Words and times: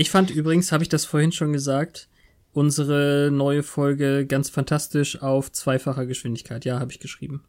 Ich 0.00 0.12
fand 0.12 0.30
übrigens, 0.30 0.70
habe 0.70 0.84
ich 0.84 0.88
das 0.88 1.04
vorhin 1.04 1.32
schon 1.32 1.52
gesagt, 1.52 2.08
unsere 2.52 3.30
neue 3.32 3.64
Folge 3.64 4.26
ganz 4.26 4.48
fantastisch 4.48 5.20
auf 5.20 5.50
zweifacher 5.50 6.06
Geschwindigkeit. 6.06 6.64
Ja, 6.64 6.78
habe 6.78 6.92
ich 6.92 7.00
geschrieben. 7.00 7.42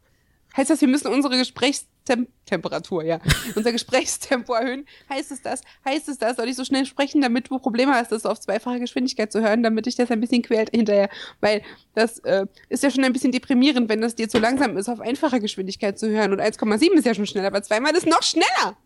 Heißt 0.56 0.68
das, 0.68 0.80
wir 0.80 0.88
müssen 0.88 1.06
unsere 1.06 1.38
Gesprächstemperatur, 1.38 3.04
ja, 3.04 3.20
unser 3.54 3.70
Gesprächstempo 3.72 4.52
erhöhen? 4.52 4.84
Heißt 5.08 5.30
es 5.30 5.42
das? 5.42 5.60
Heißt 5.84 6.08
es 6.08 6.18
das? 6.18 6.38
Soll 6.38 6.48
ich 6.48 6.56
so 6.56 6.64
schnell 6.64 6.86
sprechen, 6.86 7.20
damit 7.20 7.48
du 7.48 7.60
Probleme 7.60 7.92
hast, 7.92 8.10
das 8.10 8.26
auf 8.26 8.40
zweifache 8.40 8.80
Geschwindigkeit 8.80 9.30
zu 9.30 9.40
hören, 9.40 9.62
damit 9.62 9.86
dich 9.86 9.94
das 9.94 10.10
ein 10.10 10.18
bisschen 10.18 10.42
quält 10.42 10.70
hinterher? 10.70 11.08
Weil 11.40 11.62
das 11.94 12.18
äh, 12.24 12.46
ist 12.68 12.82
ja 12.82 12.90
schon 12.90 13.04
ein 13.04 13.12
bisschen 13.12 13.30
deprimierend, 13.30 13.88
wenn 13.88 14.00
das 14.00 14.16
dir 14.16 14.28
zu 14.28 14.40
langsam 14.40 14.76
ist, 14.76 14.88
auf 14.88 14.98
einfacher 14.98 15.38
Geschwindigkeit 15.38 16.00
zu 16.00 16.10
hören. 16.10 16.32
Und 16.32 16.40
1,7 16.40 16.94
ist 16.94 17.06
ja 17.06 17.14
schon 17.14 17.26
schnell, 17.26 17.46
aber 17.46 17.62
zweimal 17.62 17.94
ist 17.94 18.08
noch 18.08 18.24
schneller. 18.24 18.76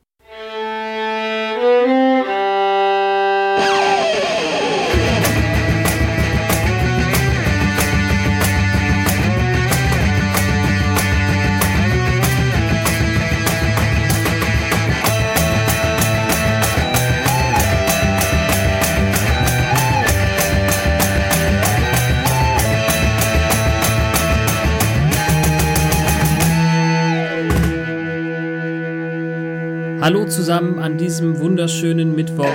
Hallo 30.04 30.28
zusammen 30.28 30.80
an 30.80 30.98
diesem 30.98 31.38
wunderschönen 31.38 32.14
Mittwoch 32.14 32.54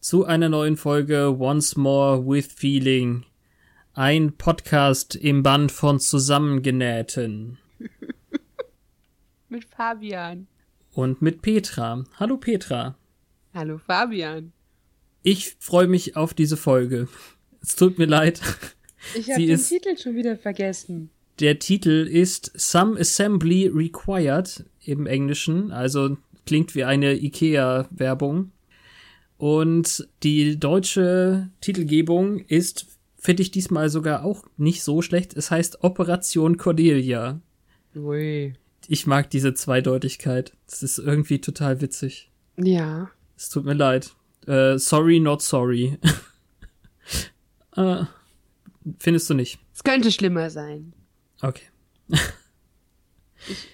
zu 0.00 0.24
einer 0.24 0.48
neuen 0.48 0.76
Folge 0.76 1.38
Once 1.38 1.76
More 1.76 2.26
with 2.26 2.48
Feeling. 2.56 3.24
Ein 3.94 4.32
Podcast 4.32 5.14
im 5.14 5.44
Band 5.44 5.70
von 5.70 6.00
Zusammengenähten. 6.00 7.58
mit 9.48 9.64
Fabian. 9.64 10.48
Und 10.92 11.22
mit 11.22 11.40
Petra. 11.40 12.02
Hallo 12.18 12.36
Petra. 12.36 12.96
Hallo 13.54 13.78
Fabian. 13.78 14.52
Ich 15.22 15.54
freue 15.60 15.86
mich 15.86 16.16
auf 16.16 16.34
diese 16.34 16.56
Folge. 16.56 17.06
Es 17.62 17.76
tut 17.76 17.96
mir 17.96 18.06
leid. 18.06 18.40
Ich 19.14 19.30
habe 19.30 19.46
den 19.46 19.62
Titel 19.62 19.96
schon 19.96 20.16
wieder 20.16 20.36
vergessen. 20.36 21.10
Der 21.38 21.60
Titel 21.60 22.08
ist 22.10 22.50
Some 22.56 22.98
Assembly 22.98 23.68
Required 23.68 24.64
im 24.84 25.06
Englischen, 25.06 25.70
also 25.70 26.16
klingt 26.46 26.74
wie 26.74 26.84
eine 26.84 27.14
IKEA-Werbung. 27.14 28.52
Und 29.38 30.08
die 30.22 30.58
deutsche 30.58 31.50
Titelgebung 31.60 32.38
ist, 32.38 32.86
finde 33.18 33.42
ich 33.42 33.50
diesmal 33.50 33.88
sogar 33.88 34.24
auch 34.24 34.44
nicht 34.56 34.82
so 34.82 35.02
schlecht. 35.02 35.36
Es 35.36 35.50
heißt 35.50 35.82
Operation 35.82 36.56
Cordelia. 36.56 37.40
Ui. 37.96 38.54
Ich 38.88 39.06
mag 39.06 39.30
diese 39.30 39.54
Zweideutigkeit. 39.54 40.52
Das 40.66 40.82
ist 40.82 40.98
irgendwie 40.98 41.40
total 41.40 41.80
witzig. 41.80 42.30
Ja. 42.56 43.10
Es 43.36 43.48
tut 43.48 43.64
mir 43.64 43.74
leid. 43.74 44.14
Uh, 44.46 44.76
sorry, 44.76 45.20
not 45.20 45.42
sorry. 45.42 45.98
uh, 47.76 48.04
findest 48.98 49.30
du 49.30 49.34
nicht? 49.34 49.58
Es 49.74 49.84
könnte 49.84 50.10
schlimmer 50.10 50.50
sein. 50.50 50.92
Okay. 51.40 51.64
ich 52.08 52.20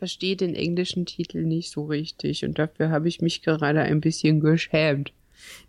verstehe 0.00 0.34
den 0.34 0.54
englischen 0.54 1.04
Titel 1.04 1.44
nicht 1.44 1.70
so 1.70 1.84
richtig 1.84 2.42
und 2.42 2.58
dafür 2.58 2.88
habe 2.88 3.06
ich 3.06 3.20
mich 3.20 3.42
gerade 3.42 3.82
ein 3.82 4.00
bisschen 4.00 4.40
geschämt. 4.40 5.12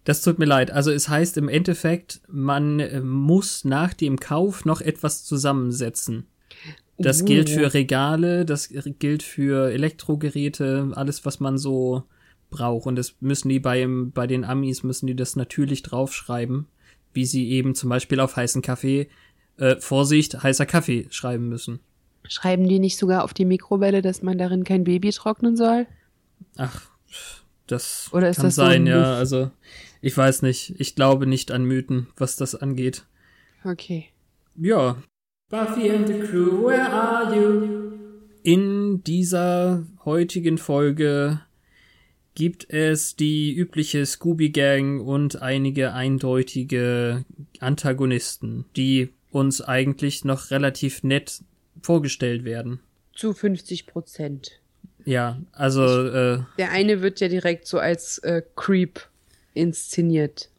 Das 0.05 0.21
tut 0.21 0.39
mir 0.39 0.45
leid. 0.45 0.71
Also 0.71 0.89
es 0.89 1.09
heißt 1.09 1.35
im 1.35 1.49
Endeffekt, 1.49 2.21
man 2.29 2.79
äh, 2.79 3.01
muss 3.01 3.65
nach 3.65 3.93
dem 3.93 4.21
Kauf 4.21 4.63
noch 4.63 4.79
etwas 4.79 5.25
zusammensetzen. 5.25 6.27
Das 6.97 7.23
oh. 7.23 7.25
gilt 7.25 7.49
für 7.49 7.73
Regale, 7.73 8.45
das 8.45 8.69
gilt 8.99 9.21
für 9.21 9.69
Elektrogeräte, 9.71 10.91
alles, 10.95 11.25
was 11.25 11.41
man 11.41 11.57
so 11.57 12.03
braucht. 12.49 12.87
Und 12.87 12.95
das 12.95 13.15
müssen 13.19 13.49
die 13.49 13.59
bei, 13.59 13.85
bei 13.85 14.27
den 14.27 14.45
Amis, 14.45 14.83
müssen 14.83 15.07
die 15.07 15.15
das 15.15 15.35
natürlich 15.35 15.83
draufschreiben, 15.83 16.67
wie 17.13 17.25
sie 17.25 17.49
eben 17.49 17.75
zum 17.75 17.89
Beispiel 17.89 18.21
auf 18.21 18.37
heißen 18.37 18.61
Kaffee, 18.61 19.09
äh, 19.57 19.75
Vorsicht, 19.75 20.41
heißer 20.41 20.65
Kaffee 20.65 21.07
schreiben 21.09 21.49
müssen. 21.49 21.81
Schreiben 22.31 22.65
die 22.65 22.79
nicht 22.79 22.97
sogar 22.97 23.25
auf 23.25 23.33
die 23.33 23.43
Mikrowelle, 23.43 24.01
dass 24.01 24.21
man 24.21 24.37
darin 24.37 24.63
kein 24.63 24.85
Baby 24.85 25.09
trocknen 25.09 25.57
soll? 25.57 25.85
Ach, 26.55 26.89
das 27.67 28.07
Oder 28.13 28.29
ist 28.29 28.37
kann 28.37 28.45
das 28.45 28.55
sein, 28.55 28.85
so 28.85 28.89
ja. 28.89 29.15
Also, 29.15 29.51
ich 29.99 30.15
weiß 30.15 30.41
nicht. 30.43 30.73
Ich 30.79 30.95
glaube 30.95 31.27
nicht 31.27 31.51
an 31.51 31.65
Mythen, 31.65 32.07
was 32.15 32.37
das 32.37 32.55
angeht. 32.55 33.03
Okay. 33.65 34.05
Ja. 34.55 34.95
Buffy 35.49 35.91
and 35.91 36.07
the 36.07 36.19
Crew, 36.19 36.67
where 36.67 36.89
are 36.89 37.35
you? 37.35 37.91
In 38.43 39.03
dieser 39.03 39.85
heutigen 40.05 40.57
Folge 40.57 41.41
gibt 42.33 42.69
es 42.69 43.17
die 43.17 43.53
übliche 43.53 44.05
Scooby-Gang 44.05 45.01
und 45.01 45.41
einige 45.41 45.91
eindeutige 45.91 47.25
Antagonisten, 47.59 48.63
die 48.77 49.09
uns 49.31 49.61
eigentlich 49.61 50.23
noch 50.23 50.49
relativ 50.49 51.03
nett 51.03 51.41
vorgestellt 51.81 52.43
werden. 52.43 52.79
Zu 53.15 53.33
50 53.33 53.87
Prozent. 53.87 54.61
Ja, 55.05 55.41
also. 55.51 55.83
äh, 56.07 56.43
der 56.57 56.71
eine 56.71 57.01
wird 57.01 57.19
ja 57.19 57.27
direkt 57.27 57.67
so 57.67 57.79
als 57.79 58.19
äh, 58.19 58.41
Creep 58.55 59.01
inszeniert. 59.53 60.49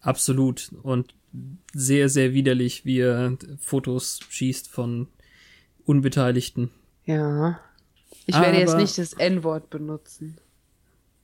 Absolut. 0.00 0.70
Und 0.82 1.14
sehr, 1.72 2.08
sehr 2.08 2.32
widerlich, 2.32 2.84
wie 2.84 3.00
er 3.00 3.36
Fotos 3.60 4.20
schießt 4.28 4.68
von 4.68 5.08
Unbeteiligten. 5.84 6.70
Ja. 7.04 7.60
Ich 8.26 8.34
werde 8.34 8.48
Aber, 8.48 8.58
jetzt 8.58 8.76
nicht 8.76 8.98
das 8.98 9.14
N-Wort 9.14 9.70
benutzen. 9.70 10.38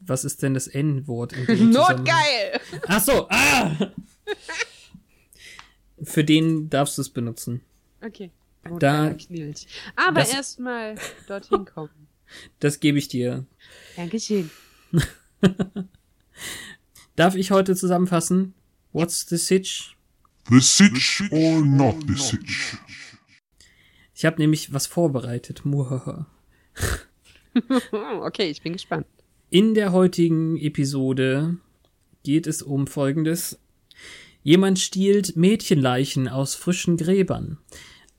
Was 0.00 0.25
ist 0.25 0.42
denn 0.42 0.54
das 0.54 0.66
N-Wort? 0.66 1.34
Notgeil! 1.48 2.60
Ach 2.88 3.00
so, 3.00 3.26
ah! 3.31 3.92
Für 6.03 6.25
den 6.25 6.69
darfst 6.69 6.98
du 6.98 7.03
es 7.03 7.10
benutzen. 7.10 7.62
Okay. 8.04 8.31
Oh, 8.70 8.78
da, 8.78 9.14
Aber 9.97 10.26
erstmal 10.26 10.97
dorthin 11.26 11.64
kommen. 11.75 12.08
Das 12.60 12.80
gebe 12.80 12.98
ich 12.98 13.08
dir. 13.08 13.47
Dankeschön. 13.97 14.50
Darf 17.16 17.34
ich 17.36 17.50
heute 17.50 17.76
zusammenfassen? 17.76 18.54
What's 18.92 19.26
the 19.28 19.36
sitch? 19.36 19.97
The 20.48 20.60
sitch 20.60 21.22
or 21.30 21.60
not 21.60 21.97
the 22.06 22.14
sitch? 22.14 22.76
Ich 24.14 24.24
habe 24.24 24.41
nämlich 24.41 24.72
was 24.72 24.86
vorbereitet. 24.86 25.62
okay, 28.22 28.50
ich 28.50 28.62
bin 28.62 28.74
gespannt. 28.74 29.06
In 29.50 29.74
der 29.74 29.92
heutigen 29.92 30.56
Episode 30.56 31.58
geht 32.22 32.47
es 32.47 32.62
um 32.62 32.86
Folgendes. 32.86 33.58
Jemand 34.42 34.78
stiehlt 34.78 35.36
Mädchenleichen 35.36 36.28
aus 36.28 36.54
frischen 36.54 36.97
Gräbern. 36.97 37.58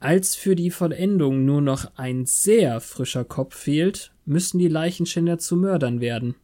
Als 0.06 0.36
für 0.36 0.56
die 0.56 0.70
Vollendung 0.70 1.46
nur 1.46 1.64
noch 1.64 1.92
ein 1.96 2.28
sehr 2.28 2.80
frischer 2.80 3.26
Kopf 3.26 3.56
fehlt, 3.56 4.14
müssen 4.24 4.60
die 4.60 4.68
Leichenschänder 4.68 5.40
zu 5.40 5.56
Mördern 5.56 6.00
werden. 6.00 6.36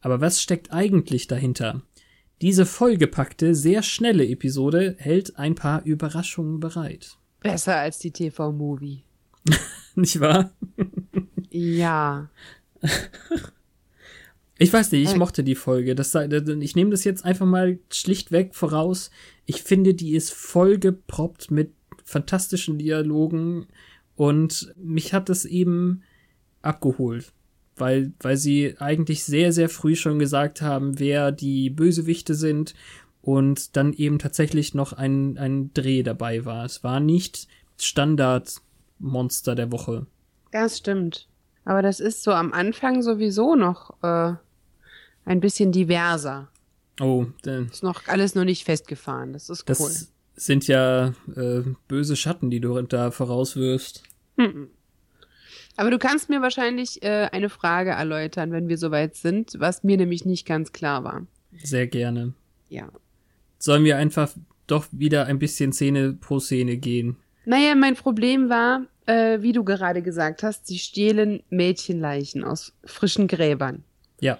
Aber 0.00 0.22
was 0.22 0.40
steckt 0.40 0.72
eigentlich 0.72 1.26
dahinter? 1.26 1.82
Diese 2.40 2.64
vollgepackte, 2.64 3.54
sehr 3.54 3.82
schnelle 3.82 4.26
Episode 4.26 4.96
hält 4.96 5.36
ein 5.38 5.54
paar 5.54 5.84
Überraschungen 5.84 6.60
bereit. 6.60 7.18
Besser 7.40 7.76
als 7.76 7.98
die 7.98 8.10
TV-Movie. 8.10 9.04
Nicht 9.96 10.18
wahr? 10.20 10.52
ja. 11.50 12.30
Ich 14.62 14.70
weiß 14.70 14.92
nicht, 14.92 15.08
ich 15.10 15.16
mochte 15.16 15.42
die 15.42 15.54
Folge. 15.54 15.94
Das, 15.94 16.14
ich 16.14 16.76
nehme 16.76 16.90
das 16.90 17.04
jetzt 17.04 17.24
einfach 17.24 17.46
mal 17.46 17.78
schlichtweg 17.90 18.54
voraus. 18.54 19.10
Ich 19.46 19.62
finde, 19.62 19.94
die 19.94 20.14
ist 20.14 20.34
vollgeproppt 20.34 21.50
mit 21.50 21.72
fantastischen 22.10 22.76
Dialogen 22.78 23.66
und 24.16 24.74
mich 24.76 25.14
hat 25.14 25.30
es 25.30 25.44
eben 25.44 26.02
abgeholt, 26.60 27.32
weil, 27.76 28.12
weil 28.20 28.36
sie 28.36 28.74
eigentlich 28.78 29.24
sehr, 29.24 29.52
sehr 29.52 29.68
früh 29.68 29.96
schon 29.96 30.18
gesagt 30.18 30.60
haben, 30.60 30.98
wer 30.98 31.32
die 31.32 31.70
Bösewichte 31.70 32.34
sind 32.34 32.74
und 33.22 33.76
dann 33.76 33.92
eben 33.92 34.18
tatsächlich 34.18 34.74
noch 34.74 34.92
ein, 34.92 35.38
ein 35.38 35.72
Dreh 35.72 36.02
dabei 36.02 36.44
war. 36.44 36.64
Es 36.64 36.82
war 36.82 37.00
nicht 37.00 37.46
Standardmonster 37.78 39.54
der 39.54 39.70
Woche. 39.72 40.06
Das 40.50 40.78
stimmt. 40.78 41.28
Aber 41.64 41.80
das 41.80 42.00
ist 42.00 42.22
so 42.22 42.32
am 42.32 42.52
Anfang 42.52 43.02
sowieso 43.02 43.54
noch 43.54 44.02
äh, 44.02 44.34
ein 45.24 45.40
bisschen 45.40 45.70
diverser. 45.70 46.48
Oh, 47.00 47.26
denn 47.44 47.68
ist 47.68 47.82
noch 47.82 48.08
alles 48.08 48.34
noch 48.34 48.44
nicht 48.44 48.64
festgefahren. 48.64 49.32
Das 49.32 49.48
ist 49.48 49.64
cool. 49.70 49.90
Sind 50.40 50.68
ja 50.68 51.12
äh, 51.36 51.60
böse 51.86 52.16
Schatten, 52.16 52.48
die 52.48 52.60
du 52.60 52.80
da 52.80 53.10
vorauswirfst. 53.10 54.02
Hm. 54.38 54.70
Aber 55.76 55.90
du 55.90 55.98
kannst 55.98 56.30
mir 56.30 56.40
wahrscheinlich 56.40 57.02
äh, 57.02 57.28
eine 57.30 57.50
Frage 57.50 57.90
erläutern, 57.90 58.50
wenn 58.50 58.66
wir 58.66 58.78
soweit 58.78 59.16
sind, 59.16 59.52
was 59.58 59.84
mir 59.84 59.98
nämlich 59.98 60.24
nicht 60.24 60.46
ganz 60.46 60.72
klar 60.72 61.04
war. 61.04 61.26
Sehr 61.62 61.86
gerne. 61.88 62.32
Ja. 62.70 62.88
Sollen 63.58 63.84
wir 63.84 63.98
einfach 63.98 64.32
doch 64.66 64.86
wieder 64.92 65.26
ein 65.26 65.38
bisschen 65.38 65.74
Szene 65.74 66.14
pro 66.14 66.40
Szene 66.40 66.78
gehen? 66.78 67.16
Naja, 67.44 67.74
mein 67.74 67.94
Problem 67.94 68.48
war, 68.48 68.86
äh, 69.04 69.42
wie 69.42 69.52
du 69.52 69.62
gerade 69.62 70.00
gesagt 70.00 70.42
hast, 70.42 70.66
sie 70.66 70.78
stehlen 70.78 71.42
Mädchenleichen 71.50 72.44
aus 72.44 72.72
frischen 72.86 73.28
Gräbern. 73.28 73.84
Ja. 74.22 74.38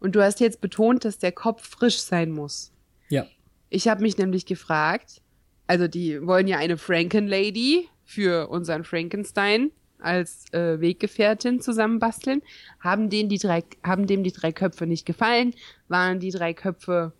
Und 0.00 0.16
du 0.16 0.24
hast 0.24 0.40
jetzt 0.40 0.60
betont, 0.60 1.04
dass 1.04 1.18
der 1.18 1.30
Kopf 1.30 1.68
frisch 1.68 1.98
sein 1.98 2.32
muss. 2.32 2.72
Ja. 3.10 3.26
Ich 3.70 3.86
habe 3.86 4.02
mich 4.02 4.18
nämlich 4.18 4.44
gefragt, 4.44 5.22
also 5.66 5.88
die 5.88 6.24
wollen 6.26 6.48
ja 6.48 6.58
eine 6.58 6.76
Frankenlady 6.76 7.88
für 8.04 8.48
unseren 8.48 8.84
Frankenstein 8.84 9.70
als 9.98 10.52
äh, 10.52 10.80
Weggefährtin 10.80 11.60
zusammenbasteln. 11.60 12.42
Haben 12.80 13.10
denen 13.10 13.28
die 13.28 13.38
drei, 13.38 13.64
haben 13.82 14.06
dem 14.06 14.22
die 14.22 14.32
drei 14.32 14.52
Köpfe 14.52 14.86
nicht 14.86 15.06
gefallen? 15.06 15.54
Waren 15.88 16.20
die 16.20 16.30
drei 16.30 16.54
Köpfe 16.54 17.12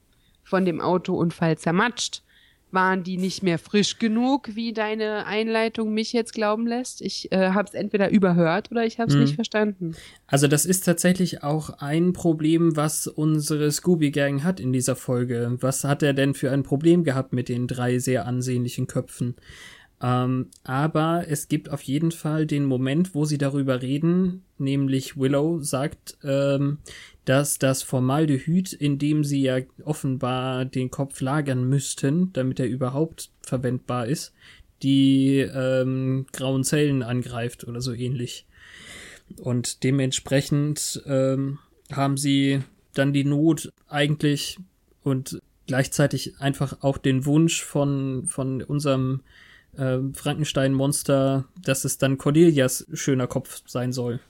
von 0.45 0.65
dem 0.65 0.81
Autounfall 0.81 1.59
zermatscht? 1.59 2.23
Waren 2.77 3.05
die 3.05 3.17
nicht 3.17 3.43
mehr 3.43 3.59
frisch 3.59 3.99
genug, 3.99 4.55
wie 4.55 4.75
deine 4.75 5.25
Einleitung 5.25 5.95
mich 5.95 6.13
jetzt 6.13 6.35
glauben 6.35 6.67
lässt? 6.67 7.01
Ich 7.01 7.33
äh, 7.33 7.53
habe 7.53 7.67
es 7.69 7.73
entweder 7.73 8.11
überhört 8.11 8.71
oder 8.71 8.85
ich 8.85 8.99
habe 8.99 9.09
es 9.09 9.15
Hm. 9.15 9.23
nicht 9.23 9.35
verstanden. 9.35 9.97
Also 10.27 10.47
das 10.47 10.67
ist 10.67 10.85
tatsächlich 10.85 11.43
auch 11.43 11.71
ein 11.79 12.13
Problem, 12.13 12.77
was 12.77 13.07
unsere 13.07 13.73
Scooby-Gang 13.73 14.45
hat 14.45 14.61
in 14.61 14.75
dieser 14.75 14.95
Folge. 14.95 15.57
Was 15.61 15.85
hat 15.85 16.03
er 16.03 16.13
denn 16.13 16.35
für 16.35 16.51
ein 16.51 16.65
Problem 16.65 17.03
gehabt 17.03 17.33
mit 17.33 17.49
den 17.49 17.67
drei 17.67 17.99
sehr 17.99 18.27
ansehnlichen 18.27 18.87
Köpfen? 18.87 19.37
Ähm, 20.03 20.51
aber 20.63 21.25
es 21.29 21.49
gibt 21.49 21.71
auf 21.71 21.83
jeden 21.83 22.13
Fall 22.13 22.47
den 22.47 22.67
Moment, 22.67 23.15
wo 23.15 23.25
sie 23.25 23.39
darüber 23.39 23.81
reden, 23.81 24.43
nämlich 24.59 25.17
Willow 25.17 25.61
sagt, 25.61 26.19
ähm, 26.23 26.79
dass 27.25 27.59
das 27.59 27.83
Formaldehyd, 27.83 28.73
in 28.73 28.99
dem 28.99 29.25
sie 29.25 29.43
ja 29.43 29.59
offenbar 29.85 30.65
den 30.67 30.91
Kopf 30.91 31.21
lagern 31.21 31.69
müssten, 31.69 32.33
damit 32.35 32.61
er 32.61 32.67
überhaupt 32.67 33.31
verwendbar 33.41 34.07
ist, 34.07 34.35
die 34.83 35.39
ähm, 35.39 36.27
grauen 36.33 36.63
Zellen 36.63 37.03
angreift 37.03 37.67
oder 37.67 37.81
so 37.81 37.93
ähnlich. 37.93 38.47
Und 39.39 39.83
dementsprechend 39.83 41.03
ähm, 41.07 41.59
haben 41.91 42.17
sie 42.17 42.61
dann 42.95 43.13
die 43.13 43.25
Not 43.25 43.73
eigentlich 43.89 44.59
und 45.03 45.41
gleichzeitig 45.67 46.39
einfach 46.39 46.83
auch 46.83 46.99
den 46.99 47.27
Wunsch 47.27 47.63
von, 47.63 48.27
von 48.27 48.63
unserem 48.63 49.23
ähm, 49.79 50.15
Frankenstein-Monster, 50.15 51.45
dass 51.63 51.85
es 51.85 51.99
dann 51.99 52.19
Cordelias 52.19 52.87
schöner 52.93 53.27
Kopf 53.27 53.63
sein 53.67 53.93
soll. 53.93 54.21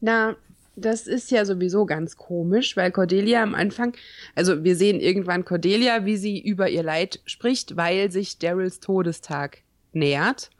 Na, 0.00 0.36
das 0.76 1.06
ist 1.06 1.30
ja 1.30 1.44
sowieso 1.44 1.86
ganz 1.86 2.16
komisch, 2.16 2.76
weil 2.76 2.92
Cordelia 2.92 3.42
am 3.42 3.54
Anfang, 3.54 3.96
also 4.34 4.64
wir 4.64 4.76
sehen 4.76 5.00
irgendwann 5.00 5.44
Cordelia, 5.44 6.04
wie 6.04 6.16
sie 6.16 6.40
über 6.40 6.68
ihr 6.68 6.82
Leid 6.82 7.20
spricht, 7.26 7.76
weil 7.76 8.10
sich 8.10 8.38
Daryls 8.38 8.80
Todestag 8.80 9.62
nähert. 9.92 10.50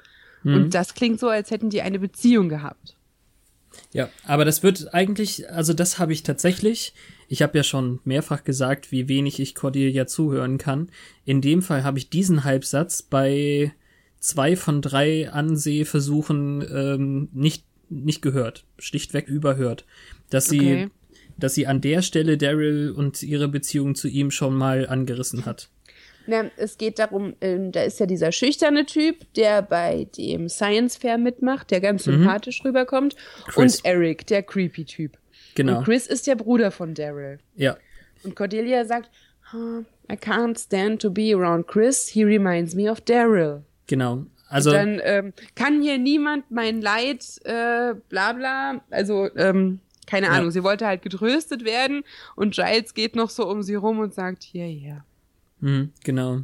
Mhm. 0.42 0.54
Und 0.54 0.75
das 0.75 0.94
klingt 0.94 1.20
so, 1.20 1.28
als 1.28 1.50
hätten 1.50 1.70
die 1.70 1.82
eine 1.82 1.98
Beziehung 1.98 2.48
gehabt. 2.48 2.96
Ja, 3.92 4.08
aber 4.25 4.44
das 4.44 4.62
wird 4.62 4.92
eigentlich, 4.92 5.48
also 5.50 5.72
das 5.72 5.98
habe 5.98 6.12
ich 6.12 6.22
tatsächlich, 6.22 6.94
ich 7.28 7.42
habe 7.42 7.56
ja 7.56 7.62
schon 7.62 8.00
mehrfach 8.04 8.42
gesagt, 8.42 8.90
wie 8.90 9.08
wenig 9.08 9.38
ich 9.40 9.54
Cordelia 9.54 10.06
zuhören 10.06 10.58
kann. 10.58 10.90
In 11.25 11.40
dem 11.40 11.62
Fall 11.62 11.84
habe 11.84 11.98
ich 11.98 12.10
diesen 12.10 12.44
Halbsatz 12.44 13.02
bei 13.02 13.72
zwei 14.20 14.56
von 14.56 14.82
drei 14.82 15.31
Ansehversuchen 15.31 16.67
ähm, 16.75 17.29
nicht, 17.32 17.65
nicht 17.88 18.23
gehört, 18.23 18.65
schlichtweg 18.79 19.29
überhört. 19.29 19.85
Dass 20.31 20.47
sie, 20.47 20.59
Okay. 20.61 20.88
dass 21.38 21.55
sie 21.55 21.67
an 21.67 21.81
der 21.81 22.03
Stelle 22.03 22.37
Daryl 22.37 22.91
und 22.91 23.23
ihre 23.23 23.49
Beziehung 23.49 23.94
zu 23.94 24.09
ihm 24.09 24.31
schon 24.31 24.55
mal 24.55 24.87
angerissen 24.88 25.47
hat. 25.47 25.69
Na, 26.26 26.50
es 26.59 26.76
geht 26.76 26.99
darum, 26.99 27.35
ähm, 27.41 27.73
da 27.73 27.82
ist 27.85 28.00
ja 28.00 28.05
dieser 28.06 28.32
schüchterne 28.32 28.85
Typ, 28.85 29.32
der 29.35 29.62
bei 29.62 30.06
dem 30.19 30.50
Science 30.50 30.97
Fair 30.99 31.17
mitmacht, 31.17 31.71
der 31.71 31.81
ganz 31.81 32.05
sympathisch 32.05 32.62
rüberkommt. 32.64 33.17
Chris. 33.47 33.76
Und 33.76 33.85
Eric, 33.87 34.26
der 34.26 34.43
creepy 34.43 34.85
Typ. 34.85 35.17
Genau. 35.55 35.79
Und 35.79 35.85
Chris 35.85 36.06
ist 36.06 36.26
der 36.26 36.35
Bruder 36.37 36.71
von 36.71 36.93
Daryl. 36.93 37.38
Ja. 37.56 37.79
Und 38.25 38.37
Cordelia 38.37 38.85
sagt, 38.85 39.09
"Huh, 39.53 39.85
I 40.12 40.17
can't 40.17 40.59
stand 40.62 41.00
to 41.00 41.11
be 41.11 41.32
around 41.35 41.67
Chris. 41.67 42.09
He 42.09 42.25
reminds 42.25 42.75
me 42.75 42.91
of 42.91 43.00
Daryl. 43.00 43.62
Genau. 43.88 44.26
Also, 44.49 44.70
Dann 44.73 45.00
ähm, 45.02 45.32
kann 45.56 45.82
hier 45.82 45.99
niemand 45.99 46.50
mein 46.50 46.81
Leid, 46.81 47.25
äh, 47.44 47.94
bla 48.08 48.32
bla. 48.32 48.81
Also, 48.90 49.29
ähm, 49.37 49.81
keine 50.06 50.26
Ja. 50.26 50.32
Ahnung, 50.32 50.50
sie 50.52 50.62
wollte 50.62 50.87
halt 50.87 51.02
getröstet 51.02 51.64
werden 51.64 52.02
und 52.37 52.55
Giles 52.55 52.94
geht 52.94 53.14
noch 53.17 53.29
so 53.29 53.46
um 53.46 53.62
sie 53.62 53.75
rum 53.75 53.99
und 53.99 54.14
sagt, 54.14 54.43
hier, 54.44 54.64
hier. 54.67 55.05
hm, 55.61 55.93
genau. 56.05 56.43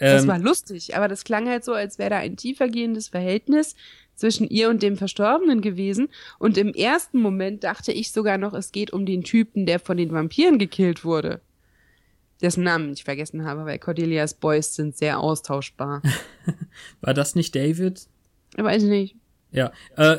Das 0.00 0.22
Ähm, 0.22 0.28
war 0.28 0.38
lustig, 0.38 0.96
aber 0.96 1.06
das 1.08 1.22
klang 1.24 1.48
halt 1.48 1.64
so, 1.64 1.72
als 1.72 1.98
wäre 1.98 2.10
da 2.10 2.16
ein 2.18 2.36
tiefergehendes 2.36 3.08
Verhältnis 3.08 3.76
zwischen 4.14 4.48
ihr 4.48 4.68
und 4.68 4.82
dem 4.82 4.96
Verstorbenen 4.96 5.60
gewesen. 5.60 6.08
Und 6.38 6.58
im 6.58 6.74
ersten 6.74 7.20
Moment 7.20 7.64
dachte 7.64 7.92
ich 7.92 8.12
sogar 8.12 8.38
noch, 8.38 8.54
es 8.54 8.72
geht 8.72 8.92
um 8.92 9.06
den 9.06 9.22
Typen, 9.22 9.66
der 9.66 9.78
von 9.78 9.96
den 9.96 10.10
Vampiren 10.12 10.58
gekillt 10.58 11.04
wurde. 11.04 11.40
Dessen 12.42 12.64
Namen 12.64 12.92
ich 12.92 13.04
vergessen 13.04 13.44
habe, 13.44 13.64
weil 13.64 13.78
Cordelias 13.78 14.34
Boys 14.34 14.74
sind 14.74 14.96
sehr 14.96 15.20
austauschbar. 15.20 16.02
war 17.00 17.14
das 17.14 17.34
nicht 17.34 17.54
David? 17.54 18.06
Weiß 18.56 18.82
ich 18.82 18.88
nicht. 18.88 19.16
Ja, 19.50 19.72
äh, 19.96 20.16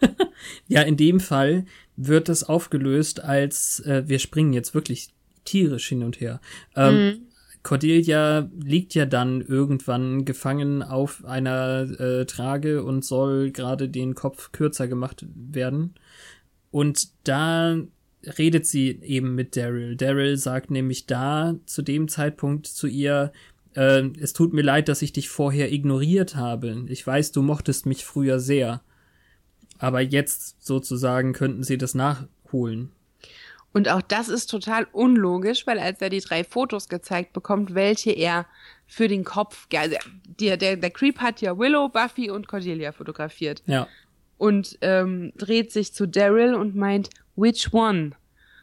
ja, 0.68 0.82
in 0.82 0.96
dem 0.96 1.20
Fall 1.20 1.64
wird 1.96 2.28
es 2.28 2.44
aufgelöst 2.44 3.22
als, 3.22 3.80
äh, 3.80 4.02
wir 4.06 4.18
springen 4.18 4.52
jetzt 4.52 4.74
wirklich 4.74 5.10
tierisch 5.44 5.88
hin 5.88 6.02
und 6.02 6.20
her. 6.20 6.40
Ähm, 6.74 7.26
Cordelia 7.62 8.50
liegt 8.58 8.94
ja 8.94 9.04
dann 9.04 9.42
irgendwann 9.42 10.24
gefangen 10.24 10.82
auf 10.82 11.24
einer 11.24 11.82
äh, 12.00 12.24
Trage 12.24 12.82
und 12.82 13.04
soll 13.04 13.50
gerade 13.50 13.88
den 13.88 14.14
Kopf 14.14 14.52
kürzer 14.52 14.88
gemacht 14.88 15.26
werden. 15.34 15.94
Und 16.70 17.08
da 17.24 17.76
redet 18.24 18.66
sie 18.66 19.00
eben 19.02 19.34
mit 19.34 19.56
Daryl. 19.56 19.96
Daryl 19.96 20.36
sagt 20.36 20.70
nämlich 20.70 21.06
da 21.06 21.56
zu 21.66 21.82
dem 21.82 22.08
Zeitpunkt 22.08 22.66
zu 22.66 22.86
ihr, 22.86 23.32
äh, 23.74 24.02
es 24.20 24.32
tut 24.32 24.52
mir 24.52 24.62
leid, 24.62 24.88
dass 24.88 25.02
ich 25.02 25.12
dich 25.12 25.28
vorher 25.28 25.72
ignoriert 25.72 26.36
habe. 26.36 26.84
Ich 26.88 27.06
weiß, 27.06 27.32
du 27.32 27.42
mochtest 27.42 27.86
mich 27.86 28.04
früher 28.04 28.38
sehr. 28.38 28.82
Aber 29.78 30.00
jetzt 30.00 30.64
sozusagen 30.64 31.32
könnten 31.32 31.62
sie 31.62 31.78
das 31.78 31.94
nachholen. 31.94 32.92
Und 33.72 33.88
auch 33.88 34.02
das 34.02 34.28
ist 34.28 34.46
total 34.46 34.86
unlogisch, 34.92 35.66
weil 35.66 35.78
als 35.78 36.02
er 36.02 36.10
die 36.10 36.20
drei 36.20 36.42
Fotos 36.42 36.88
gezeigt 36.88 37.32
bekommt, 37.32 37.74
welche 37.74 38.10
er 38.10 38.46
für 38.86 39.06
den 39.06 39.22
Kopf, 39.22 39.68
also 39.74 39.96
der, 40.40 40.56
der, 40.56 40.76
der 40.76 40.90
Creep 40.90 41.18
hat 41.20 41.40
ja 41.40 41.56
Willow, 41.56 41.88
Buffy 41.88 42.30
und 42.30 42.48
Cordelia 42.48 42.90
fotografiert. 42.90 43.62
Ja, 43.66 43.86
und 44.40 44.78
ähm, 44.80 45.34
dreht 45.36 45.70
sich 45.70 45.92
zu 45.92 46.08
Daryl 46.08 46.54
und 46.54 46.74
meint, 46.74 47.10
which 47.40 47.72
one? 47.72 48.12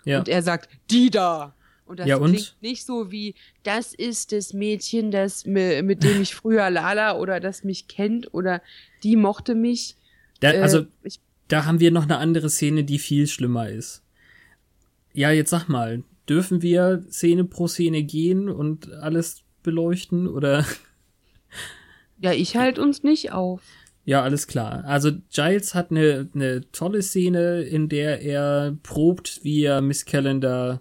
ja. 0.06 0.20
Und 0.20 0.30
er 0.30 0.42
sagt, 0.42 0.70
die 0.92 1.10
da. 1.10 1.54
Und 1.86 2.00
das 2.00 2.08
Ja, 2.08 2.18
und? 2.18 2.32
klingt 2.34 2.56
nicht 2.62 2.86
so 2.86 3.12
wie, 3.12 3.34
das 3.64 3.94
ist 3.94 4.32
das 4.34 4.54
Mädchen, 4.54 5.10
das 5.12 5.46
mi- 5.46 5.82
mit 5.82 6.04
dem 6.04 6.22
ich 6.22 6.36
früher 6.36 6.70
Lala 6.78 7.18
oder 7.18 7.40
das 7.40 7.64
mich 7.64 7.88
kennt 7.88 8.34
oder 8.34 8.62
die 9.04 9.16
mochte 9.16 9.56
mich. 9.56 9.96
Da, 10.42 10.52
Äh, 10.52 10.60
also, 10.62 10.86
ich, 11.04 11.20
da 11.48 11.64
haben 11.66 11.80
wir 11.80 11.92
noch 11.92 12.04
eine 12.04 12.18
andere 12.18 12.50
Szene, 12.50 12.84
die 12.84 13.00
viel 13.00 13.26
schlimmer 13.28 13.70
ist. 13.70 14.04
Ja, 15.14 15.32
jetzt 15.32 15.50
sag 15.50 15.68
mal, 15.70 16.04
dürfen 16.28 16.62
wir 16.62 17.04
Szene 17.10 17.46
pro 17.46 17.68
Szene 17.68 18.04
gehen 18.04 18.50
und 18.50 18.92
alles 18.92 19.44
beleuchten 19.64 20.28
oder? 20.28 20.66
ja, 22.20 22.34
ich 22.34 22.56
halt 22.58 22.80
uns 22.80 23.04
nicht 23.04 23.32
auf. 23.32 23.62
Ja, 24.08 24.24
alles 24.24 24.48
klar. 24.48 24.86
Also 24.86 25.12
Giles 25.34 25.76
hat 25.76 25.92
eine, 25.92 26.30
eine 26.34 26.72
tolle 26.72 27.02
Szene, 27.02 27.64
in 27.64 27.90
der 27.90 28.22
er 28.22 28.78
probt, 28.82 29.42
wie 29.44 29.64
er 29.64 29.82
Miss 29.82 30.06
Calendar 30.06 30.80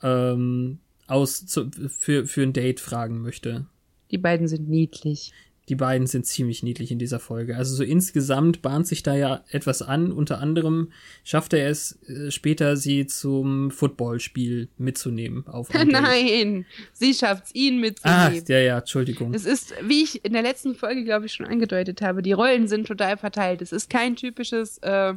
ähm, 0.00 0.78
aus 1.08 1.44
zu, 1.44 1.68
für, 1.88 2.24
für 2.24 2.42
ein 2.42 2.52
Date 2.52 2.78
fragen 2.78 3.20
möchte. 3.20 3.66
Die 4.12 4.18
beiden 4.18 4.46
sind 4.46 4.68
niedlich. 4.68 5.32
Die 5.68 5.76
beiden 5.76 6.08
sind 6.08 6.26
ziemlich 6.26 6.62
niedlich 6.64 6.90
in 6.90 6.98
dieser 6.98 7.20
Folge. 7.20 7.56
Also 7.56 7.76
so 7.76 7.84
insgesamt 7.84 8.62
bahnt 8.62 8.86
sich 8.86 9.02
da 9.04 9.14
ja 9.14 9.44
etwas 9.50 9.80
an. 9.80 10.10
Unter 10.10 10.40
anderem 10.40 10.90
schafft 11.22 11.52
er 11.54 11.68
es 11.68 11.98
äh, 12.08 12.30
später, 12.32 12.76
sie 12.76 13.06
zum 13.06 13.70
Footballspiel 13.70 14.68
mitzunehmen. 14.76 15.46
Auf. 15.46 15.68
Nein, 15.86 16.66
sie 16.92 17.14
schafft's, 17.14 17.54
ihn 17.54 17.76
Ah, 17.76 17.80
mitzunehmen. 18.28 18.44
ja, 18.48 18.58
ja, 18.58 18.78
Entschuldigung. 18.78 19.34
Es 19.34 19.44
ist, 19.44 19.72
wie 19.86 20.02
ich 20.02 20.24
in 20.24 20.32
der 20.32 20.42
letzten 20.42 20.74
Folge, 20.74 21.04
glaube 21.04 21.26
ich, 21.26 21.32
schon 21.32 21.46
angedeutet 21.46 22.02
habe, 22.02 22.22
die 22.22 22.32
Rollen 22.32 22.66
sind 22.66 22.86
total 22.88 23.16
verteilt. 23.16 23.62
Es 23.62 23.70
ist 23.72 23.88
kein 23.88 24.16
typisches 24.16 24.78
äh, 24.78 25.14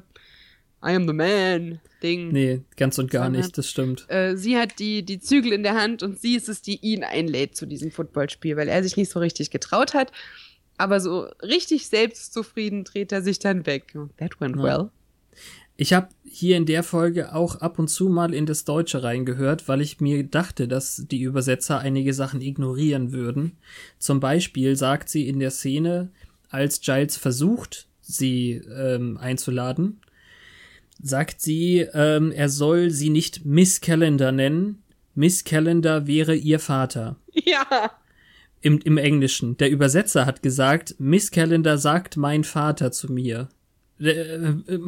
I 0.85 0.93
am 0.95 1.07
the 1.07 1.13
man 1.13 1.79
Ding. 2.03 2.31
Nee, 2.31 2.61
ganz 2.77 2.99
und 2.99 3.09
gar 3.09 3.29
nicht, 3.29 3.57
das 3.57 3.69
stimmt. 3.69 4.05
Äh, 4.09 4.35
sie 4.35 4.57
hat 4.57 4.77
die, 4.77 5.03
die 5.03 5.19
Zügel 5.19 5.53
in 5.53 5.63
der 5.63 5.73
Hand 5.73 6.03
und 6.03 6.19
sie 6.19 6.35
ist 6.35 6.49
es, 6.49 6.61
die 6.61 6.77
ihn 6.81 7.03
einlädt 7.03 7.55
zu 7.55 7.65
diesem 7.65 7.89
Footballspiel, 7.89 8.55
weil 8.57 8.67
er 8.67 8.83
sich 8.83 8.95
nicht 8.95 9.09
so 9.09 9.19
richtig 9.19 9.49
getraut 9.49 9.93
hat. 9.95 10.11
Aber 10.77 10.99
so 10.99 11.27
richtig 11.41 11.87
selbstzufrieden 11.87 12.83
dreht 12.83 13.11
er 13.11 13.21
sich 13.21 13.39
dann 13.39 13.65
weg. 13.65 13.95
That 14.17 14.39
went 14.39 14.57
Ja. 14.57 14.63
well. 14.63 14.89
Ich 15.77 15.93
habe 15.93 16.09
hier 16.23 16.55
in 16.55 16.65
der 16.65 16.83
Folge 16.83 17.33
auch 17.33 17.57
ab 17.57 17.79
und 17.79 17.89
zu 17.89 18.07
mal 18.07 18.33
in 18.33 18.45
das 18.45 18.63
Deutsche 18.63 19.03
reingehört, 19.03 19.67
weil 19.67 19.81
ich 19.81 19.99
mir 19.99 20.23
dachte, 20.23 20.67
dass 20.69 21.05
die 21.11 21.21
Übersetzer 21.21 21.79
einige 21.79 22.13
Sachen 22.13 22.39
ignorieren 22.39 23.11
würden. 23.11 23.57
Zum 23.99 24.21
Beispiel 24.21 24.77
sagt 24.77 25.09
sie 25.09 25.27
in 25.27 25.39
der 25.39 25.51
Szene, 25.51 26.11
als 26.49 26.79
Giles 26.79 27.17
versucht, 27.17 27.87
sie 27.99 28.61
ähm, 28.73 29.17
einzuladen, 29.17 29.99
sagt 31.01 31.41
sie, 31.41 31.79
ähm, 31.93 32.31
er 32.31 32.49
soll 32.49 32.91
sie 32.91 33.09
nicht 33.09 33.45
Miss 33.45 33.81
Calendar 33.81 34.31
nennen. 34.31 34.83
Miss 35.13 35.43
Calendar 35.43 36.07
wäre 36.07 36.35
ihr 36.35 36.59
Vater. 36.59 37.17
Ja. 37.45 37.91
Im, 38.61 38.79
Im 38.79 38.97
Englischen. 38.97 39.57
Der 39.57 39.69
Übersetzer 39.69 40.25
hat 40.25 40.41
gesagt, 40.41 40.95
Miss 40.97 41.31
Calendar 41.31 41.77
sagt 41.77 42.17
mein 42.17 42.43
Vater 42.43 42.91
zu 42.91 43.11
mir. 43.11 43.49
Äh, 43.99 44.09
äh, 44.09 44.79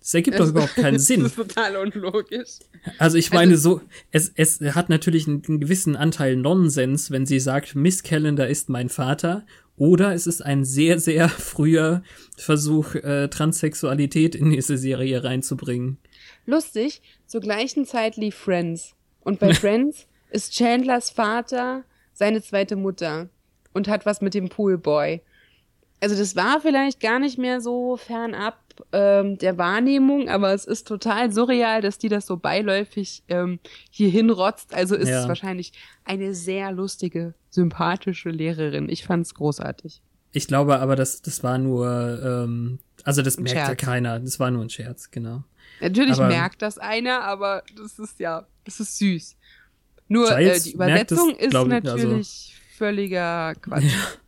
Das 0.00 0.14
ergibt 0.14 0.38
doch 0.38 0.48
überhaupt 0.50 0.74
keinen 0.74 0.98
Sinn. 0.98 1.22
Das 1.22 1.32
ist 1.32 1.36
total 1.36 1.76
unlogisch. 1.76 2.58
Also 2.98 3.16
ich 3.16 3.32
meine 3.32 3.56
so, 3.56 3.80
es, 4.10 4.32
es 4.34 4.60
hat 4.60 4.88
natürlich 4.88 5.26
einen, 5.26 5.42
einen 5.46 5.60
gewissen 5.60 5.96
Anteil 5.96 6.36
Nonsens, 6.36 7.10
wenn 7.10 7.26
sie 7.26 7.40
sagt, 7.40 7.74
Miss 7.74 8.02
Calendar 8.02 8.48
ist 8.48 8.68
mein 8.68 8.88
Vater, 8.88 9.44
oder 9.76 10.14
es 10.14 10.26
ist 10.26 10.40
ein 10.40 10.64
sehr, 10.64 11.00
sehr 11.00 11.28
früher 11.28 12.02
Versuch, 12.36 12.94
äh, 12.94 13.28
Transsexualität 13.28 14.34
in 14.34 14.50
diese 14.50 14.76
Serie 14.76 15.24
reinzubringen. 15.24 15.98
Lustig, 16.46 17.02
zur 17.26 17.40
gleichen 17.40 17.84
Zeit 17.84 18.16
lief 18.16 18.34
Friends. 18.34 18.94
Und 19.20 19.40
bei 19.40 19.52
Friends 19.54 20.06
ist 20.30 20.54
Chandlers 20.56 21.10
Vater 21.10 21.84
seine 22.12 22.42
zweite 22.42 22.76
Mutter 22.76 23.28
und 23.72 23.88
hat 23.88 24.06
was 24.06 24.20
mit 24.20 24.34
dem 24.34 24.48
Poolboy. 24.48 25.20
Also 26.04 26.16
das 26.16 26.36
war 26.36 26.60
vielleicht 26.60 27.00
gar 27.00 27.18
nicht 27.18 27.38
mehr 27.38 27.62
so 27.62 27.96
fernab 27.96 28.58
ähm, 28.92 29.38
der 29.38 29.56
Wahrnehmung, 29.56 30.28
aber 30.28 30.52
es 30.52 30.66
ist 30.66 30.86
total 30.86 31.32
surreal, 31.32 31.80
dass 31.80 31.96
die 31.96 32.10
das 32.10 32.26
so 32.26 32.36
beiläufig 32.36 33.22
ähm, 33.28 33.58
hier 33.90 34.10
hinrotzt. 34.10 34.74
Also 34.74 34.96
ist 34.96 35.08
Ja. 35.08 35.22
es 35.22 35.28
wahrscheinlich 35.28 35.72
eine 36.04 36.34
sehr 36.34 36.72
lustige, 36.72 37.32
sympathische 37.48 38.28
Lehrerin. 38.28 38.90
Ich 38.90 39.04
fand's 39.06 39.32
großartig. 39.34 40.02
Ich 40.32 40.46
glaube 40.46 40.78
aber, 40.80 40.94
das, 40.94 41.22
das 41.22 41.42
war 41.42 41.56
nur, 41.56 41.88
ähm, 42.22 42.80
also 43.04 43.22
das 43.22 43.38
Ein 43.38 43.44
merkt 43.44 43.56
ja 43.58 43.66
Scherz. 43.66 43.80
keiner. 43.80 44.20
Das 44.20 44.38
war 44.38 44.50
nur 44.50 44.62
ein 44.62 44.70
Scherz, 44.70 45.10
genau. 45.10 45.42
Natürlich 45.80 46.18
Aber- 46.18 46.28
merkt 46.28 46.60
das 46.60 46.76
einer, 46.76 47.22
aber 47.22 47.62
das 47.76 47.98
ist 47.98 48.20
ja, 48.20 48.46
das 48.64 48.78
ist 48.80 48.98
süß. 48.98 49.36
Nur 50.08 50.30
äh, 50.36 50.58
die 50.60 50.76
merkt 50.76 51.12
das, 51.12 51.18
Übersetzung 51.18 51.30
ist 51.36 51.54
ich, 51.54 51.56
also- 51.56 51.66
natürlich 51.66 52.56
völliger 52.76 53.54
Quatsch. 53.54 53.84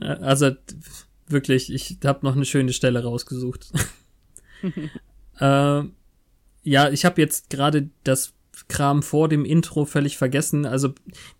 Äh, 0.00 0.04
Also 0.04 0.50
wirklich, 1.28 1.72
ich 1.72 1.98
habe 2.04 2.24
noch 2.26 2.36
eine 2.36 2.44
schöne 2.44 2.72
Stelle 2.72 3.02
rausgesucht. 3.02 3.72
äh, 5.40 5.82
ja, 6.64 6.90
ich 6.90 7.04
habe 7.04 7.20
jetzt 7.20 7.50
gerade 7.50 7.90
das 8.04 8.34
Kram 8.68 9.02
vor 9.02 9.28
dem 9.28 9.44
Intro 9.44 9.84
völlig 9.84 10.16
vergessen. 10.16 10.66
Also 10.66 10.94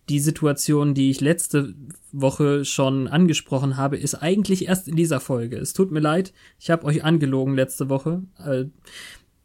die 0.08 0.20
Situation, 0.20 0.94
die 0.94 1.10
ich 1.10 1.20
letzte 1.20 1.74
Woche 2.10 2.64
schon 2.64 3.06
angesprochen 3.06 3.76
habe, 3.76 3.96
ist 3.96 4.14
eigentlich 4.14 4.66
erst 4.66 4.88
in 4.88 4.96
dieser 4.96 5.20
Folge. 5.20 5.56
Es 5.56 5.72
tut 5.72 5.90
mir 5.90 6.00
leid, 6.00 6.32
ich 6.58 6.70
habe 6.70 6.84
euch 6.84 7.04
angelogen 7.04 7.54
letzte 7.54 7.88
Woche. 7.88 8.22
Äh, 8.38 8.64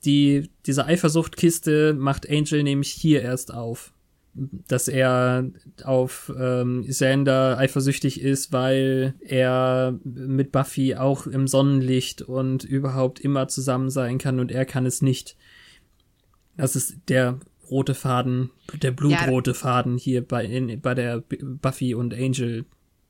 die, 0.05 0.50
diese 0.65 0.86
Eifersuchtkiste 0.86 1.93
macht 1.93 2.29
Angel 2.29 2.63
nämlich 2.63 2.89
hier 2.89 3.22
erst 3.22 3.53
auf. 3.53 3.93
Dass 4.67 4.88
er 4.88 5.50
auf 5.84 6.32
ähm, 6.39 6.86
Xander 6.88 7.58
eifersüchtig 7.58 8.22
ist, 8.22 8.53
weil 8.53 9.15
er 9.22 9.98
mit 10.03 10.51
Buffy 10.51 10.96
auch 10.96 11.25
im 11.25 11.48
Sonnenlicht 11.48 12.22
und 12.22 12.63
überhaupt 12.63 13.20
immer 13.20 13.48
zusammen 13.48 13.89
sein 13.89 14.20
kann 14.20 14.39
und 14.39 14.51
er 14.51 14.65
kann 14.65 14.86
es 14.86 15.01
nicht. 15.01 15.36
Das 16.56 16.75
ist 16.75 16.98
der 17.08 17.39
rote 17.70 17.94
Faden, 17.94 18.51
der 18.74 18.91
blutrote 18.91 19.53
Faden 19.53 19.98
hier 19.98 20.25
bei, 20.25 20.46
in, 20.46 20.79
bei 20.82 20.94
der 20.94 21.22
Buffy 21.22 21.96
und 21.96 22.13
Angel 22.13 22.65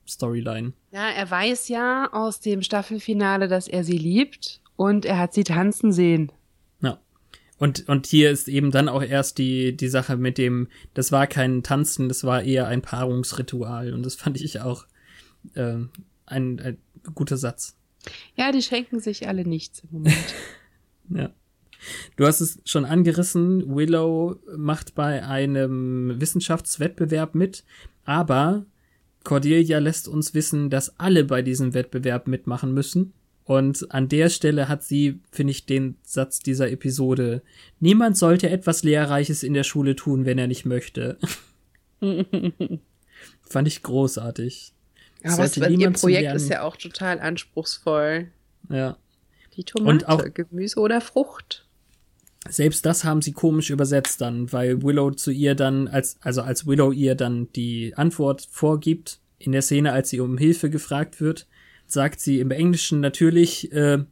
Storyline. 0.08 0.74
Ja, 0.92 1.10
er 1.10 1.30
weiß 1.30 1.68
ja 1.68 2.10
aus 2.12 2.40
dem 2.40 2.62
Staffelfinale, 2.62 3.48
dass 3.48 3.68
er 3.68 3.84
sie 3.84 3.98
liebt 3.98 4.62
und 4.76 5.06
er 5.06 5.20
hat 5.20 5.34
sie 5.34 5.44
tanzen 5.44 5.92
sehen. 5.92 6.32
Und, 7.58 7.90
und 7.90 8.06
hier 8.06 8.30
ist 8.30 8.48
eben 8.48 8.72
dann 8.72 8.88
auch 8.88 9.02
erst 9.02 9.40
die, 9.40 9.76
die 9.76 9.88
Sache 9.88 10.16
mit 10.16 10.38
dem, 10.38 10.68
das 10.94 11.12
war 11.12 11.26
kein 11.26 11.64
Tanzen, 11.64 12.08
das 12.08 12.24
war 12.24 12.44
eher 12.44 12.68
ein 12.68 12.82
Paarungsritual. 12.82 13.94
Und 13.94 14.06
das 14.06 14.16
fand 14.16 14.40
ich 14.40 14.62
auch 14.62 14.86
äh, 15.56 15.78
ein, 16.26 16.60
ein 16.60 16.78
guter 17.16 17.38
Satz. 17.38 17.76
Ja, 18.36 18.52
die 18.52 18.62
schenken 18.62 19.00
sich 19.00 19.28
alle 19.28 19.46
nichts 19.46 19.82
im 19.82 19.90
Moment. 19.92 20.36
Ja. 21.10 21.30
Du 22.18 22.26
hast 22.26 22.42
es 22.42 22.60
schon 22.66 22.84
angerissen, 22.84 23.74
Willow 23.74 24.36
macht 24.58 24.94
bei 24.94 25.24
einem 25.26 26.20
Wissenschaftswettbewerb 26.20 27.34
mit, 27.34 27.64
aber 28.04 28.66
Cordelia 29.24 29.80
lässt 29.80 30.10
uns 30.10 30.34
wissen, 30.34 30.70
dass 30.70 31.00
alle 31.00 31.24
bei 31.24 31.42
diesem 31.42 31.74
Wettbewerb 31.74 32.28
mitmachen 32.28 32.74
müssen. 32.74 33.14
Und 33.48 33.92
an 33.94 34.10
der 34.10 34.28
Stelle 34.30 34.68
hat 34.68 34.84
sie, 34.84 35.22
finde 35.32 35.52
ich, 35.52 35.66
den 35.66 35.96
Satz 36.04 36.40
dieser 36.40 36.70
Episode. 36.70 37.42
Niemand 37.80 38.18
sollte 38.18 38.50
etwas 38.50 38.84
Lehrreiches 38.84 39.42
in 39.42 39.54
der 39.54 39.64
Schule 39.64 39.96
tun, 39.96 40.26
wenn 40.26 40.38
er 40.38 40.48
nicht 40.48 40.66
möchte. 40.66 41.18
Fand 42.02 43.68
ich 43.68 43.82
großartig. 43.84 44.74
Es 45.22 45.34
Aber 45.34 45.46
es, 45.46 45.56
ihr 45.56 45.92
Projekt 45.92 46.24
Lernen- 46.24 46.36
ist 46.36 46.50
ja 46.50 46.62
auch 46.64 46.76
total 46.76 47.20
anspruchsvoll. 47.22 48.28
Ja. 48.70 48.98
Die 49.56 49.64
Tomate, 49.64 49.90
Und 49.90 50.08
auch- 50.10 50.26
Gemüse 50.34 50.80
oder 50.82 51.00
Frucht. 51.00 51.66
Selbst 52.50 52.86
das 52.86 53.04
haben 53.06 53.22
sie 53.22 53.32
komisch 53.34 53.70
übersetzt 53.70 54.22
dann, 54.22 54.52
weil 54.54 54.82
Willow 54.84 55.12
zu 55.12 55.32
ihr 55.32 55.56
dann, 55.56 55.88
als, 55.88 56.18
also 56.22 56.42
als 56.42 56.68
Willow 56.68 56.92
ihr 56.92 57.16
dann 57.16 57.52
die 57.54 57.94
Antwort 57.96 58.46
vorgibt, 58.52 59.20
in 59.40 59.54
der 59.54 59.62
Szene, 59.62 59.92
als 59.94 60.10
sie 60.10 60.20
um 60.20 60.38
Hilfe 60.38 60.70
gefragt 60.70 61.20
wird, 61.22 61.48
sagt 61.88 62.20
sie 62.20 62.40
im 62.40 62.52
Englischen 62.52 63.00
natürlich 63.00 63.72
äh, 63.72 64.04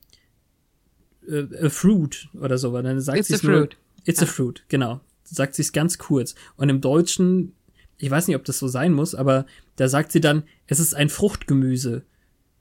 äh, 1.27 1.65
a 1.65 1.69
fruit 1.69 2.29
oder 2.39 2.57
so, 2.57 2.79
dann 2.81 2.99
sagt 3.01 3.19
It's 3.19 3.27
sie 3.27 3.33
es 3.35 3.43
nur, 3.43 3.59
fruit. 3.59 3.77
It's 4.05 4.21
a 4.21 4.25
fruit, 4.25 4.63
genau. 4.67 5.01
Sagt 5.23 5.55
sie 5.55 5.61
es 5.63 5.71
ganz 5.71 5.97
kurz. 5.97 6.35
Und 6.55 6.69
im 6.69 6.81
Deutschen, 6.81 7.53
ich 7.97 8.09
weiß 8.11 8.27
nicht, 8.27 8.35
ob 8.35 8.45
das 8.45 8.59
so 8.59 8.67
sein 8.67 8.93
muss, 8.93 9.15
aber 9.15 9.45
da 9.75 9.87
sagt 9.87 10.11
sie 10.11 10.21
dann, 10.21 10.43
es 10.67 10.79
ist 10.79 10.93
ein 10.93 11.09
Fruchtgemüse. 11.09 12.03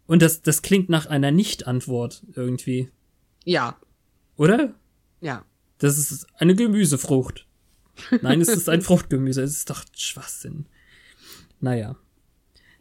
Und 0.07 0.23
das, 0.23 0.43
das 0.43 0.63
klingt 0.63 0.89
nach 0.89 1.07
einer 1.07 1.31
Nicht-Antwort 1.31 2.25
irgendwie, 2.35 2.91
Ja, 3.45 3.79
oder? 4.37 4.75
ja. 5.21 5.45
Das 5.79 5.99
ist 5.99 6.27
eine 6.39 6.55
Gemüsefrucht. 6.55 7.47
Nein, 8.23 8.41
es 8.41 8.49
ist 8.49 8.69
ein 8.69 8.81
Fruchtgemüse. 8.83 9.43
Es 9.43 9.57
ist 9.57 9.71
doch 9.71 9.85
Schwachsinn. 9.95 10.67
Naja. 11.61 11.97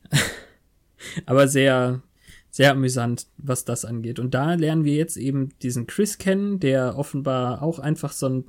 Aber 1.26 1.48
sehr, 1.48 2.02
sehr 2.54 2.70
amüsant, 2.70 3.26
was 3.38 3.66
das 3.66 3.84
angeht. 3.84 4.20
Und 4.20 4.36
da 4.36 4.54
lernen 4.54 4.84
wir 4.86 4.94
jetzt 4.94 5.18
eben 5.18 5.50
diesen 5.64 5.88
Chris 5.88 6.20
kennen, 6.20 6.60
der 6.60 7.00
offenbar 7.00 7.64
auch 7.64 7.80
einfach 7.80 8.12
so 8.12 8.30
ein 8.30 8.44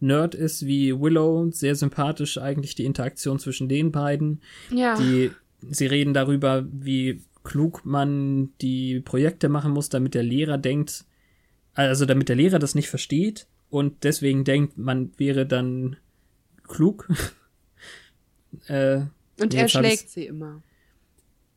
Nerd 0.00 0.34
ist 0.34 0.66
wie 0.66 0.92
Willow. 1.00 1.50
Sehr 1.50 1.74
sympathisch 1.74 2.36
eigentlich 2.36 2.74
die 2.74 2.84
Interaktion 2.84 3.38
zwischen 3.38 3.66
den 3.66 3.90
beiden. 3.90 4.42
Ja. 4.70 4.98
Die, 4.98 5.30
sie 5.70 5.86
reden 5.86 6.12
darüber, 6.12 6.66
wie 6.70 7.22
klug 7.42 7.86
man 7.86 8.50
die 8.60 9.00
Projekte 9.00 9.48
machen 9.48 9.72
muss, 9.72 9.88
damit 9.88 10.12
der 10.12 10.24
Lehrer 10.24 10.58
denkt, 10.58 11.06
also 11.72 12.04
damit 12.04 12.28
der 12.28 12.36
Lehrer 12.36 12.58
das 12.58 12.74
nicht 12.74 12.90
versteht 12.90 13.46
und 13.70 14.04
deswegen 14.04 14.44
denkt, 14.44 14.76
man 14.76 15.10
wäre 15.16 15.46
dann 15.46 15.96
klug. 16.64 17.08
äh, 18.66 19.00
Und 19.40 19.54
er 19.54 19.68
schlägt 19.68 20.10
sie 20.10 20.26
immer. 20.26 20.62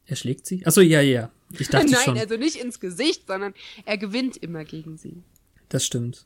Er 0.05 0.15
schlägt 0.15 0.45
sie? 0.45 0.65
Achso, 0.65 0.79
ja, 0.79 1.01
ja. 1.01 1.31
Ich 1.59 1.69
dachte 1.69 1.91
Nein, 1.91 2.03
schon. 2.03 2.17
also 2.17 2.37
nicht 2.37 2.57
ins 2.57 2.79
Gesicht, 2.79 3.27
sondern 3.27 3.53
er 3.85 3.97
gewinnt 3.97 4.37
immer 4.37 4.63
gegen 4.63 4.97
sie. 4.97 5.23
Das 5.69 5.85
stimmt. 5.85 6.25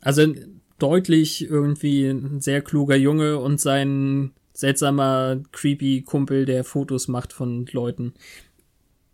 Also 0.00 0.34
deutlich 0.78 1.48
irgendwie 1.48 2.06
ein 2.06 2.40
sehr 2.40 2.60
kluger 2.62 2.96
Junge 2.96 3.38
und 3.38 3.60
sein 3.60 4.32
seltsamer, 4.52 5.42
creepy 5.52 6.02
Kumpel, 6.02 6.44
der 6.44 6.64
Fotos 6.64 7.08
macht 7.08 7.32
von 7.32 7.66
Leuten. 7.72 8.14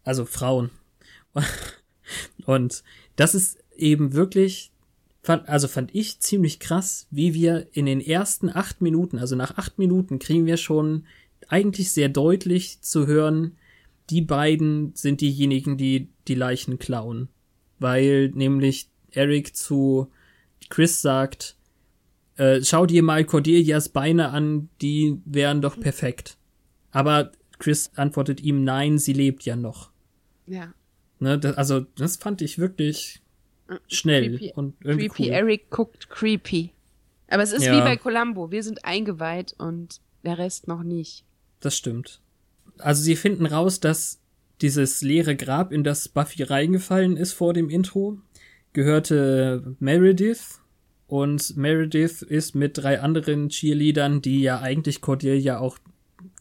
Also 0.04 0.24
Frauen. 0.24 0.70
Und 2.46 2.82
das 3.16 3.34
ist 3.34 3.58
eben 3.76 4.12
wirklich, 4.12 4.72
fand, 5.22 5.48
also 5.48 5.68
fand 5.68 5.94
ich 5.94 6.20
ziemlich 6.20 6.60
krass, 6.60 7.06
wie 7.10 7.34
wir 7.34 7.68
in 7.72 7.86
den 7.86 8.00
ersten 8.00 8.50
acht 8.50 8.80
Minuten, 8.80 9.18
also 9.18 9.36
nach 9.36 9.56
acht 9.56 9.78
Minuten 9.78 10.18
kriegen 10.18 10.46
wir 10.46 10.56
schon 10.56 11.06
eigentlich 11.48 11.92
sehr 11.92 12.08
deutlich 12.08 12.80
zu 12.82 13.06
hören, 13.06 13.56
die 14.10 14.22
beiden 14.22 14.94
sind 14.94 15.20
diejenigen, 15.20 15.76
die 15.76 16.08
die 16.28 16.34
Leichen 16.34 16.78
klauen. 16.78 17.28
Weil 17.78 18.30
nämlich 18.34 18.90
Eric 19.12 19.56
zu 19.56 20.10
Chris 20.68 21.00
sagt, 21.00 21.56
äh, 22.36 22.62
schau 22.62 22.86
dir 22.86 23.02
mal 23.02 23.24
Cordelias 23.24 23.88
Beine 23.88 24.30
an, 24.30 24.68
die 24.80 25.20
wären 25.24 25.62
doch 25.62 25.78
perfekt. 25.78 26.36
Aber 26.90 27.32
Chris 27.58 27.90
antwortet 27.94 28.40
ihm, 28.40 28.64
nein, 28.64 28.98
sie 28.98 29.12
lebt 29.12 29.44
ja 29.44 29.56
noch. 29.56 29.90
Ja. 30.46 30.72
Ne, 31.18 31.38
das, 31.38 31.56
also, 31.56 31.80
das 31.80 32.16
fand 32.16 32.42
ich 32.42 32.58
wirklich 32.58 33.22
schnell 33.88 34.30
Creepy, 34.36 34.52
und 34.54 34.74
irgendwie 34.82 35.08
creepy 35.08 35.22
cool. 35.28 35.34
Eric 35.34 35.70
guckt 35.70 36.10
creepy. 36.10 36.72
Aber 37.28 37.42
es 37.42 37.52
ist 37.52 37.64
Ja. 37.64 37.76
wie 37.76 37.80
bei 37.80 37.96
Columbo. 37.96 38.50
Wir 38.50 38.62
sind 38.62 38.84
eingeweiht 38.84 39.54
und 39.58 40.00
der 40.24 40.38
Rest 40.38 40.66
noch 40.66 40.82
nicht. 40.82 41.24
Das 41.60 41.76
stimmt. 41.76 42.19
Also 42.82 43.02
sie 43.02 43.16
finden 43.16 43.46
raus, 43.46 43.80
dass 43.80 44.20
dieses 44.60 45.02
leere 45.02 45.36
Grab, 45.36 45.72
in 45.72 45.84
das 45.84 46.08
Buffy 46.08 46.42
reingefallen 46.42 47.16
ist 47.16 47.32
vor 47.32 47.54
dem 47.54 47.70
Intro, 47.70 48.18
gehörte 48.72 49.76
Meredith. 49.78 50.60
Und 51.06 51.56
Meredith 51.56 52.22
ist 52.22 52.54
mit 52.54 52.78
drei 52.78 53.00
anderen 53.00 53.48
Cheerleadern, 53.48 54.22
die 54.22 54.42
ja 54.42 54.60
eigentlich 54.60 55.00
Cordelia 55.00 55.58
auch 55.58 55.78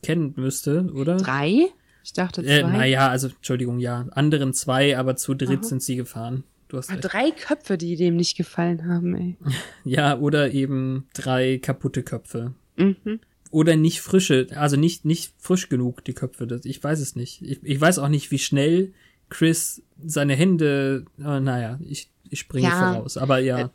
kennen 0.03 0.33
müsste, 0.35 0.91
oder? 0.93 1.17
Drei? 1.17 1.69
Ich 2.03 2.13
dachte 2.13 2.43
zwei. 2.43 2.49
Äh, 2.51 2.63
naja, 2.63 3.07
also 3.09 3.29
Entschuldigung, 3.29 3.79
ja. 3.79 4.05
Anderen 4.11 4.53
zwei, 4.53 4.97
aber 4.97 5.15
zu 5.15 5.33
dritt 5.33 5.59
Aha. 5.59 5.63
sind 5.63 5.81
sie 5.81 5.95
gefahren. 5.95 6.43
Du 6.67 6.77
hast 6.77 6.91
Ah. 6.91 6.97
Drei 6.97 7.31
Köpfe, 7.31 7.77
die 7.77 7.95
dem 7.95 8.15
nicht 8.15 8.37
gefallen 8.37 8.87
haben, 8.87 9.15
ey. 9.15 9.37
Ja, 9.83 10.19
oder 10.19 10.51
eben 10.51 11.07
drei 11.13 11.57
kaputte 11.57 12.03
Köpfe. 12.03 12.53
Mhm. 12.77 13.19
Oder 13.51 13.75
nicht 13.75 14.01
frische, 14.01 14.47
also 14.55 14.75
nicht, 14.77 15.05
nicht 15.05 15.33
frisch 15.39 15.69
genug, 15.69 16.03
die 16.05 16.13
Köpfe. 16.13 16.45
Das, 16.45 16.65
ich 16.65 16.83
weiß 16.83 16.99
es 16.99 17.15
nicht. 17.15 17.41
Ich, 17.41 17.59
ich 17.63 17.81
weiß 17.81 17.97
auch 17.99 18.09
nicht, 18.09 18.29
wie 18.31 18.37
schnell 18.39 18.93
Chris 19.29 19.81
seine 20.05 20.35
Hände, 20.35 21.05
äh, 21.19 21.39
naja, 21.39 21.79
ich, 21.83 22.09
ich 22.29 22.39
springe 22.39 22.67
Ja. 22.67 22.93
voraus. 22.93 23.17
Aber 23.17 23.39
ja, 23.39 23.59
Äh, 23.61 23.69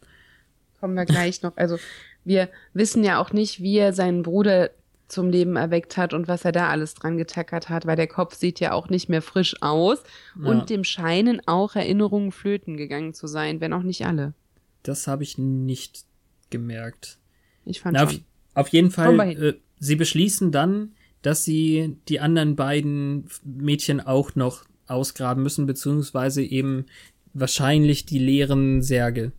Kommen 0.80 0.94
wir 0.94 1.06
gleich 1.06 1.42
noch. 1.42 1.56
Also, 1.56 1.78
wir 2.24 2.48
wissen 2.72 3.02
ja 3.04 3.18
auch 3.20 3.32
nicht, 3.32 3.60
wie 3.62 3.78
er 3.78 3.92
seinen 3.92 4.22
Bruder 4.22 4.70
zum 5.08 5.28
Leben 5.28 5.56
erweckt 5.56 5.96
hat 5.96 6.14
und 6.14 6.28
was 6.28 6.44
er 6.44 6.52
da 6.52 6.68
alles 6.68 6.94
dran 6.94 7.16
getackert 7.18 7.68
hat, 7.68 7.84
weil 7.86 7.96
der 7.96 8.06
Kopf 8.06 8.34
sieht 8.36 8.58
ja 8.60 8.72
auch 8.72 8.88
nicht 8.88 9.08
mehr 9.08 9.22
frisch 9.22 9.54
aus 9.60 10.02
Ja. 10.40 10.50
und 10.50 10.70
dem 10.70 10.82
scheinen 10.84 11.40
auch 11.46 11.74
Erinnerungen 11.76 12.32
flöten 12.32 12.76
gegangen 12.76 13.12
zu 13.14 13.26
sein, 13.26 13.60
wenn 13.60 13.72
auch 13.72 13.82
nicht 13.82 14.06
alle. 14.06 14.34
das 14.82 15.06
habe 15.06 15.22
ich 15.22 15.36
nicht 15.38 16.04
gemerkt. 16.50 17.18
Ich 17.64 17.80
fand 17.80 17.94
Na, 17.94 18.08
schon. 18.08 18.24
Auf 18.54 18.68
jeden 18.68 18.90
Fall, 18.90 19.18
äh, 19.20 19.54
sie 19.78 19.96
beschließen 19.96 20.52
dann, 20.52 20.92
dass 21.22 21.44
sie 21.44 21.96
die 22.08 22.20
anderen 22.20 22.54
beiden 22.56 23.28
Mädchen 23.44 24.00
auch 24.00 24.34
noch 24.34 24.64
ausgraben 24.86 25.42
müssen, 25.42 25.66
beziehungsweise 25.66 26.42
eben 26.42 26.86
wahrscheinlich 27.32 28.04
die 28.06 28.18
leeren 28.18 28.82
Särge. 28.82 29.32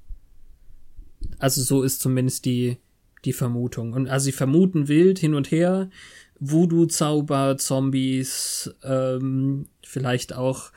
Also 1.40 1.62
so 1.62 1.84
ist 1.84 2.02
zumindest 2.02 2.46
die, 2.46 2.78
die 3.24 3.34
Vermutung. 3.34 3.94
Und 3.94 4.08
also 4.10 4.26
sie 4.26 4.32
vermuten 4.32 4.88
wild 4.88 5.20
hin 5.20 5.34
und 5.34 5.52
her, 5.52 5.90
Voodoo-Zauber, 6.40 7.58
Zombies, 7.58 8.74
ähm, 8.84 9.68
vielleicht 9.84 10.34
auch 10.34 10.72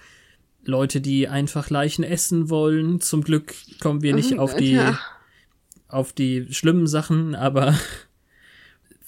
Leute, 0.65 1.01
die 1.01 1.29
einfach 1.29 1.71
Leichen 1.71 2.05
essen 2.05 2.51
wollen. 2.51 3.01
Zum 3.01 3.23
Glück 3.23 3.55
kommen 3.81 4.03
wir 4.03 4.15
nicht 4.15 4.39
auf 4.39 4.55
die, 4.55 4.73
Ja. 4.73 4.99
auf 5.89 6.13
die 6.13 6.47
schlimmen 6.53 6.87
Sachen, 6.87 7.35
aber 7.35 7.75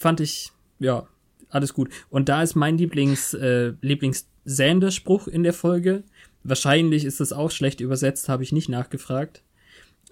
fand 0.01 0.21
ich, 0.21 0.51
ja, 0.79 1.07
alles 1.51 1.75
gut. 1.75 1.91
Und 2.09 2.31
da 2.31 2.43
ist 2.43 2.55
mein 2.55 2.79
Lieblings, 2.79 3.35
äh, 3.35 3.75
Lieblings-Sander-Spruch 3.83 5.29
in 5.29 5.43
der 5.43 5.53
Folge. 5.53 6.05
Wahrscheinlich 6.43 7.05
ist 7.05 7.21
das 7.21 7.35
auch 7.35 7.51
schlecht 7.51 7.81
übersetzt, 7.81 8.31
habe 8.31 8.43
ich 8.43 8.51
nicht 8.51 8.71
nachgefragt. 8.71 9.43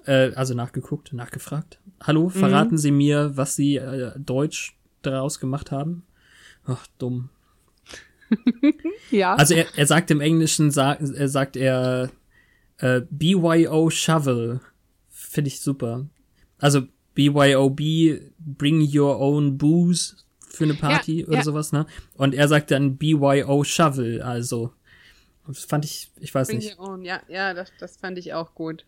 Äh, 0.04 0.32
also 0.34 0.52
nachgeguckt, 0.52 1.14
nachgefragt. 1.14 1.80
Hallo, 2.02 2.28
verraten 2.28 2.76
Sie 2.76 2.90
mir, 2.90 3.32
was 3.36 3.56
Sie 3.56 3.76
äh, 3.76 4.12
Deutsch 4.18 4.76
daraus 5.00 5.40
gemacht 5.40 5.70
haben? 5.72 6.04
Ach, 6.66 6.86
dumm. 6.98 7.30
Ja. 9.10 9.36
Also 9.36 9.54
er, 9.54 9.64
er 9.74 9.86
sagt 9.86 10.10
im 10.10 10.20
Englischen, 10.20 10.70
sagt, 10.70 11.00
er 11.00 11.28
sagt 11.28 11.56
er 11.56 12.10
äh, 12.76 13.00
BYO 13.08 13.88
Shovel. 13.88 14.60
Finde 15.08 15.48
ich 15.48 15.62
super. 15.62 16.06
Also 16.58 16.82
BYOB, 17.18 18.20
bring 18.38 18.88
your 18.96 19.18
own 19.18 19.58
booze 19.58 20.16
für 20.46 20.64
eine 20.64 20.74
Party 20.74 21.20
Ja, 21.22 21.26
oder 21.26 21.36
ja. 21.38 21.42
sowas, 21.42 21.72
ne? 21.72 21.86
Und 22.14 22.34
er 22.34 22.46
sagt 22.46 22.70
dann 22.70 22.96
BYO 22.96 23.64
Shovel, 23.64 24.22
also. 24.22 24.72
Das 25.46 25.64
fand 25.64 25.84
ich, 25.84 26.10
ich 26.20 26.34
weiß 26.34 26.48
Bring 26.48 26.58
nicht. 26.58 26.78
your 26.78 26.88
own. 26.90 27.04
Ja, 27.04 27.20
ja, 27.28 27.54
das, 27.54 27.72
das 27.80 27.96
fand 27.96 28.18
ich 28.18 28.34
auch 28.34 28.54
gut. 28.54 28.84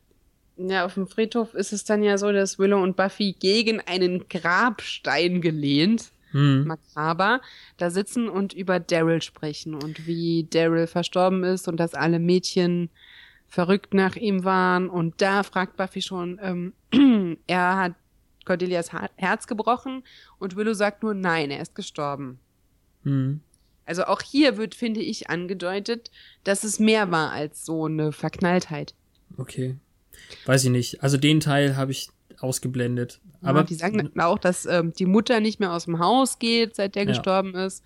Ja, 0.57 0.85
auf 0.85 0.95
dem 0.95 1.07
Friedhof 1.07 1.55
ist 1.55 1.73
es 1.73 1.85
dann 1.85 2.03
ja 2.03 2.19
so, 2.19 2.31
dass 2.33 2.59
Willow 2.59 2.83
und 2.83 2.97
Buffy 2.97 3.35
gegen 3.39 3.81
einen 3.81 4.29
Grabstein 4.29 5.41
gelehnt, 5.41 6.11
Hm. 6.33 6.65
makaber, 6.67 7.41
da 7.79 7.91
sitzen 7.91 8.29
und 8.29 8.53
über 8.53 8.79
Daryl 8.79 9.21
sprechen 9.23 9.75
und 9.75 10.07
wie 10.07 10.47
Daryl 10.49 10.87
verstorben 10.87 11.43
ist 11.43 11.67
und 11.67 11.79
dass 11.79 11.95
alle 11.95 12.21
Mädchen 12.21 12.89
verrückt 13.49 13.95
nach 13.95 14.15
ihm 14.15 14.45
waren. 14.45 14.89
Und 14.89 15.21
da 15.21 15.43
fragt 15.43 15.77
Buffy 15.77 16.03
schon, 16.03 16.39
ähm, 16.41 16.73
er 17.49 17.77
hat 17.77 17.95
Cordelias 18.51 18.91
Herz 19.15 19.47
gebrochen 19.47 20.03
und 20.41 20.57
Willow 20.57 20.75
sagt 20.75 21.05
nur, 21.05 21.15
nein, 21.15 21.53
er 21.53 21.63
ist 21.63 21.77
gestorben. 21.77 22.41
Hm. 23.05 23.39
Also 23.87 24.07
auch 24.07 24.23
hier 24.23 24.57
wird, 24.57 24.75
finde 24.75 24.99
ich, 24.99 25.31
angedeutet, 25.31 26.11
dass 26.43 26.65
es 26.65 26.81
mehr 26.81 27.13
war 27.13 27.31
als 27.31 27.65
so 27.65 27.85
eine 27.85 28.11
Verknalltheit. 28.11 28.95
Okay. 29.39 29.77
Weiß 30.47 30.65
ich 30.65 30.71
nicht. 30.71 31.01
Also 31.01 31.17
den 31.17 31.39
Teil 31.39 31.77
habe 31.77 31.93
ich 31.93 32.09
ausgeblendet. 32.41 33.21
Aber 33.41 33.61
Aber 33.61 33.63
die 33.63 33.77
sagen 33.77 33.99
dann 33.99 34.21
auch, 34.25 34.39
dass 34.41 34.67
ähm, 34.67 34.93
die 34.95 35.07
Mutter 35.07 35.39
nicht 35.39 35.61
mehr 35.61 35.73
aus 35.73 35.85
dem 35.85 36.01
Haus 36.01 36.41
geht, 36.41 36.75
seit 36.75 36.97
der 36.97 37.05
Ja. 37.05 37.11
gestorben 37.11 37.55
ist. 37.55 37.85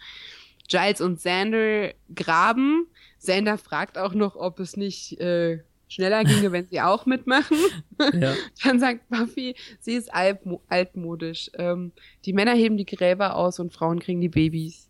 Giles 0.69 1.03
und 1.03 1.17
Xander 1.19 1.93
graben. 2.15 2.87
Xander 3.19 3.59
fragt 3.59 3.99
auch 3.99 4.15
noch, 4.15 4.35
ob 4.35 4.61
es 4.61 4.79
nicht 4.79 5.21
äh, 5.21 5.61
schneller 5.89 6.25
ginge, 6.25 6.53
wenn 6.53 6.67
sie 6.67 6.81
auch 6.81 7.07
mitmachen. 7.07 7.57
ja. 8.13 8.35
Dann 8.63 8.81
sagt 8.81 9.09
Buffy, 9.09 9.55
sie 9.81 9.95
ist 9.95 10.13
altmo 10.13 10.63
altmodisch. 10.69 11.51
Ähm, 11.55 11.93
die 12.25 12.33
Männer 12.33 12.55
heben 12.55 12.77
die 12.77 12.87
Gräber 12.87 13.37
aus 13.37 13.59
und 13.59 13.73
Frauen 13.73 14.01
kriegen 14.01 14.21
die 14.21 14.29
Babys. 14.29 14.89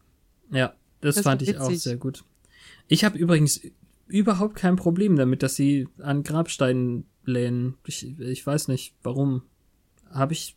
Ja, 0.50 0.74
das, 1.00 1.16
Das 1.16 1.24
fand 1.24 1.42
ich 1.42 1.58
auch 1.58 1.70
sehr 1.70 1.96
gut. 1.96 2.24
Ich 2.88 3.04
habe 3.04 3.18
übrigens 3.18 3.60
überhaupt 4.06 4.56
kein 4.56 4.76
Problem 4.76 5.16
damit, 5.16 5.42
dass 5.42 5.56
sie 5.56 5.88
an 5.98 6.22
Grabsteinen 6.22 7.06
lehnen. 7.24 7.76
Ich, 7.86 8.18
ich 8.18 8.46
weiß 8.46 8.68
nicht, 8.68 8.94
warum. 9.02 9.42
Habe 10.10 10.32
ich 10.32 10.56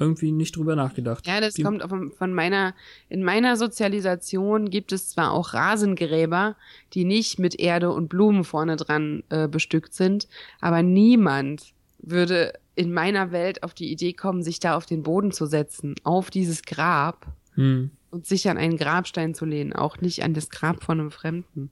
irgendwie 0.00 0.32
nicht 0.32 0.56
drüber 0.56 0.74
nachgedacht. 0.76 1.26
Ja, 1.26 1.40
das 1.40 1.56
Wie- 1.58 1.62
kommt 1.62 1.82
von, 1.82 2.10
von 2.10 2.32
meiner, 2.34 2.74
in 3.08 3.22
meiner 3.22 3.56
Sozialisation 3.56 4.70
gibt 4.70 4.92
es 4.92 5.08
zwar 5.10 5.32
auch 5.32 5.52
Rasengräber, 5.54 6.56
die 6.94 7.04
nicht 7.04 7.38
mit 7.38 7.60
Erde 7.60 7.92
und 7.92 8.08
Blumen 8.08 8.44
vorne 8.44 8.76
dran 8.76 9.22
äh, 9.28 9.46
bestückt 9.46 9.94
sind, 9.94 10.26
aber 10.60 10.82
niemand 10.82 11.72
würde 11.98 12.54
in 12.74 12.92
meiner 12.92 13.30
Welt 13.30 13.62
auf 13.62 13.74
die 13.74 13.92
Idee 13.92 14.14
kommen, 14.14 14.42
sich 14.42 14.58
da 14.58 14.74
auf 14.74 14.86
den 14.86 15.02
Boden 15.02 15.32
zu 15.32 15.44
setzen, 15.46 15.94
auf 16.02 16.30
dieses 16.30 16.62
Grab 16.62 17.26
Hm, 17.54 17.90
und 18.10 18.26
sich 18.26 18.48
an 18.48 18.56
einen 18.56 18.76
Grabstein 18.76 19.34
zu 19.34 19.44
lehnen, 19.44 19.72
auch 19.72 20.00
nicht 20.00 20.22
an 20.24 20.34
das 20.34 20.48
Grab 20.50 20.82
von 20.82 20.98
einem 21.00 21.10
Fremden. 21.10 21.70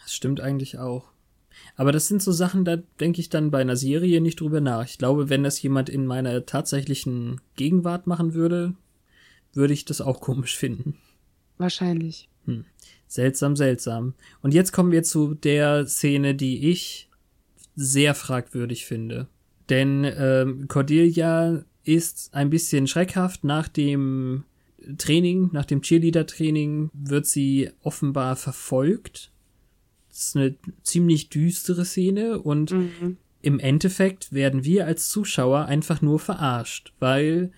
das 0.00 0.14
stimmt 0.14 0.40
eigentlich 0.40 0.78
auch. 0.78 1.09
Aber 1.76 1.92
das 1.92 2.08
sind 2.08 2.22
so 2.22 2.32
Sachen, 2.32 2.64
da 2.64 2.76
denke 3.00 3.20
ich 3.20 3.28
dann 3.28 3.50
bei 3.50 3.60
einer 3.60 3.76
Serie 3.76 4.20
nicht 4.20 4.40
drüber 4.40 4.60
nach. 4.60 4.84
Ich 4.84 4.98
glaube, 4.98 5.28
wenn 5.28 5.42
das 5.42 5.60
jemand 5.62 5.88
in 5.88 6.06
meiner 6.06 6.46
tatsächlichen 6.46 7.40
Gegenwart 7.56 8.06
machen 8.06 8.34
würde, 8.34 8.74
würde 9.52 9.72
ich 9.72 9.84
das 9.84 10.00
auch 10.00 10.20
komisch 10.20 10.56
finden. 10.56 10.96
Wahrscheinlich. 11.58 12.28
Seltsam, 13.06 13.56
seltsam. 13.56 14.14
Und 14.40 14.54
jetzt 14.54 14.72
kommen 14.72 14.92
wir 14.92 15.02
zu 15.02 15.34
der 15.34 15.86
Szene, 15.86 16.34
die 16.34 16.70
ich 16.70 17.08
sehr 17.74 18.14
fragwürdig 18.14 18.86
finde. 18.86 19.28
Denn 19.68 20.04
ähm, 20.04 20.68
Cordelia 20.68 21.64
ist 21.84 22.34
ein 22.34 22.50
bisschen 22.50 22.86
schreckhaft. 22.86 23.44
Nach 23.44 23.68
dem 23.68 24.44
Training, 24.98 25.50
nach 25.52 25.64
dem 25.64 25.82
Cheerleader-Training 25.82 26.90
wird 26.92 27.26
sie 27.26 27.70
offenbar 27.82 28.36
verfolgt. 28.36 29.32
Das 30.10 30.18
ist 30.28 30.36
eine 30.36 30.54
ziemlich 30.82 31.28
düstere 31.30 31.84
Szene 31.84 32.40
und 32.40 32.70
Mhm. 32.72 33.16
im 33.42 33.58
Endeffekt 33.58 34.32
werden 34.32 34.64
wir 34.64 34.86
als 34.86 35.08
Zuschauer 35.08 35.64
einfach 35.66 36.02
nur 36.02 36.18
verarscht, 36.18 36.92
weil 36.98 37.52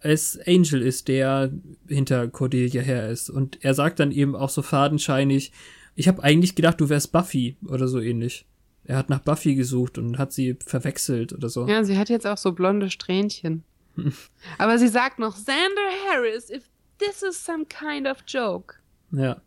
es 0.00 0.38
Angel 0.46 0.82
ist, 0.82 1.08
der 1.08 1.50
hinter 1.88 2.28
Cordelia 2.28 2.82
her 2.82 3.08
ist. 3.08 3.30
Und 3.30 3.64
er 3.64 3.72
sagt 3.74 4.00
dann 4.00 4.12
eben 4.12 4.36
auch 4.36 4.50
so 4.50 4.60
fadenscheinig, 4.60 5.50
ich 5.94 6.08
habe 6.08 6.22
eigentlich 6.22 6.54
gedacht, 6.56 6.80
du 6.80 6.88
wärst 6.90 7.10
Buffy 7.12 7.56
oder 7.66 7.88
so 7.88 8.00
ähnlich. 8.00 8.44
Er 8.84 8.98
hat 8.98 9.08
nach 9.08 9.20
Buffy 9.20 9.54
gesucht 9.54 9.96
und 9.96 10.18
hat 10.18 10.32
sie 10.32 10.58
verwechselt 10.66 11.32
oder 11.32 11.48
so. 11.48 11.66
Ja, 11.66 11.84
sie 11.84 11.96
hat 11.96 12.10
jetzt 12.10 12.26
auch 12.26 12.36
so 12.36 12.52
blonde 12.52 12.90
Strähnchen. 12.90 13.62
Aber 14.58 14.78
sie 14.78 14.88
sagt 14.88 15.18
noch, 15.18 15.34
Xander 15.34 15.90
Harris, 16.10 16.50
if 16.50 16.64
this 16.98 17.22
is 17.22 17.42
some 17.42 17.64
kind 17.64 18.06
of 18.06 18.18
joke. 18.26 18.74
Ja. 19.12 19.40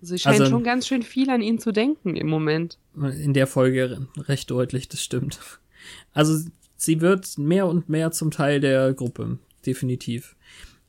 Sie 0.00 0.18
scheint 0.18 0.40
Also- 0.40 0.50
schon 0.50 0.64
ganz 0.64 0.86
schön 0.86 1.02
viel 1.02 1.30
an 1.30 1.42
ihn 1.42 1.58
zu 1.58 1.72
denken 1.72 2.16
im 2.16 2.26
Moment. 2.28 2.78
In 2.96 3.34
der 3.34 3.46
Folge 3.46 4.06
recht 4.16 4.50
deutlich, 4.50 4.88
das 4.88 5.02
stimmt. 5.02 5.38
Also 6.12 6.46
sie 6.76 7.00
wird 7.00 7.38
mehr 7.38 7.66
und 7.66 7.88
mehr 7.88 8.10
zum 8.10 8.30
Teil 8.30 8.60
der 8.60 8.92
Gruppe, 8.94 9.38
definitiv. 9.66 10.36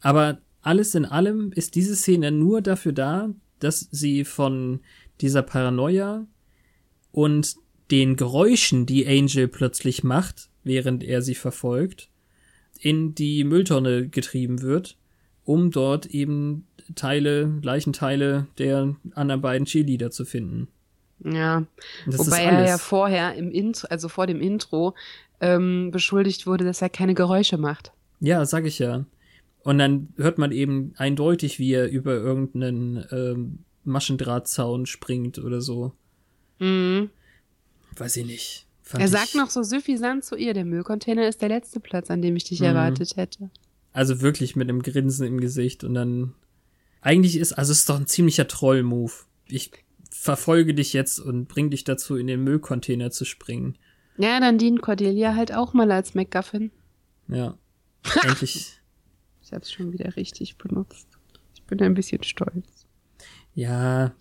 Aber 0.01 0.39
alles 0.61 0.95
in 0.95 1.05
allem 1.05 1.51
ist 1.53 1.75
diese 1.75 1.95
Szene 1.95 2.31
nur 2.31 2.61
dafür 2.61 2.91
da, 2.93 3.29
dass 3.59 3.87
sie 3.91 4.25
von 4.25 4.79
dieser 5.21 5.43
Paranoia 5.43 6.25
und 7.11 7.55
den 7.91 8.15
Geräuschen, 8.15 8.85
die 8.85 9.05
Angel 9.07 9.47
plötzlich 9.47 10.03
macht, 10.03 10.49
während 10.63 11.03
er 11.03 11.21
sie 11.21 11.35
verfolgt, 11.35 12.09
in 12.79 13.13
die 13.13 13.43
Mülltonne 13.43 14.07
getrieben 14.07 14.61
wird, 14.61 14.97
um 15.43 15.71
dort 15.71 16.05
eben 16.07 16.67
Teile, 16.95 17.59
Leichenteile 17.61 18.47
der 18.57 18.95
anderen 19.13 19.41
beiden 19.41 19.65
Cheerleader 19.65 20.11
zu 20.11 20.25
finden. 20.25 20.67
Ja, 21.23 21.65
wobei 22.07 22.43
er 22.43 22.65
ja 22.67 22.77
vorher 22.77 23.35
im 23.35 23.51
Intro, 23.51 23.87
also 23.89 24.09
vor 24.09 24.25
dem 24.27 24.41
Intro, 24.41 24.95
ähm, 25.39 25.91
beschuldigt 25.91 26.47
wurde, 26.47 26.65
dass 26.65 26.81
er 26.81 26.89
keine 26.89 27.13
Geräusche 27.13 27.57
macht. 27.57 27.91
Ja, 28.19 28.45
sag 28.45 28.65
ich 28.65 28.79
ja. 28.79 29.05
Und 29.63 29.77
dann 29.77 30.09
hört 30.17 30.39
man 30.39 30.51
eben 30.51 30.93
eindeutig, 30.97 31.59
wie 31.59 31.71
er 31.73 31.89
über 31.89 32.13
irgendeinen 32.13 33.05
ähm, 33.11 33.59
Maschendrahtzaun 33.83 34.87
springt 34.87 35.37
oder 35.37 35.61
so. 35.61 35.91
Mhm. 36.59 37.09
Weiß 37.97 38.17
ich 38.17 38.25
nicht. 38.25 38.65
Fand 38.81 39.01
Er 39.03 39.05
ich, 39.05 39.11
sagt 39.11 39.35
noch 39.35 39.49
so 39.49 39.61
süffisant 39.63 40.23
zu 40.25 40.35
ihr, 40.35 40.53
der 40.53 40.65
Müllcontainer 40.65 41.27
ist 41.27 41.41
der 41.41 41.49
letzte 41.49 41.79
Platz, 41.79 42.09
an 42.09 42.21
dem 42.21 42.35
ich 42.35 42.43
dich 42.45 42.59
Mhm. 42.61 42.65
erwartet 42.67 43.15
hätte. 43.15 43.49
Also 43.93 44.21
wirklich 44.21 44.55
mit 44.55 44.69
einem 44.69 44.81
Grinsen 44.81 45.27
im 45.27 45.39
Gesicht 45.39 45.83
und 45.83 45.93
dann. 45.93 46.33
Eigentlich 47.01 47.37
ist, 47.37 47.53
also 47.53 47.71
es 47.71 47.79
ist 47.79 47.89
doch 47.89 47.99
ein 47.99 48.07
ziemlicher 48.07 48.47
Troll-Move. 48.47 49.11
Ich 49.47 49.71
verfolge 50.11 50.73
dich 50.73 50.93
jetzt 50.93 51.19
und 51.19 51.47
bring 51.47 51.71
dich 51.71 51.83
dazu, 51.83 52.15
in 52.15 52.27
den 52.27 52.43
Müllcontainer 52.43 53.09
zu 53.11 53.25
springen. 53.25 53.77
Ja, 54.17 54.39
dann 54.39 54.57
dient 54.57 54.81
Cordelia 54.81 55.35
halt 55.35 55.53
auch 55.53 55.73
mal 55.73 55.91
als 55.91 56.13
MacGuffin. 56.13 56.71
Ja. 57.27 57.57
Endlich. 58.23 58.79
Ich 59.41 59.51
hab's 59.51 59.71
schon 59.71 59.91
wieder 59.91 60.15
richtig 60.15 60.57
benutzt. 60.57 61.07
Ich 61.55 61.63
bin 61.63 61.81
ein 61.81 61.93
bisschen 61.93 62.23
stolz. 62.23 62.85
Ja. 63.53 64.13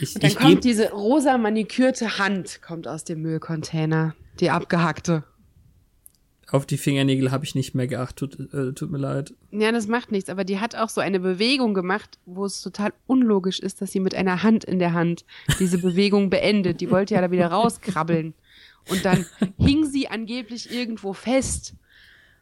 Ich, 0.00 0.14
Und 0.14 0.22
dann 0.24 0.30
ich 0.30 0.36
kommt 0.36 0.64
diese 0.64 0.90
rosa 0.90 1.38
manikürte 1.38 2.18
Hand, 2.18 2.60
kommt 2.60 2.88
aus 2.88 3.04
dem 3.04 3.22
Müllcontainer. 3.22 4.14
Die 4.40 4.50
abgehackte. 4.50 5.24
Auf 6.50 6.64
die 6.64 6.76
Fingernägel 6.76 7.32
habe 7.32 7.44
ich 7.44 7.56
nicht 7.56 7.74
mehr 7.74 7.88
geachtet. 7.88 8.34
Tut, 8.36 8.54
äh, 8.54 8.72
tut 8.72 8.90
mir 8.90 8.98
leid. 8.98 9.34
Ja, 9.50 9.72
das 9.72 9.88
macht 9.88 10.12
nichts, 10.12 10.30
aber 10.30 10.44
die 10.44 10.60
hat 10.60 10.76
auch 10.76 10.88
so 10.88 11.00
eine 11.00 11.18
Bewegung 11.18 11.74
gemacht, 11.74 12.18
wo 12.24 12.44
es 12.44 12.62
total 12.62 12.92
unlogisch 13.06 13.58
ist, 13.58 13.82
dass 13.82 13.90
sie 13.90 13.98
mit 13.98 14.14
einer 14.14 14.44
Hand 14.44 14.64
in 14.64 14.78
der 14.78 14.92
Hand 14.92 15.24
diese 15.58 15.78
Bewegung 15.78 16.30
beendet. 16.30 16.80
Die 16.80 16.90
wollte 16.90 17.14
ja 17.14 17.20
da 17.20 17.30
wieder 17.32 17.48
rauskrabbeln. 17.48 18.34
Und 18.88 19.04
dann 19.04 19.26
hing 19.58 19.84
sie 19.84 20.08
angeblich 20.08 20.70
irgendwo 20.70 21.12
fest, 21.12 21.74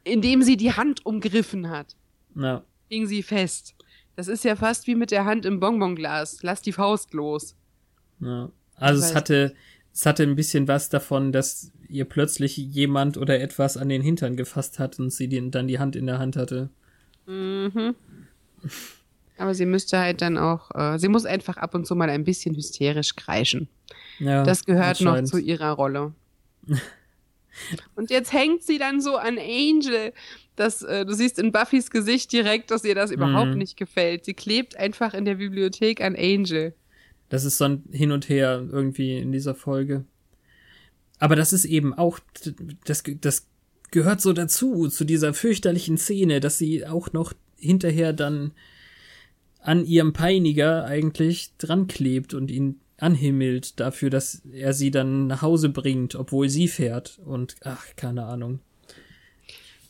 indem 0.03 0.43
sie 0.43 0.57
die 0.57 0.73
Hand 0.73 1.03
umgriffen 1.05 1.69
hat. 1.71 1.95
Ja. 2.35 2.63
Hing 2.89 3.07
sie 3.07 3.23
fest. 3.23 3.73
Das 4.15 4.27
ist 4.27 4.43
ja 4.43 4.55
fast 4.55 4.85
wie 4.85 4.95
mit 4.95 5.09
der 5.09 5.25
Hand 5.25 5.45
im 5.45 5.59
Bonbonglas. 5.59 6.43
Lass 6.43 6.61
die 6.61 6.71
Faust 6.71 7.13
los. 7.13 7.55
Ja. 8.19 8.51
Also 8.75 9.03
es 9.03 9.15
hatte, 9.15 9.55
es 9.95 10.05
hatte 10.05 10.23
ein 10.23 10.35
bisschen 10.35 10.67
was 10.67 10.89
davon, 10.89 11.31
dass 11.31 11.71
ihr 11.87 12.03
plötzlich 12.05 12.57
jemand 12.57 13.15
oder 13.17 13.39
etwas 13.39 13.77
an 13.77 13.87
den 13.89 14.01
Hintern 14.01 14.35
gefasst 14.35 14.77
hat 14.77 14.99
und 14.99 15.11
sie 15.11 15.27
die, 15.29 15.49
dann 15.49 15.67
die 15.69 15.79
Hand 15.79 15.95
in 15.95 16.05
der 16.05 16.19
Hand 16.19 16.35
hatte. 16.35 16.69
Mhm. 17.25 17.95
Aber 19.37 19.53
sie 19.55 19.65
müsste 19.65 19.97
halt 19.99 20.21
dann 20.21 20.37
auch, 20.37 20.71
äh, 20.75 20.97
sie 20.99 21.07
muss 21.07 21.25
einfach 21.25 21.57
ab 21.57 21.73
und 21.75 21.87
zu 21.87 21.95
mal 21.95 22.09
ein 22.09 22.23
bisschen 22.25 22.55
hysterisch 22.55 23.15
kreischen. 23.15 23.67
Ja, 24.19 24.43
Das 24.43 24.65
gehört 24.65 25.01
noch 25.01 25.21
zu 25.23 25.37
ihrer 25.37 25.71
Rolle. 25.71 26.13
Und 27.95 28.09
jetzt 28.09 28.33
hängt 28.33 28.63
sie 28.63 28.77
dann 28.77 28.99
so 29.01 29.15
an 29.17 29.37
Angel. 29.37 30.11
Das, 30.57 30.81
äh, 30.81 31.05
du 31.05 31.13
siehst 31.13 31.39
in 31.39 31.51
Buffys 31.51 31.89
Gesicht 31.89 32.31
direkt, 32.31 32.71
dass 32.71 32.83
ihr 32.83 32.95
das 32.95 33.11
überhaupt 33.11 33.51
Mhm. 33.51 33.57
nicht 33.59 33.77
gefällt. 33.77 34.25
Sie 34.25 34.33
klebt 34.33 34.77
einfach 34.77 35.13
in 35.13 35.25
der 35.25 35.35
Bibliothek 35.35 36.01
an 36.01 36.15
Angel. 36.15 36.73
Das 37.29 37.43
ist 37.43 37.57
so 37.57 37.65
ein 37.65 37.83
Hin 37.91 38.11
und 38.11 38.29
Her 38.29 38.65
irgendwie 38.71 39.17
in 39.17 39.31
dieser 39.31 39.55
Folge. 39.55 40.05
Aber 41.19 41.35
das 41.35 41.53
ist 41.53 41.65
eben 41.65 41.93
auch, 41.93 42.19
das, 42.85 43.03
das 43.21 43.47
gehört 43.91 44.21
so 44.21 44.33
dazu, 44.33 44.87
zu 44.89 45.05
dieser 45.05 45.33
fürchterlichen 45.33 45.97
Szene, 45.97 46.39
dass 46.39 46.57
sie 46.57 46.85
auch 46.85 47.13
noch 47.13 47.33
hinterher 47.57 48.13
dann 48.13 48.51
an 49.59 49.85
ihrem 49.85 50.13
Peiniger 50.13 50.85
eigentlich 50.85 51.51
dran 51.57 51.87
klebt 51.87 52.33
und 52.33 52.51
ihn 52.51 52.79
anhimmelt 52.97 53.79
dafür, 53.79 54.09
dass 54.09 54.41
er 54.51 54.73
sie 54.73 54.91
dann 54.91 55.27
nach 55.27 55.41
Hause 55.41 55.69
bringt, 55.69 56.15
obwohl 56.15 56.49
sie 56.49 56.67
fährt. 56.67 57.19
Und 57.25 57.55
ach, 57.63 57.85
keine 57.95 58.25
Ahnung. 58.25 58.59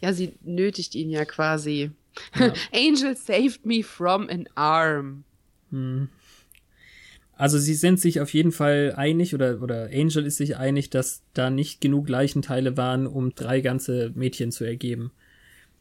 Ja, 0.01 0.13
sie 0.13 0.33
nötigt 0.41 0.95
ihn 0.95 1.09
ja 1.09 1.25
quasi. 1.25 1.91
Ja. 2.37 2.53
Angel 2.73 3.15
saved 3.15 3.65
me 3.65 3.83
from 3.83 4.29
an 4.29 4.47
arm. 4.55 5.23
Also 7.37 7.59
sie 7.59 7.73
sind 7.73 7.99
sich 7.99 8.21
auf 8.21 8.33
jeden 8.33 8.51
Fall 8.51 8.93
einig 8.95 9.35
oder, 9.35 9.61
oder 9.61 9.89
Angel 9.91 10.25
ist 10.25 10.37
sich 10.37 10.55
einig, 10.55 10.89
dass 10.89 11.23
da 11.33 11.49
nicht 11.49 11.81
genug 11.81 12.07
Leichenteile 12.07 12.77
waren, 12.77 13.07
um 13.07 13.35
drei 13.35 13.61
ganze 13.61 14.11
Mädchen 14.15 14.51
zu 14.51 14.63
ergeben. 14.63 15.11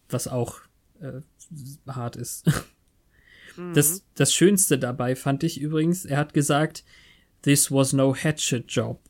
Was 0.09 0.27
auch 0.27 0.61
äh, 1.01 1.21
hart 1.87 2.17
ist. 2.17 2.51
Das, 3.73 4.03
das 4.17 4.35
Schönste 4.35 4.79
dabei 4.79 5.15
fand 5.15 5.45
ich 5.45 5.61
übrigens, 5.61 6.05
er 6.05 6.19
hat 6.19 6.35
gesagt, 6.35 6.83
this 7.43 7.71
was 7.71 7.93
no 7.93 8.15
hatchet 8.15 8.65
job. 8.69 9.01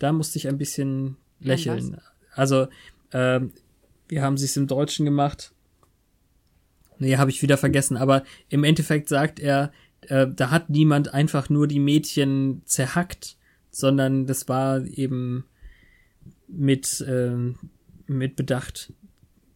Da 0.00 0.12
musste 0.12 0.36
ich 0.38 0.48
ein 0.48 0.58
bisschen 0.58 1.16
lächeln. 1.38 2.00
Also, 2.32 2.66
ähm, 3.12 3.52
wir 4.08 4.22
haben 4.22 4.34
es 4.34 4.56
im 4.56 4.66
Deutschen 4.66 5.04
gemacht. 5.04 5.52
Nee, 6.98 7.16
habe 7.16 7.30
ich 7.30 7.42
wieder 7.42 7.56
vergessen, 7.56 7.96
aber 7.96 8.24
im 8.48 8.64
Endeffekt 8.64 9.08
sagt 9.08 9.38
er, 9.38 9.72
äh, 10.10 10.26
da 10.34 10.50
hat 10.50 10.70
niemand 10.70 11.12
einfach 11.14 11.48
nur 11.50 11.66
die 11.66 11.80
Mädchen 11.80 12.62
zerhackt, 12.64 13.36
sondern 13.70 14.26
das 14.26 14.48
war 14.48 14.84
eben 14.84 15.44
mit, 16.48 17.04
ähm, 17.08 17.58
mit 18.06 18.36
Bedacht 18.36 18.92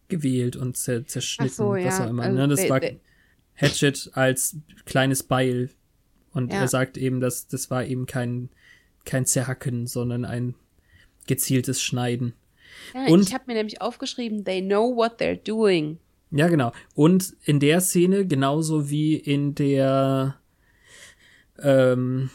gewählt 0.07 0.55
und 0.55 0.75
zer 0.75 1.05
zerschnitten, 1.05 1.53
so, 1.53 1.69
was 1.71 1.83
ja. 1.99 2.05
auch 2.05 2.09
immer. 2.09 2.23
Also, 2.23 2.37
ne? 2.37 2.47
Das 2.47 2.61
der- 2.61 2.69
war 2.69 2.81
Hatchet 3.55 4.09
als 4.13 4.57
kleines 4.85 5.23
Beil. 5.23 5.69
Und 6.31 6.53
Ja. 6.53 6.61
er 6.61 6.67
sagt 6.67 6.97
eben, 6.97 7.19
dass 7.19 7.47
das 7.47 7.69
war 7.69 7.85
eben 7.85 8.05
kein, 8.05 8.49
kein 9.05 9.25
Zerhacken, 9.25 9.87
sondern 9.87 10.25
ein 10.25 10.55
gezieltes 11.27 11.81
Schneiden. 11.81 12.33
Ja, 12.93 13.05
Und- 13.07 13.27
ich 13.27 13.33
habe 13.33 13.45
mir 13.47 13.55
nämlich 13.55 13.81
aufgeschrieben, 13.81 14.43
they 14.45 14.61
know 14.61 14.95
what 14.95 15.19
they're 15.19 15.35
doing. 15.41 15.97
Ja, 16.31 16.47
genau. 16.47 16.71
Und 16.93 17.35
in 17.43 17.59
der 17.59 17.81
Szene, 17.81 18.25
genauso 18.27 18.89
wie 18.89 19.15
in 19.15 19.55
der 19.55 20.35
ähm, 21.61 22.29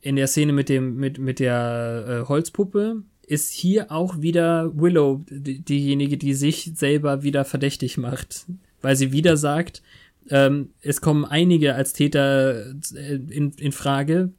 in 0.00 0.16
der 0.16 0.26
Szene 0.26 0.52
mit 0.52 0.68
dem 0.68 0.96
mit 0.96 1.18
mit 1.18 1.38
der 1.38 2.22
äh, 2.24 2.28
Holzpuppe 2.28 3.02
ist 3.22 3.52
hier 3.52 3.92
auch 3.92 4.22
wieder 4.22 4.72
Willow 4.74 5.24
die, 5.28 5.60
diejenige, 5.60 6.16
die 6.16 6.32
sich 6.32 6.72
selber 6.74 7.22
wieder 7.22 7.44
verdächtig 7.44 7.98
macht, 7.98 8.46
weil 8.80 8.96
sie 8.96 9.12
wieder 9.12 9.36
sagt, 9.36 9.82
ähm, 10.30 10.70
es 10.80 11.00
kommen 11.02 11.24
einige 11.24 11.74
als 11.74 11.92
Täter 11.92 12.74
äh, 12.94 13.14
in, 13.14 13.52
in 13.52 13.72
Frage, 13.72 14.32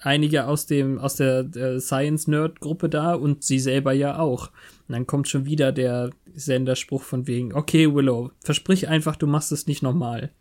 einige 0.00 0.46
aus 0.46 0.66
dem 0.66 0.98
aus 0.98 1.16
der 1.16 1.48
äh, 1.54 1.80
Science 1.80 2.26
Nerd 2.26 2.60
Gruppe 2.60 2.88
da 2.88 3.14
und 3.14 3.44
sie 3.44 3.58
selber 3.58 3.92
ja 3.92 4.18
auch. 4.18 4.50
Und 4.88 4.92
dann 4.92 5.06
kommt 5.06 5.28
schon 5.28 5.44
wieder 5.44 5.72
der 5.72 6.10
Senderspruch 6.34 7.02
von 7.02 7.26
wegen, 7.26 7.54
okay 7.54 7.94
Willow, 7.94 8.30
versprich 8.40 8.88
einfach, 8.88 9.16
du 9.16 9.26
machst 9.26 9.52
es 9.52 9.66
nicht 9.66 9.82
nochmal. 9.82 10.32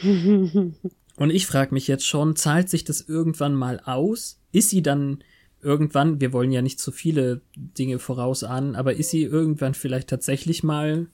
Und 0.02 1.30
ich 1.30 1.46
frage 1.46 1.74
mich 1.74 1.88
jetzt 1.88 2.06
schon, 2.06 2.36
zahlt 2.36 2.68
sich 2.68 2.84
das 2.84 3.02
irgendwann 3.02 3.54
mal 3.54 3.80
aus? 3.84 4.40
Ist 4.50 4.70
sie 4.70 4.82
dann 4.82 5.22
irgendwann, 5.60 6.20
wir 6.20 6.32
wollen 6.32 6.50
ja 6.52 6.62
nicht 6.62 6.80
zu 6.80 6.90
viele 6.90 7.42
Dinge 7.56 7.98
vorausahnen, 7.98 8.74
aber 8.74 8.94
ist 8.94 9.10
sie 9.10 9.22
irgendwann 9.22 9.74
vielleicht 9.74 10.08
tatsächlich 10.08 10.62
mal 10.62 11.06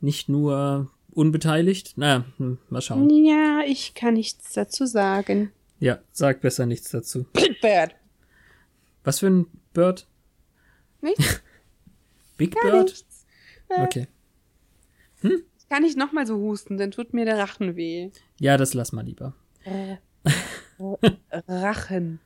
nicht 0.00 0.28
nur 0.28 0.90
unbeteiligt? 1.10 1.94
Na, 1.96 2.26
hm, 2.36 2.58
mal 2.68 2.82
schauen. 2.82 3.10
Ja, 3.10 3.62
ich 3.66 3.94
kann 3.94 4.14
nichts 4.14 4.52
dazu 4.52 4.86
sagen. 4.86 5.50
Ja, 5.80 5.98
sag 6.12 6.40
besser 6.40 6.66
nichts 6.66 6.90
dazu. 6.90 7.26
Bad. 7.60 7.94
Was 9.04 9.20
für 9.20 9.26
ein 9.28 9.46
Bird? 9.72 10.06
Nichts? 11.00 11.42
Big 12.36 12.54
Gar 12.54 12.70
Bird? 12.70 12.84
nichts. 12.90 13.26
Okay. 13.68 14.06
Ich 15.22 15.68
kann 15.68 15.82
nicht 15.82 15.96
nochmal 15.96 16.26
so 16.26 16.36
husten, 16.36 16.76
dann 16.78 16.90
tut 16.92 17.12
mir 17.14 17.24
der 17.24 17.38
Rachen 17.38 17.74
weh. 17.76 18.10
Ja, 18.40 18.56
das 18.56 18.74
lass 18.74 18.92
mal 18.92 19.04
lieber. 19.04 19.34
Rachen. 21.48 22.20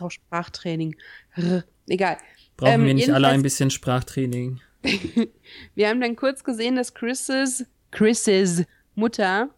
Auch 0.00 0.10
Sprachtraining. 0.10 0.96
R. 1.36 1.64
Egal. 1.88 2.16
Brauchen 2.56 2.72
Ähm, 2.82 2.86
wir 2.86 2.94
nicht 2.94 3.10
alle 3.10 3.28
ein 3.28 3.42
bisschen 3.42 3.70
Sprachtraining? 3.70 4.60
Wir 5.74 5.88
haben 5.88 6.00
dann 6.00 6.14
kurz 6.14 6.44
gesehen, 6.44 6.76
dass 6.76 6.94
Chris's, 6.94 7.64
Chris's 7.90 8.64
Mutter 8.94 9.50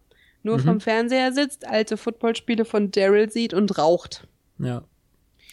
nur 0.43 0.57
Mhm. 0.57 0.61
vom 0.63 0.79
Fernseher 0.81 1.31
sitzt, 1.33 1.67
alte 1.67 1.97
Footballspiele 1.97 2.65
von 2.65 2.91
Daryl 2.91 3.29
sieht 3.29 3.53
und 3.53 3.77
raucht. 3.77 4.27
Ja. 4.57 4.83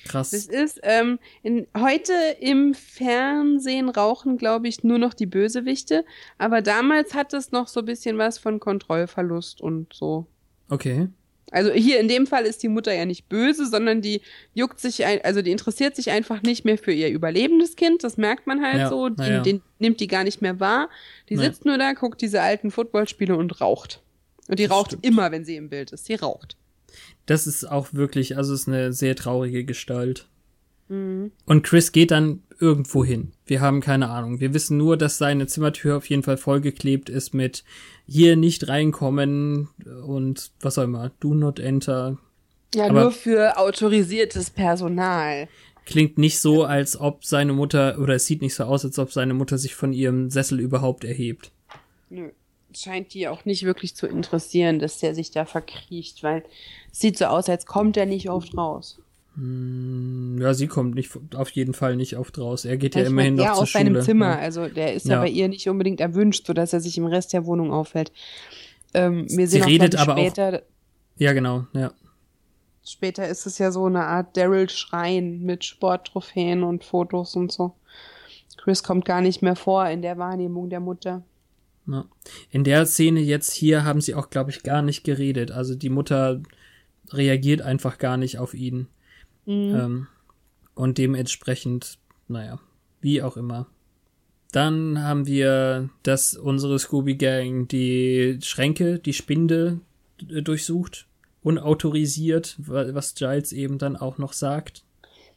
Krass. 0.05 0.31
Das 0.31 0.47
ist 0.47 0.81
ähm, 0.83 1.19
in, 1.43 1.67
heute 1.77 2.13
im 2.41 2.75
Fernsehen 2.75 3.89
rauchen, 3.89 4.37
glaube 4.37 4.69
ich, 4.69 4.85
nur 4.85 4.99
noch 4.99 5.15
die 5.15 5.27
Bösewichte. 5.27 6.05
Aber 6.39 6.63
damals 6.63 7.15
hat 7.15 7.33
es 7.33 7.53
noch 7.53 7.69
so 7.69 7.81
ein 7.81 7.87
bisschen 7.87 8.19
was 8.19 8.39
von 8.39 8.61
Kontrollverlust 8.61 9.61
und 9.61 9.93
so. 9.93 10.27
Okay. 10.69 11.09
Also 11.51 11.71
hier 11.73 12.01
in 12.01 12.09
dem 12.09 12.27
Fall 12.27 12.45
ist 12.47 12.63
die 12.63 12.69
Mutter 12.69 12.93
ja 12.93 13.05
nicht 13.05 13.29
böse, 13.29 13.67
sondern 13.67 14.01
die 14.03 14.23
juckt 14.55 14.81
sich, 14.81 15.05
ein, 15.05 15.21
also 15.23 15.41
die 15.41 15.53
interessiert 15.53 15.95
sich 15.95 16.11
einfach 16.11 16.43
nicht 16.43 16.65
mehr 16.65 16.79
für 16.79 16.93
ihr 16.93 17.09
überlebendes 17.11 17.77
Kind. 17.77 18.03
Das 18.03 18.17
merkt 18.17 18.47
man 18.47 18.63
halt 18.65 18.79
Ja, 18.79 18.89
so. 18.89 19.09
Den, 19.09 19.27
ja. 19.33 19.41
den 19.41 19.63
nimmt 19.79 20.01
die 20.01 20.09
gar 20.09 20.25
nicht 20.25 20.43
mehr 20.43 20.59
wahr. 20.59 20.89
Die 21.29 21.37
sitzt 21.37 21.65
nur 21.65 21.79
da, 21.79 21.93
guckt 21.93 22.21
diese 22.23 22.41
alten 22.43 22.71
Footballspiele 22.71 23.37
und 23.37 23.61
raucht. 23.61 24.03
Und 24.49 24.59
die 24.59 24.65
Das 24.65 24.73
raucht 24.73 24.89
stimmt. 24.93 25.07
immer, 25.07 25.31
wenn 25.31 25.45
sie 25.45 25.57
im 25.57 25.69
Bild 25.71 25.93
ist. 25.93 26.09
Die 26.09 26.15
raucht. 26.15 26.57
Das 27.27 27.47
ist 27.47 27.65
auch 27.71 27.89
wirklich, 27.93 28.37
also 28.37 28.53
es 28.55 28.63
ist 28.63 28.69
eine 28.69 28.93
sehr 28.93 29.17
traurige 29.17 29.65
Gestalt. 29.65 30.29
Mhm. 30.89 31.33
Und 31.47 31.63
Chris 31.65 31.93
geht 31.93 32.11
dann 32.11 32.43
irgendwo 32.61 33.05
hin. 33.05 33.33
Wir 33.47 33.61
haben 33.61 33.81
keine 33.81 34.11
Ahnung. 34.11 34.41
Wir 34.41 34.55
wissen 34.55 34.77
nur, 34.77 34.97
dass 34.97 35.19
seine 35.19 35.47
Zimmertür 35.47 35.97
auf 35.97 36.09
jeden 36.09 36.23
Fall 36.23 36.37
vollgeklebt 36.37 37.09
ist 37.09 37.35
mit 37.35 37.65
hier 38.07 38.37
nicht 38.37 38.69
reinkommen 38.69 39.69
und 40.07 40.53
was 40.61 40.79
auch 40.79 40.85
immer. 40.85 41.11
Do 41.21 41.35
not 41.35 41.59
enter. 41.59 42.19
Ja, 42.75 42.87
Aber- 42.87 43.03
nur 43.03 43.13
für 43.13 43.57
autorisiertes 43.59 44.51
Personal. 44.51 45.49
Klingt 45.87 46.17
nicht 46.17 46.39
so, 46.41 46.65
als 46.65 46.99
ob 46.99 47.25
seine 47.27 47.53
Mutter, 47.53 47.99
oder 47.99 48.15
es 48.15 48.25
sieht 48.25 48.41
nicht 48.41 48.55
so 48.55 48.65
aus, 48.65 48.85
als 48.87 48.99
ob 48.99 49.13
seine 49.13 49.35
Mutter 49.35 49.59
sich 49.59 49.75
von 49.75 49.93
ihrem 49.93 50.31
Sessel 50.31 50.59
überhaupt 50.61 51.05
erhebt. 51.05 51.53
Nö. 52.09 52.31
Scheint 52.77 53.15
die 53.15 53.29
auch 53.29 53.45
nicht 53.45 53.65
wirklich 53.65 53.95
zu 53.95 54.07
interessieren, 54.07 54.79
dass 54.79 54.99
der 54.99 55.15
sich 55.15 55.31
da 55.31 55.45
verkriecht, 55.45 56.23
weil 56.23 56.45
es 56.93 57.01
sieht 57.01 57.19
so 57.19 57.27
aus, 57.27 57.49
als 57.49 57.67
kommt 57.67 57.97
er 57.97 58.07
nicht 58.07 58.29
oft 58.31 58.57
raus. 58.57 58.99
Hm, 59.37 60.39
Ja, 60.41 60.55
sie 60.55 60.67
kommt 60.69 60.95
nicht, 60.95 61.11
auf 61.35 61.51
jeden 61.51 61.75
Fall 61.75 61.97
nicht 61.97 62.17
oft 62.17 62.39
raus. 62.39 62.65
Er 62.65 62.77
geht 62.77 62.95
ja 62.95 63.03
ich 63.03 63.09
immerhin 63.09 63.35
mein, 63.37 63.39
noch 63.39 63.45
ja, 63.47 63.55
zur 63.55 63.63
aus 63.65 63.73
seinem 63.73 63.95
Schule. 63.95 64.05
Zimmer. 64.05 64.31
Ja. 64.31 64.39
Also 64.39 64.69
der 64.69 64.95
ist 64.95 65.07
ja. 65.07 65.15
Ja. 65.15 65.21
bei 65.21 65.29
ihr 65.29 65.49
nicht 65.49 65.69
unbedingt 65.69 66.01
erwünscht, 66.01 66.47
sodass 66.47 66.73
er 66.73 66.81
sich 66.81 66.97
im 66.99 67.07
Rest 67.07 67.33
der 67.33 67.47
Wohnung 67.47 67.73
aufhält. 67.73 68.13
Ähm, 68.93 69.27
wir 69.29 69.47
Sie 69.49 69.55
sehen 69.59 69.63
auch, 69.63 69.67
redet 69.69 69.97
aber 69.97 70.15
auch- 70.15 70.19
später, 70.19 70.63
ja, 71.17 71.33
genau, 71.33 71.67
ja. 71.73 71.93
später 72.85 73.27
ist 73.29 73.47
es 73.47 73.59
ja 73.59 73.71
so 73.73 73.87
eine 73.87 74.05
Art 74.05 74.37
Daryl-Schrein 74.37 75.41
mit 75.43 75.65
Sporttrophäen 75.65 76.63
und 76.63 76.85
Fotos 76.85 77.35
und 77.37 77.51
so. 77.53 77.75
Chris 78.57 78.83
kommt 78.83 79.05
gar 79.05 79.21
nicht 79.21 79.43
mehr 79.43 79.57
vor 79.57 79.87
in 79.89 80.01
der 80.03 80.17
Wahrnehmung 80.19 80.71
der 80.71 80.81
Mutter. 80.81 81.23
Ja. 81.87 82.07
In 82.51 82.65
der 82.65 82.87
Szene 82.87 83.21
jetzt 83.21 83.53
hier 83.53 83.85
haben 83.85 84.01
sie 84.01 84.15
auch, 84.15 84.31
glaube 84.31 84.51
ich, 84.51 84.63
gar 84.63 84.83
nicht 84.83 85.05
geredet. 85.05 85.51
Also 85.51 85.75
die 85.75 85.91
Mutter 85.91 86.41
reagiert 87.11 87.61
einfach 87.63 87.99
gar 87.99 88.17
nicht 88.17 88.39
auf 88.39 88.55
ihn. 88.55 88.87
Mhm. 89.45 89.75
Ähm, 89.75 90.07
und 90.75 90.99
dementsprechend, 90.99 91.99
naja, 92.29 92.59
wie 93.01 93.23
auch 93.23 93.37
immer. 93.37 93.67
Dann 94.53 95.03
haben 95.03 95.27
wir, 95.27 95.91
dass 96.05 96.35
unsere 96.37 96.79
Scooby-Gang 96.79 97.69
die 97.69 98.39
Schränke, 98.43 98.99
die 98.99 99.13
Spinde 99.13 99.81
äh, 100.31 100.43
durchsucht, 100.43 101.07
unautorisiert, 101.43 102.57
wa- 102.59 102.95
was 102.95 103.15
Giles 103.15 103.53
eben 103.53 103.79
dann 103.79 103.97
auch 103.97 104.17
noch 104.19 104.33
sagt. 104.33 104.85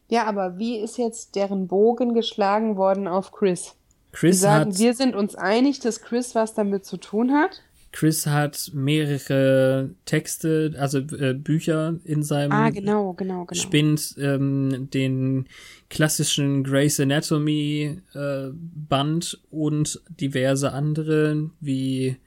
Ja, 0.07 0.25
aber 0.25 0.57
wie 0.57 0.77
ist 0.77 0.97
jetzt 0.97 1.35
deren 1.35 1.67
Bogen 1.67 2.13
geschlagen 2.13 2.77
worden 2.77 3.07
auf 3.07 3.31
Chris? 3.31 3.75
Sie 4.19 4.27
Chris 4.27 4.39
sagen, 4.39 4.71
hat, 4.71 4.79
wir 4.79 4.93
sind 4.93 5.15
uns 5.15 5.35
einig, 5.35 5.79
dass 5.79 6.01
Chris 6.01 6.33
was 6.33 6.53
damit 6.53 6.85
zu 6.85 6.97
tun 6.97 7.33
hat. 7.33 7.61
Chris 7.91 8.27
hat 8.27 8.71
mehrere 8.73 9.91
Texte, 10.05 10.75
also 10.77 10.99
äh, 10.99 11.33
Bücher 11.33 11.95
in 12.03 12.21
seinem 12.21 12.51
Ah, 12.51 12.69
genau, 12.69 13.13
genau, 13.13 13.45
genau. 13.45 13.59
spinnt 13.59 14.15
ähm, 14.19 14.89
den 14.93 15.47
klassischen 15.89 16.63
Grey's 16.63 16.99
Anatomy 16.99 18.01
äh, 18.13 18.49
Band 18.53 19.39
und 19.49 20.01
diverse 20.09 20.73
andere 20.73 21.49
wie 21.59 22.17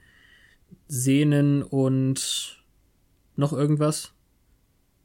Sehnen 0.87 1.63
und 1.63 2.63
noch 3.35 3.53
irgendwas. 3.53 4.11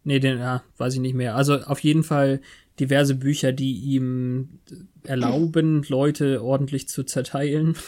Nee, 0.04 0.20
den, 0.20 0.38
ja, 0.38 0.62
weiß 0.78 0.94
ich 0.94 1.00
nicht 1.00 1.14
mehr. 1.14 1.36
Also 1.36 1.60
auf 1.62 1.80
jeden 1.80 2.02
Fall 2.02 2.40
diverse 2.80 3.14
Bücher, 3.14 3.52
die 3.52 3.74
ihm 3.74 4.60
erlauben, 5.02 5.84
Leute 5.88 6.42
ordentlich 6.42 6.88
zu 6.88 7.04
zerteilen. 7.04 7.76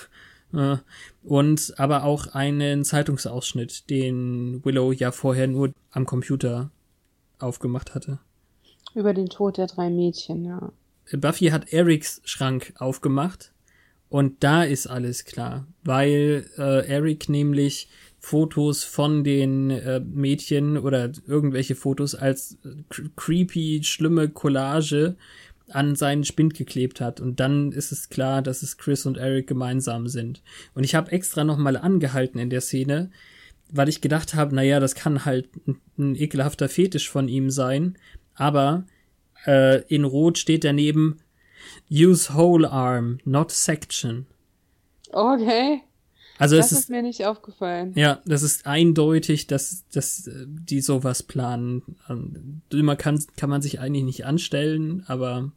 Äh, 0.55 0.79
Und 1.25 1.75
aber 1.77 2.05
auch 2.05 2.29
einen 2.29 2.83
Zeitungsausschnitt, 2.83 3.91
den 3.91 4.65
Willow 4.65 4.93
ja 4.93 5.13
vorher 5.13 5.47
nur 5.47 5.75
am 5.91 6.07
Computer 6.07 6.71
aufgemacht 7.39 7.95
hatte. 7.95 8.19
Über 8.95 9.13
den 9.13 9.29
Tod 9.29 9.59
der 9.59 9.67
drei 9.67 9.91
Mädchen, 9.91 10.47
ja. 10.47 10.73
Buffy 11.13 11.49
hat 11.49 11.71
Erics 11.71 12.23
Schrank 12.25 12.73
aufgemacht 12.79 13.53
und 14.09 14.43
da 14.43 14.65
ist 14.65 14.87
alles 14.87 15.25
klar, 15.25 15.67
weil 15.85 16.49
äh, 16.57 16.87
Eric 16.87 17.29
nämlich 17.29 17.89
Fotos 18.21 18.85
von 18.85 19.25
den 19.25 19.71
äh, 19.71 20.01
Mädchen 20.01 20.77
oder 20.77 21.11
irgendwelche 21.27 21.75
Fotos 21.75 22.15
als 22.15 22.59
äh, 22.65 22.69
cr- 22.91 23.11
creepy, 23.17 23.81
schlimme 23.85 24.29
Collage 24.29 25.17
an 25.71 25.97
seinen 25.97 26.25
Spind 26.25 26.55
geklebt 26.55 27.01
hat 27.01 27.21
und 27.21 27.41
dann 27.41 27.73
ist 27.73 27.93
es 27.93 28.09
klar, 28.09 28.43
dass 28.43 28.63
es 28.63 28.79
Chris 28.79 29.07
und 29.07 29.19
Eric 29.19 29.47
gemeinsam 29.47 30.09
sind. 30.09 30.43
Und 30.75 30.85
ich 30.85 30.95
habe 30.95 31.13
extra 31.13 31.45
noch 31.45 31.59
mal 31.59 31.77
angehalten 31.77 32.39
in 32.39 32.51
der 32.51 32.63
Szene, 32.63 33.11
weil 33.71 33.89
ich 33.89 34.01
gedacht 34.01 34.35
habe, 34.35 34.55
naja, 34.55 34.81
das 34.81 34.95
kann 34.95 35.25
halt 35.25 35.49
ein, 35.67 35.79
ein 35.99 36.17
ekelhafter 36.17 36.69
Fetisch 36.69 37.11
von 37.11 37.29
ihm 37.29 37.51
sein, 37.51 37.99
aber 38.35 38.87
äh, 39.47 39.83
in 39.89 40.05
Rot 40.05 40.39
steht 40.39 40.65
daneben 40.65 41.19
Use 41.91 42.35
whole 42.35 42.71
arm, 42.71 43.19
not 43.25 43.51
section. 43.51 44.27
Okay, 45.13 45.83
Also 46.39 46.57
das 46.57 46.67
es 46.67 46.73
ist 46.73 46.79
ist 46.79 46.91
mir 46.91 47.03
nicht 47.03 47.25
aufgefallen. 47.27 47.97
ja, 47.97 48.21
das 48.25 48.43
ist 48.43 48.67
eindeutig, 48.67 49.47
dass, 49.49 49.85
dass 49.93 50.27
äh, 50.29 50.47
die 50.47 50.81
sowas 50.81 51.23
planen. 51.23 51.83
Ähm, 52.09 52.63
Immer 52.71 52.97
kann, 52.97 53.23
kann 53.37 53.51
man 53.51 53.63
sich 53.63 53.81
eigentlich 53.81 54.05
nicht 54.05 54.25
anstellen, 54.27 55.05
aber 55.09 55.51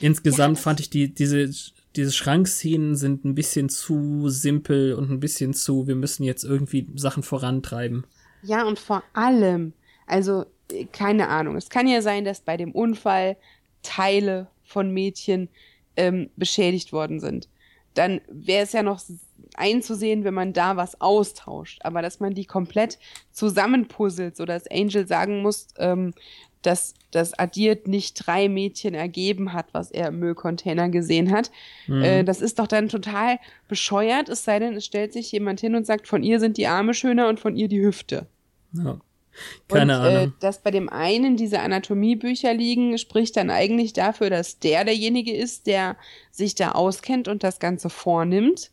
insgesamt 0.00 0.58
Ja, 0.58 0.62
fand 0.62 0.80
ich 0.80 0.90
die, 0.90 1.14
diese, 1.14 1.50
diese 1.96 2.12
Schrankszenen 2.12 2.96
sind 2.96 3.24
ein 3.24 3.34
bisschen 3.34 3.68
zu 3.68 4.28
simpel 4.28 4.94
und 4.94 5.10
ein 5.10 5.20
bisschen 5.20 5.54
zu, 5.54 5.86
wir 5.86 5.94
müssen 5.96 6.24
jetzt 6.24 6.44
irgendwie 6.44 6.88
Sachen 6.96 7.22
vorantreiben. 7.22 8.04
Ja, 8.42 8.64
und 8.66 8.78
vor 8.78 9.02
allem, 9.14 9.72
also 10.06 10.46
äh, 10.72 10.86
keine 10.86 11.28
Ahnung, 11.28 11.56
es 11.56 11.68
kann 11.70 11.88
ja 11.88 12.02
sein, 12.02 12.24
dass 12.24 12.40
bei 12.40 12.56
dem 12.56 12.72
Unfall 12.72 13.36
Teile 13.82 14.48
von 14.64 14.90
Mädchen 14.92 15.48
ähm, 15.96 16.30
beschädigt 16.36 16.92
worden 16.92 17.20
sind. 17.20 17.48
Dann 17.94 18.20
wäre 18.28 18.64
es 18.64 18.72
ja 18.72 18.82
noch 18.82 19.00
einzusehen, 19.56 20.24
wenn 20.24 20.34
man 20.34 20.52
da 20.52 20.76
was 20.76 21.00
austauscht. 21.00 21.80
Aber 21.82 22.02
dass 22.02 22.20
man 22.20 22.34
die 22.34 22.44
komplett 22.44 22.98
zusammenpuzzelt, 23.32 24.36
sodass 24.36 24.66
Angel 24.70 25.06
sagen 25.06 25.42
muss, 25.42 25.68
ähm, 25.78 26.12
dass 26.62 26.94
das 27.12 27.38
addiert 27.38 27.86
nicht 27.86 28.26
drei 28.26 28.48
Mädchen 28.48 28.94
ergeben 28.94 29.52
hat, 29.52 29.66
was 29.72 29.90
er 29.92 30.08
im 30.08 30.18
Müllcontainer 30.18 30.88
gesehen 30.88 31.30
hat. 31.30 31.50
Mhm. 31.86 32.02
Äh, 32.02 32.24
das 32.24 32.40
ist 32.40 32.58
doch 32.58 32.66
dann 32.66 32.88
total 32.88 33.38
bescheuert, 33.68 34.28
es 34.28 34.44
sei 34.44 34.58
denn, 34.58 34.74
es 34.74 34.84
stellt 34.84 35.12
sich 35.12 35.30
jemand 35.30 35.60
hin 35.60 35.76
und 35.76 35.86
sagt, 35.86 36.08
von 36.08 36.22
ihr 36.24 36.40
sind 36.40 36.56
die 36.56 36.66
Arme 36.66 36.92
schöner 36.92 37.28
und 37.28 37.38
von 37.40 37.56
ihr 37.56 37.68
die 37.68 37.82
Hüfte. 37.84 38.26
ja. 38.72 38.98
Keine 39.68 39.98
und, 40.00 40.04
Äh, 40.06 40.16
Ahnung. 40.16 40.32
dass 40.40 40.62
bei 40.62 40.70
dem 40.70 40.88
einen 40.88 41.36
diese 41.36 41.60
Anatomiebücher 41.60 42.54
liegen, 42.54 42.96
spricht 42.96 43.36
dann 43.36 43.50
eigentlich 43.50 43.92
dafür, 43.92 44.30
dass 44.30 44.60
der 44.60 44.84
derjenige 44.86 45.36
ist, 45.36 45.66
der 45.66 45.96
sich 46.30 46.54
da 46.54 46.72
auskennt 46.72 47.28
und 47.28 47.44
das 47.44 47.58
Ganze 47.60 47.90
vornimmt. 47.90 48.70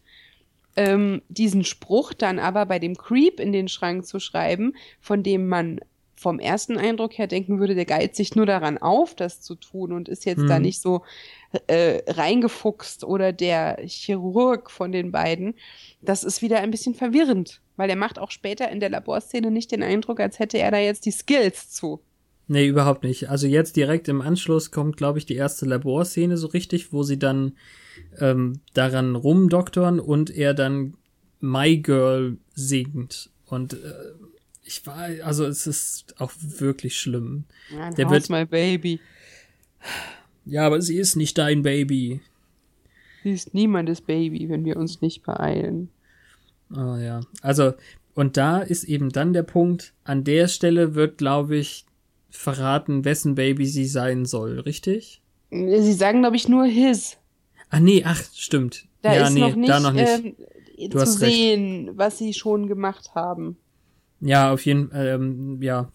Ähm, 0.75 1.21
diesen 1.29 1.63
Spruch 1.63 2.13
dann 2.13 2.39
aber 2.39 2.65
bei 2.65 2.79
dem 2.79 2.95
Creep 2.97 3.39
in 3.39 3.51
den 3.51 3.67
Schrank 3.67 4.05
zu 4.07 4.19
schreiben, 4.19 4.73
von 4.99 5.21
dem 5.23 5.47
man 5.47 5.79
vom 6.15 6.39
ersten 6.39 6.77
Eindruck 6.77 7.17
her 7.17 7.27
denken 7.27 7.59
würde, 7.59 7.75
der 7.75 7.85
geilt 7.85 8.15
sich 8.15 8.33
nur 8.33 8.45
daran 8.45 8.77
auf, 8.77 9.13
das 9.13 9.41
zu 9.41 9.55
tun 9.55 9.91
und 9.91 10.07
ist 10.07 10.25
jetzt 10.25 10.43
Mhm. 10.43 10.47
da 10.47 10.59
nicht 10.59 10.81
so 10.81 11.03
äh, 11.67 12.01
reingefuchst 12.09 13.03
oder 13.03 13.33
der 13.33 13.77
Chirurg 13.85 14.71
von 14.71 14.91
den 14.91 15.11
beiden. 15.11 15.55
Das 16.01 16.23
ist 16.23 16.41
wieder 16.41 16.59
ein 16.59 16.71
bisschen 16.71 16.95
verwirrend, 16.95 17.61
weil 17.75 17.89
er 17.89 17.95
macht 17.97 18.17
auch 18.19 18.31
später 18.31 18.71
in 18.71 18.79
der 18.79 18.89
Laborszene 18.89 19.51
nicht 19.51 19.71
den 19.71 19.83
Eindruck, 19.83 20.19
als 20.19 20.39
hätte 20.39 20.57
er 20.57 20.71
da 20.71 20.79
jetzt 20.79 21.05
die 21.05 21.11
Skills 21.11 21.69
zu. 21.69 21.99
Nee, 22.47 22.67
überhaupt 22.67 23.03
nicht. 23.03 23.29
Also 23.29 23.47
jetzt 23.47 23.75
direkt 23.75 24.07
im 24.07 24.21
Anschluss 24.21 24.71
kommt, 24.71 24.97
glaube 24.97 25.19
ich, 25.19 25.25
die 25.25 25.35
erste 25.35 25.65
Laborszene 25.65 26.37
so 26.37 26.47
richtig, 26.47 26.91
wo 26.91 27.03
sie 27.03 27.19
dann 27.19 27.57
ähm, 28.19 28.59
daran 28.73 29.15
rumdoktern 29.15 29.99
und 29.99 30.29
er 30.29 30.53
dann 30.53 30.95
My 31.39 31.77
Girl 31.77 32.37
singt. 32.55 33.29
Und 33.45 33.73
äh, 33.73 33.77
ich 34.63 34.85
war, 34.87 35.07
also 35.23 35.45
es 35.45 35.67
ist 35.67 36.15
auch 36.19 36.31
wirklich 36.39 36.97
schlimm. 36.99 37.43
Ja, 37.71 37.91
Der 37.91 38.09
wird- 38.09 38.29
my 38.29 38.45
baby. 38.45 38.99
Ja, 40.45 40.65
aber 40.65 40.81
sie 40.81 40.97
ist 40.97 41.15
nicht 41.15 41.37
dein 41.37 41.61
Baby. 41.63 42.21
Sie 43.23 43.31
ist 43.31 43.53
niemandes 43.53 44.01
Baby, 44.01 44.49
wenn 44.49 44.65
wir 44.65 44.75
uns 44.77 45.01
nicht 45.01 45.23
beeilen. 45.23 45.89
Oh 46.71 46.97
ja. 46.97 47.21
Also, 47.41 47.73
und 48.13 48.35
da 48.37 48.59
ist 48.59 48.83
eben 48.83 49.09
dann 49.09 49.33
der 49.33 49.43
Punkt, 49.43 49.93
an 50.03 50.23
der 50.23 50.47
Stelle 50.47 50.95
wird, 50.95 51.17
glaube 51.17 51.55
ich, 51.55 51.85
verraten, 52.29 53.05
wessen 53.05 53.35
Baby 53.35 53.65
sie 53.67 53.85
sein 53.85 54.25
soll, 54.25 54.59
richtig? 54.59 55.21
Sie 55.51 55.93
sagen, 55.93 56.21
glaube 56.21 56.35
ich, 56.35 56.47
nur 56.49 56.65
his. 56.65 57.17
Ach 57.73 57.79
nee, 57.79 58.03
ach, 58.05 58.21
stimmt. 58.35 58.85
Da 59.01 59.15
ja, 59.15 59.27
ist 59.27 59.33
nee, 59.33 59.39
noch 59.39 59.55
nicht, 59.55 59.69
da 59.69 59.79
noch 59.79 59.93
nicht. 59.93 60.35
Ähm, 60.77 60.91
zu 60.91 60.99
hast 60.99 61.21
recht. 61.21 61.35
sehen, 61.35 61.89
was 61.95 62.17
sie 62.19 62.33
schon 62.33 62.67
gemacht 62.67 63.15
haben. 63.15 63.57
Ja, 64.21 64.53
auf 64.53 64.63
jeden 64.65 64.89
Fall, 64.89 65.07
ähm, 65.07 65.59
ja, 65.61 65.89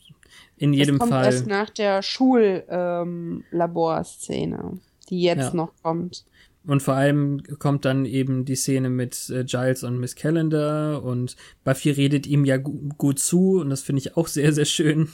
in 0.56 0.72
jedem 0.72 0.98
das 0.98 1.08
kommt 1.08 1.12
Fall. 1.12 1.24
erst 1.26 1.46
nach 1.46 1.70
der 1.70 2.02
Schullaborszene, 2.02 4.78
die 5.08 5.22
jetzt 5.22 5.50
Ja. 5.50 5.54
noch 5.54 5.72
kommt. 5.82 6.24
Und 6.66 6.82
vor 6.82 6.94
allem 6.94 7.42
kommt 7.60 7.84
dann 7.84 8.04
eben 8.04 8.44
die 8.44 8.56
Szene 8.56 8.90
mit 8.90 9.30
äh, 9.30 9.44
Giles 9.44 9.84
und 9.84 9.98
Miss 10.00 10.16
Calendar 10.16 11.02
und 11.02 11.36
Buffy 11.64 11.90
redet 11.90 12.26
ihm 12.26 12.44
ja 12.44 12.56
gu 12.58 12.72
gut 12.98 13.18
zu 13.20 13.60
und 13.60 13.70
das 13.70 13.82
finde 13.82 14.00
ich 14.00 14.16
auch 14.16 14.26
sehr, 14.26 14.52
sehr 14.52 14.64
schön, 14.66 15.08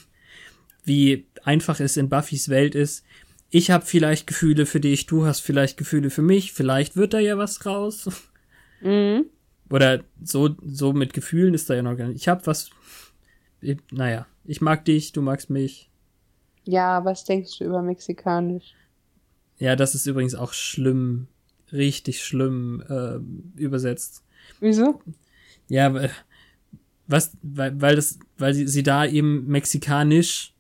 wie 0.83 1.27
einfach 1.44 1.79
es 1.79 1.96
in 1.96 2.09
Buffys 2.09 2.48
Welt 2.48 2.74
ist. 2.74 3.05
Ich 3.56 3.70
habe 3.70 3.86
vielleicht 3.86 4.26
Gefühle 4.26 4.66
für 4.66 4.80
dich, 4.80 5.06
du 5.06 5.26
hast 5.26 5.38
vielleicht 5.38 5.76
Gefühle 5.76 6.10
für 6.10 6.22
mich, 6.22 6.52
vielleicht 6.52 6.96
wird 6.96 7.14
da 7.14 7.20
ja 7.20 7.38
was 7.38 7.64
raus. 7.64 8.10
Mhm. 8.80 9.26
Oder 9.70 10.02
so, 10.20 10.56
so 10.66 10.92
mit 10.92 11.12
Gefühlen 11.12 11.54
ist 11.54 11.70
da 11.70 11.74
ja 11.76 11.82
noch 11.82 11.96
gar 11.96 12.08
nicht. 12.08 12.16
Ich 12.16 12.26
hab 12.26 12.48
was. 12.48 12.70
Ich, 13.60 13.78
naja, 13.92 14.26
ich 14.44 14.60
mag 14.60 14.84
dich, 14.84 15.12
du 15.12 15.22
magst 15.22 15.50
mich. 15.50 15.88
Ja, 16.64 17.04
was 17.04 17.22
denkst 17.24 17.58
du 17.58 17.64
über 17.66 17.80
Mexikanisch? 17.80 18.74
Ja, 19.58 19.76
das 19.76 19.94
ist 19.94 20.06
übrigens 20.06 20.34
auch 20.34 20.52
schlimm, 20.52 21.28
richtig 21.72 22.24
schlimm 22.24 22.82
äh, 22.88 23.18
übersetzt. 23.62 24.24
Wieso? 24.58 25.00
Ja, 25.68 25.94
weil- 25.94 26.10
was, 27.06 27.36
weil, 27.42 27.80
weil 27.80 27.94
das, 27.94 28.18
weil 28.36 28.52
sie, 28.52 28.66
sie 28.66 28.82
da 28.82 29.06
eben 29.06 29.46
mexikanisch 29.46 30.53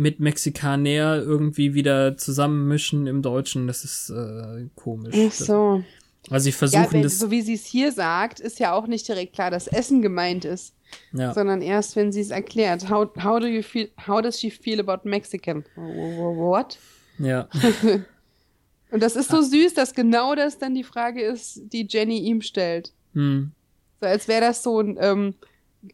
mit 0.00 0.18
Mexikaner 0.18 1.16
irgendwie 1.18 1.74
wieder 1.74 2.16
zusammenmischen 2.16 3.06
im 3.06 3.20
Deutschen, 3.20 3.66
das 3.66 3.84
ist 3.84 4.08
äh, 4.10 4.66
komisch. 4.74 5.14
Ach 5.28 5.30
so. 5.32 5.84
Also 6.30 6.44
sie 6.44 6.50
Ja, 6.50 6.56
versuchen 6.56 6.92
wenn, 6.92 7.02
das. 7.02 7.18
so 7.18 7.30
wie 7.30 7.42
sie 7.42 7.52
es 7.54 7.66
hier 7.66 7.92
sagt, 7.92 8.40
ist 8.40 8.58
ja 8.60 8.72
auch 8.72 8.86
nicht 8.86 9.06
direkt 9.06 9.34
klar, 9.34 9.50
dass 9.50 9.66
Essen 9.66 10.00
gemeint 10.00 10.46
ist, 10.46 10.74
ja. 11.12 11.34
sondern 11.34 11.60
erst, 11.60 11.96
wenn 11.96 12.12
sie 12.12 12.20
es 12.22 12.30
erklärt. 12.30 12.88
How, 12.88 13.08
how 13.22 13.38
do 13.40 13.46
you 13.46 13.62
feel, 13.62 13.88
how 14.06 14.22
does 14.22 14.40
she 14.40 14.50
feel 14.50 14.80
about 14.80 15.06
Mexican? 15.06 15.64
Wh- 15.76 15.80
wh- 15.80 16.36
What? 16.38 16.78
ja. 17.18 17.46
Und 18.90 19.02
das 19.02 19.14
ist 19.16 19.30
so 19.30 19.40
süß, 19.42 19.74
dass 19.74 19.94
genau 19.94 20.34
das 20.34 20.58
dann 20.58 20.74
die 20.74 20.82
Frage 20.82 21.22
ist, 21.22 21.60
die 21.72 21.86
Jenny 21.88 22.18
ihm 22.20 22.40
stellt. 22.40 22.92
Hm. 23.12 23.52
So 24.00 24.06
als 24.06 24.26
wäre 24.28 24.40
das 24.40 24.62
so 24.62 24.80
ein 24.80 24.96
ähm, 25.00 25.34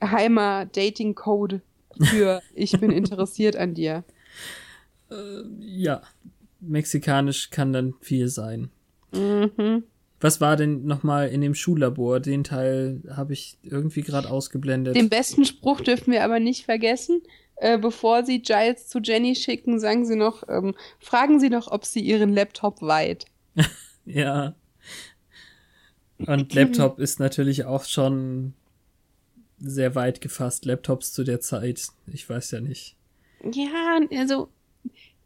geheimer 0.01 0.65
Dating-Code 0.67 1.61
für 2.03 2.43
ich 2.55 2.73
bin 2.79 2.91
interessiert 2.91 3.57
an 3.57 3.75
dir. 3.75 4.05
ja. 5.61 6.03
Mexikanisch 6.61 7.51
kann 7.51 7.73
dann 7.73 7.95
viel 8.01 8.29
sein. 8.29 8.71
Mhm. 9.13 9.85
Was 10.21 10.41
war 10.41 10.57
denn 10.57 10.87
nochmal 10.87 11.29
in 11.29 11.43
dem 11.43 11.55
Schullabor? 11.55 12.21
Den 12.21 12.43
Teil 12.43 13.03
habe 13.15 13.35
ich 13.35 13.59
irgendwie 13.63 14.01
gerade 14.01 14.31
ausgeblendet. 14.31 14.97
Den 14.97 15.11
besten 15.11 15.45
Spruch 15.45 15.81
dürfen 15.83 16.13
wir 16.13 16.25
aber 16.25 16.41
nicht 16.41 16.65
vergessen. 16.65 17.23
Äh, 17.57 17.79
bevor 17.79 18.25
sie 18.25 18.41
Giles 18.41 18.89
zu 18.89 18.99
Jenny 18.99 19.35
schicken, 19.35 19.79
sagen 19.79 20.05
sie 20.05 20.17
noch, 20.17 20.43
ähm, 20.49 20.75
fragen 20.99 21.41
sie 21.41 21.49
doch, 21.49 21.71
ob 21.71 21.85
sie 21.85 22.01
ihren 22.01 22.35
Laptop 22.35 22.83
weiht. 22.83 23.27
ja. 24.05 24.55
Und 26.19 26.55
Laptop 26.55 26.99
ist 26.99 27.21
natürlich 27.21 27.65
auch 27.65 27.85
schon 27.85 28.55
sehr 29.59 29.95
weit 29.95 30.21
gefasst. 30.21 30.65
Laptops 30.65 31.13
zu 31.13 31.25
der 31.25 31.41
Zeit. 31.41 31.89
Ich 32.13 32.29
weiß 32.29 32.51
ja 32.53 32.61
nicht. 32.61 32.97
Ja, 33.53 34.01
also 34.19 34.49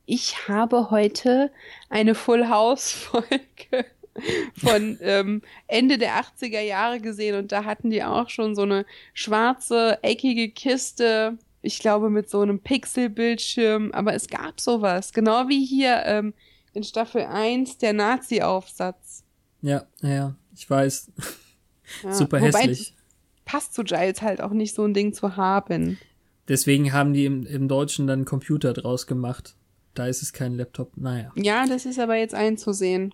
ich 0.07 0.49
habe 0.49 0.91
heute 0.91 1.51
eine 1.89 2.15
Full 2.15 2.49
House 2.49 2.91
Folge 2.91 3.87
von 4.57 4.99
ähm, 5.01 5.43
Ende 5.69 5.99
der 5.99 6.21
80er 6.21 6.61
Jahre 6.61 7.01
gesehen 7.01 7.37
und 7.37 7.53
da 7.53 7.65
hatten 7.65 7.91
die 7.91 8.03
auch 8.03 8.29
schon 8.29 8.55
so 8.55 8.63
eine 8.63 8.85
schwarze, 9.15 10.03
eckige 10.03 10.51
Kiste, 10.51 11.39
ich 11.63 11.79
glaube 11.79 12.11
mit 12.11 12.29
so 12.29 12.41
einem 12.41 12.61
Pixelbildschirm, 12.61 13.93
aber 13.93 14.15
es 14.15 14.29
gab 14.29 14.61
sowas, 14.61 15.13
genau 15.13 15.49
wie 15.49 15.65
hier 15.65 16.03
ähm, 16.07 16.35
in 16.73 16.83
Staffel 16.83 17.23
1 17.23 17.79
der 17.79 17.93
Nazi-Aufsatz. 17.93 19.25
Ja, 19.63 19.87
ja, 20.03 20.35
ich 20.55 20.69
weiß. 20.69 21.13
Ja, 22.03 22.13
Super 22.13 22.41
wobei, 22.41 22.49
hässlich. 22.63 22.95
Passt 23.51 23.75
zu 23.75 23.83
Giles 23.83 24.23
halt 24.23 24.41
auch 24.41 24.53
nicht 24.53 24.77
so 24.77 24.85
ein 24.85 24.95
Ding 24.95 25.13
zu 25.13 25.37
haben. 25.37 25.99
Deswegen 26.47 26.93
haben 26.93 27.13
die 27.13 27.25
im, 27.25 27.45
im 27.47 27.67
Deutschen 27.67 28.07
dann 28.07 28.25
Computer 28.25 28.73
draus 28.73 29.09
gemacht. 29.09 29.57
Da 29.95 30.07
ist 30.07 30.23
es 30.23 30.33
kein 30.33 30.55
Laptop. 30.55 30.97
Naja. 30.97 31.33
Ja, 31.35 31.67
das 31.67 31.85
ist 31.85 31.99
aber 31.99 32.15
jetzt 32.15 32.35
einzusehen. 32.35 33.13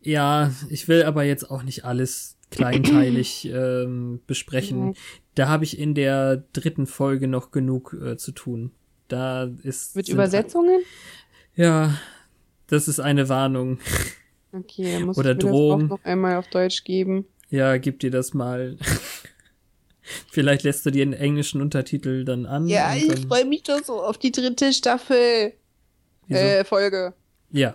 Ja, 0.00 0.52
ich 0.70 0.88
will 0.88 1.04
aber 1.04 1.22
jetzt 1.22 1.48
auch 1.48 1.62
nicht 1.62 1.84
alles 1.84 2.36
kleinteilig 2.50 3.46
ähm, 3.54 4.20
besprechen. 4.26 4.86
Mhm. 4.86 4.94
Da 5.36 5.48
habe 5.48 5.62
ich 5.62 5.78
in 5.78 5.94
der 5.94 6.38
dritten 6.52 6.88
Folge 6.88 7.28
noch 7.28 7.52
genug 7.52 7.96
äh, 8.04 8.16
zu 8.16 8.32
tun. 8.32 8.72
Da 9.06 9.50
ist. 9.62 9.94
Mit 9.94 10.08
Übersetzungen? 10.08 10.80
Ja, 11.54 11.96
das 12.66 12.88
ist 12.88 12.98
eine 12.98 13.28
Warnung. 13.28 13.78
Okay, 14.52 14.94
dann 14.94 15.04
muss 15.04 15.16
Oder 15.16 15.30
ich 15.30 15.36
mir 15.36 15.50
Drohung. 15.50 15.80
das 15.80 15.90
auch 15.90 15.98
noch 15.98 16.04
einmal 16.04 16.36
auf 16.36 16.48
Deutsch 16.48 16.82
geben. 16.82 17.26
Ja, 17.50 17.76
gib 17.76 18.00
dir 18.00 18.10
das 18.10 18.34
mal. 18.34 18.76
Vielleicht 20.30 20.62
lässt 20.64 20.84
du 20.84 20.90
dir 20.90 21.04
den 21.04 21.14
englischen 21.14 21.60
Untertitel 21.62 22.24
dann 22.24 22.46
an. 22.46 22.68
Ja, 22.68 22.94
ich 22.94 23.26
freue 23.26 23.44
mich 23.46 23.62
doch 23.62 23.82
so 23.82 24.02
auf 24.02 24.18
die 24.18 24.32
dritte 24.32 24.72
Staffel 24.72 25.52
äh, 26.28 26.64
Folge. 26.64 27.14
Ja. 27.50 27.74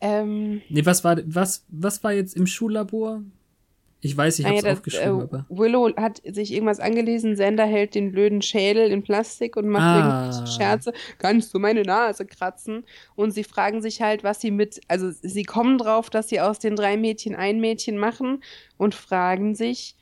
Ähm, 0.00 0.62
Nee, 0.68 0.84
was 0.86 1.04
war, 1.04 1.18
was, 1.26 1.64
was 1.68 2.02
war 2.02 2.12
jetzt 2.12 2.34
im 2.36 2.46
Schullabor? 2.46 3.22
Ich 4.02 4.16
weiß, 4.16 4.38
ich 4.38 4.46
hab's 4.46 4.62
naja, 4.62 4.70
das, 4.70 4.78
aufgeschrieben, 4.78 5.20
äh, 5.20 5.22
aber. 5.24 5.46
Willow 5.50 5.94
hat 5.96 6.22
sich 6.24 6.54
irgendwas 6.54 6.80
angelesen, 6.80 7.36
Sender 7.36 7.66
hält 7.66 7.94
den 7.94 8.12
blöden 8.12 8.40
Schädel 8.40 8.90
in 8.90 9.02
Plastik 9.02 9.58
und 9.58 9.68
macht 9.68 9.82
Ah. 9.82 10.24
irgendwelche 10.24 10.46
Scherze. 10.56 10.92
Kannst 11.18 11.52
du 11.52 11.58
meine 11.58 11.82
Nase 11.82 12.24
kratzen? 12.24 12.84
Und 13.14 13.32
sie 13.32 13.44
fragen 13.44 13.82
sich 13.82 14.00
halt, 14.00 14.24
was 14.24 14.40
sie 14.40 14.50
mit, 14.50 14.80
also 14.88 15.10
sie 15.10 15.42
kommen 15.42 15.76
drauf, 15.76 16.08
dass 16.08 16.30
sie 16.30 16.40
aus 16.40 16.58
den 16.58 16.76
drei 16.76 16.96
Mädchen 16.96 17.34
ein 17.34 17.60
Mädchen 17.60 17.98
machen 17.98 18.42
und 18.78 18.94
fragen 18.94 19.54
sich, 19.54 19.96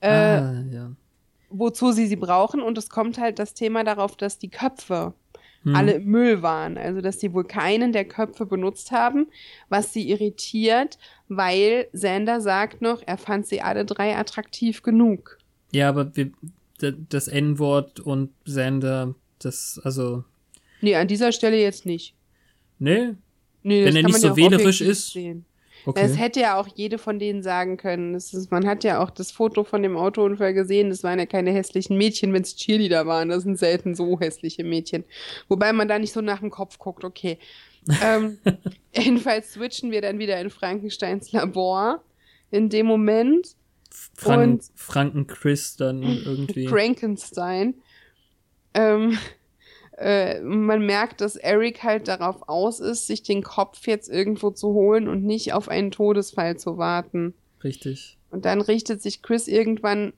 äh, 0.00 0.08
ah, 0.08 0.64
ja. 0.70 0.92
wozu 1.50 1.92
sie 1.92 2.06
sie 2.06 2.16
brauchen. 2.16 2.60
Und 2.62 2.78
es 2.78 2.88
kommt 2.90 3.18
halt 3.18 3.38
das 3.38 3.54
Thema 3.54 3.84
darauf, 3.84 4.16
dass 4.16 4.38
die 4.38 4.50
Köpfe 4.50 5.14
Hm. 5.66 5.74
alle 5.74 5.92
im 5.94 6.04
Müll 6.04 6.42
waren. 6.42 6.78
Also, 6.78 7.00
dass 7.00 7.18
sie 7.18 7.32
wohl 7.34 7.42
keinen 7.44 7.92
der 7.92 8.04
Köpfe 8.04 8.46
benutzt 8.46 8.92
haben, 8.92 9.26
was 9.68 9.92
sie 9.92 10.08
irritiert, 10.08 10.96
weil 11.28 11.88
Sander 11.92 12.40
sagt 12.40 12.82
noch, 12.82 13.02
er 13.04 13.18
fand 13.18 13.46
sie 13.46 13.60
alle 13.62 13.84
drei 13.84 14.16
attraktiv 14.16 14.82
genug. 14.82 15.38
Ja, 15.72 15.88
aber 15.88 16.14
wir, 16.14 16.30
das 17.08 17.26
N-Wort 17.26 17.98
und 17.98 18.30
Sander, 18.44 19.16
das, 19.40 19.80
also, 19.82 20.22
Nee, 20.82 20.94
an 20.94 21.08
dieser 21.08 21.32
Stelle 21.32 21.60
jetzt 21.60 21.84
nicht. 21.84 22.14
ne? 22.78 23.16
Nee, 23.64 23.84
Wenn 23.84 23.96
er 23.96 24.04
nicht 24.04 24.20
so 24.20 24.36
wählerisch 24.36 24.80
ist. 24.80 25.12
Sehen. 25.14 25.44
Okay. 25.86 26.02
Das 26.02 26.18
hätte 26.18 26.40
ja 26.40 26.58
auch 26.58 26.66
jede 26.74 26.98
von 26.98 27.18
denen 27.18 27.42
sagen 27.42 27.76
können. 27.76 28.14
Ist, 28.14 28.50
man 28.50 28.66
hat 28.66 28.82
ja 28.82 29.02
auch 29.02 29.10
das 29.10 29.30
Foto 29.30 29.62
von 29.62 29.82
dem 29.82 29.96
Autounfall 29.96 30.52
gesehen. 30.52 30.90
Das 30.90 31.04
waren 31.04 31.18
ja 31.20 31.26
keine 31.26 31.52
hässlichen 31.52 31.96
Mädchen, 31.96 32.32
wenn 32.32 32.42
es 32.42 32.56
Cheerleader 32.56 33.06
waren. 33.06 33.28
Das 33.28 33.44
sind 33.44 33.56
selten 33.56 33.94
so 33.94 34.18
hässliche 34.18 34.64
Mädchen. 34.64 35.04
Wobei 35.48 35.72
man 35.72 35.86
da 35.86 35.98
nicht 35.98 36.12
so 36.12 36.20
nach 36.20 36.40
dem 36.40 36.50
Kopf 36.50 36.78
guckt, 36.78 37.04
okay. 37.04 37.38
ähm, 38.02 38.38
jedenfalls 38.92 39.52
switchen 39.52 39.92
wir 39.92 40.00
dann 40.02 40.18
wieder 40.18 40.40
in 40.40 40.50
Frankensteins 40.50 41.30
Labor. 41.30 42.02
In 42.50 42.68
dem 42.68 42.86
Moment 42.86 43.54
Frank, 44.14 44.42
und- 44.42 44.64
Franken 44.74 45.26
Chris 45.26 45.76
dann 45.76 46.02
irgendwie. 46.02 46.66
Frankenstein. 46.66 47.74
Ähm, 48.74 49.18
äh, 49.96 50.40
man 50.40 50.84
merkt, 50.84 51.20
dass 51.20 51.36
Eric 51.36 51.82
halt 51.82 52.08
darauf 52.08 52.48
aus 52.48 52.80
ist, 52.80 53.06
sich 53.06 53.22
den 53.22 53.42
Kopf 53.42 53.86
jetzt 53.86 54.08
irgendwo 54.08 54.50
zu 54.50 54.68
holen 54.68 55.08
und 55.08 55.24
nicht 55.24 55.52
auf 55.52 55.68
einen 55.68 55.90
Todesfall 55.90 56.56
zu 56.56 56.78
warten. 56.78 57.34
Richtig. 57.64 58.18
Und 58.30 58.44
dann 58.44 58.60
richtet 58.60 59.02
sich 59.02 59.22
Chris 59.22 59.48
irgendwann 59.48 60.12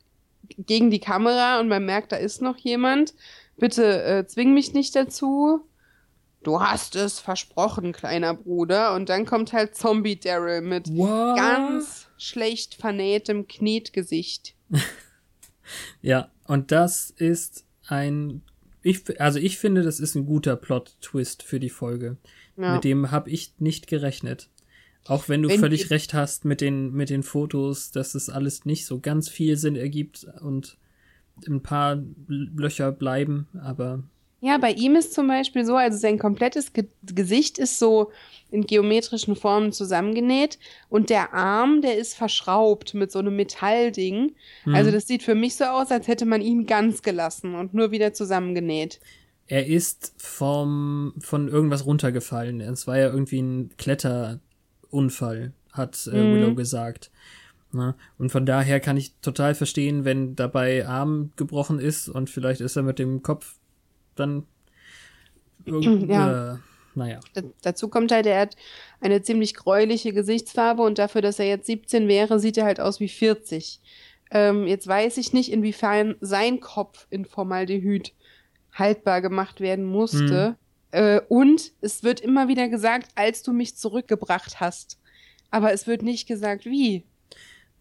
gegen 0.59 0.91
die 0.91 1.01
Kamera 1.01 1.61
und 1.61 1.69
man 1.69 1.85
merkt, 1.85 2.13
da 2.13 2.17
ist 2.17 2.43
noch 2.43 2.57
jemand. 2.57 3.15
Bitte 3.57 4.03
äh, 4.03 4.27
zwing 4.27 4.55
mich 4.55 4.73
nicht 4.73 4.97
dazu. 4.97 5.61
Du 6.43 6.61
hast 6.61 6.97
es 6.97 7.19
versprochen, 7.19 7.93
kleiner 7.93 8.35
Bruder. 8.35 8.95
Und 8.95 9.09
dann 9.09 9.27
kommt 9.27 9.53
halt 9.53 9.75
Zombie 9.75 10.19
Daryl 10.19 10.61
mit 10.61 10.89
What? 10.97 11.37
ganz 11.37 12.09
schlecht 12.17 12.75
vernähtem 12.75 13.47
Knetgesicht. 13.47 14.55
Ja, 16.01 16.31
und 16.47 16.73
das 16.73 17.11
ist 17.11 17.65
ein. 17.89 18.43
Ich, 18.83 19.21
also 19.21 19.39
ich 19.39 19.59
finde, 19.59 19.83
das 19.83 20.01
ist 20.01 20.15
ein 20.15 20.27
guter 20.27 20.57
Plot-Twist 20.57 21.43
für 21.43 21.61
die 21.61 21.71
Folge. 21.71 22.17
Ja. 22.57 22.75
Mit 22.75 22.85
dem 22.85 23.11
habe 23.11 23.31
ich 23.31 23.55
nicht 23.59 23.87
gerechnet. 23.87 24.49
Auch 25.05 25.29
wenn 25.29 25.43
du 25.43 25.49
Wenn 25.49 25.61
völlig 25.61 25.91
recht 25.91 26.13
hast 26.13 26.45
mit 26.45 26.61
den, 26.61 26.93
mit 26.93 27.11
den 27.11 27.23
Fotos, 27.23 27.91
dass 27.91 28.15
es 28.15 28.29
alles 28.29 28.67
nicht 28.67 28.85
so 28.85 29.01
ganz 29.01 29.29
viel 29.29 29.57
Sinn 29.57 29.77
ergibt 29.77 30.27
und 30.41 30.77
ein 31.47 31.63
paar 31.63 32.03
Löcher 32.27 32.93
bleiben, 32.93 33.49
aber 33.55 34.03
Ja, 34.41 34.59
bei 34.59 34.73
ihm 34.73 34.95
ist 34.95 35.15
zum 35.15 35.27
Beispiel 35.27 35.65
so, 35.65 35.77
also 35.77 35.99
sein 35.99 36.19
komplettes 36.19 36.73
Ge 36.73 36.87
Gesicht 37.03 37.59
ist 37.59 37.79
so 37.79 38.13
in 38.51 38.67
geometrischen 38.67 39.35
Formen 39.37 39.73
zusammengenäht 39.73 40.59
und 40.89 41.11
der 41.11 41.35
Arm, 41.35 41.83
der 41.83 41.99
ist 41.99 42.15
verschraubt 42.15 42.95
mit 42.95 43.11
so 43.11 43.19
einem 43.19 43.37
Metallding. 43.37 44.35
Hm. 44.65 44.75
Also 44.75 44.91
das 44.91 45.07
sieht 45.07 45.23
für 45.23 45.35
mich 45.35 45.57
so 45.57 45.65
aus, 45.65 45.91
als 45.91 46.07
hätte 46.07 46.25
man 46.25 46.41
ihn 46.41 46.67
ganz 46.67 47.03
gelassen 47.03 47.55
und 47.55 47.75
nur 47.75 47.91
wieder 47.91 48.13
zusammengenäht. 48.13 49.01
Er 49.49 49.67
ist 49.67 50.15
vom, 50.19 51.15
von 51.19 51.49
irgendwas 51.49 51.85
runtergefallen. 51.85 52.61
Es 52.61 52.87
war 52.87 52.99
ja 52.99 53.09
irgendwie 53.09 53.41
ein 53.41 53.71
Kletterunfall, 53.77 55.53
hat 55.73 56.09
äh, 56.13 56.17
Mhm. 56.23 56.35
Willow 56.35 56.55
gesagt. 56.55 57.11
Na, 57.71 57.97
und 58.19 58.31
von 58.31 58.47
daher 58.47 58.81
kann 58.81 58.97
ich 58.97 59.13
total 59.21 59.55
verstehen, 59.55 60.07
wenn 60.07 60.35
dabei 60.37 60.87
Arm 60.87 61.33
gebrochen 61.37 61.81
ist 61.81 62.09
und 62.09 62.31
vielleicht 62.31 62.63
ist 62.63 62.77
er 62.77 62.83
mit 62.83 62.99
dem 62.99 63.23
Kopf 63.23 63.58
dann 64.19 64.47
Ja. 65.67 66.55
äh, 66.55 66.59
naja. 66.95 67.21
Dazu 67.63 67.89
kommt 67.89 68.11
halt, 68.11 68.27
er 68.27 68.41
hat 68.41 68.57
eine 69.01 69.23
ziemlich 69.23 69.55
gräuliche 69.55 70.13
Gesichtsfarbe 70.13 70.83
und 70.83 70.99
dafür, 70.99 71.23
dass 71.23 71.39
er 71.39 71.47
jetzt 71.47 71.67
17 71.67 72.09
wäre, 72.09 72.41
sieht 72.41 72.57
er 72.57 72.65
halt 72.65 72.81
aus 72.81 72.99
wie 73.01 73.09
40. 73.09 73.81
Ähm, 74.31 74.67
jetzt 74.67 74.87
weiß 74.87 75.17
ich 75.19 75.33
nicht, 75.33 75.53
inwiefern 75.53 76.17
sein 76.21 76.61
Kopf 76.61 77.07
in 77.11 77.25
Formaldehyd 77.25 78.13
haltbar 78.73 79.21
gemacht 79.23 79.61
werden 79.61 79.85
musste. 79.85 80.57
Äh, 80.91 81.21
und 81.29 81.73
es 81.81 82.03
wird 82.03 82.21
immer 82.21 82.49
wieder 82.49 82.69
gesagt, 82.69 83.11
als 83.15 83.43
du 83.43 83.53
mich 83.53 83.77
zurückgebracht 83.77 84.61
hast. 84.61 84.99
Aber 85.51 85.73
es 85.73 85.87
wird 85.87 86.03
nicht 86.03 86.27
gesagt, 86.27 86.65
wie. 86.65 87.05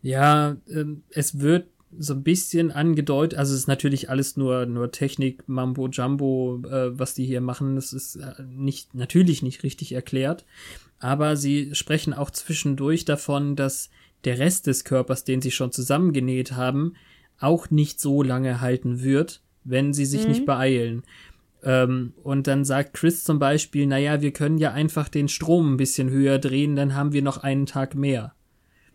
Ja, 0.02 0.58
ähm, 0.70 1.04
es 1.10 1.40
wird 1.40 1.70
so 1.98 2.14
ein 2.14 2.24
bisschen 2.24 2.72
angedeutet, 2.72 3.38
also 3.40 3.54
es 3.54 3.62
ist 3.62 3.68
natürlich 3.68 4.10
alles 4.10 4.38
nur, 4.38 4.66
nur 4.66 4.92
Technik, 4.92 5.48
Mambo 5.48 5.88
Jumbo, 5.88 6.62
äh, 6.66 6.98
was 6.98 7.14
die 7.14 7.26
hier 7.26 7.42
machen, 7.42 7.76
das 7.76 7.94
ist 7.94 8.18
äh, 8.18 8.34
nicht, 8.46 8.94
natürlich 8.94 9.42
nicht 9.42 9.64
richtig 9.64 9.94
erklärt, 9.94 10.46
aber 11.00 11.38
sie 11.38 11.74
sprechen 11.74 12.14
auch 12.14 12.30
zwischendurch 12.30 13.06
davon, 13.06 13.56
dass 13.56 13.90
der 14.26 14.40
Rest 14.40 14.68
des 14.68 14.84
Körpers, 14.84 15.24
den 15.24 15.42
sie 15.42 15.52
schon 15.52 15.72
zusammengenäht 15.72 16.54
haben, 16.54 16.94
auch 17.40 17.70
nicht 17.70 18.00
so 18.00 18.24
lange 18.24 18.62
halten 18.62 19.02
wird, 19.02 19.42
wenn 19.64 19.94
sie 19.94 20.06
sich 20.06 20.24
Mhm. 20.24 20.30
nicht 20.30 20.46
beeilen. 20.46 21.04
Ähm, 21.64 22.14
und 22.24 22.48
dann 22.48 22.66
sagt 22.66 22.94
Chris 22.94 23.24
zum 23.24 23.40
Beispiel, 23.40 23.88
naja, 23.88 24.22
wir 24.22 24.32
können 24.32 24.58
ja 24.58 24.72
einfach 24.72 25.10
den 25.10 25.28
Strom 25.28 25.74
ein 25.74 25.78
bisschen 25.78 26.10
höher 26.10 26.40
drehen, 26.40 26.76
dann 26.76 26.96
haben 26.96 27.14
wir 27.14 27.22
noch 27.22 27.38
einen 27.38 27.66
Tag 27.66 27.96
mehr. 27.96 28.34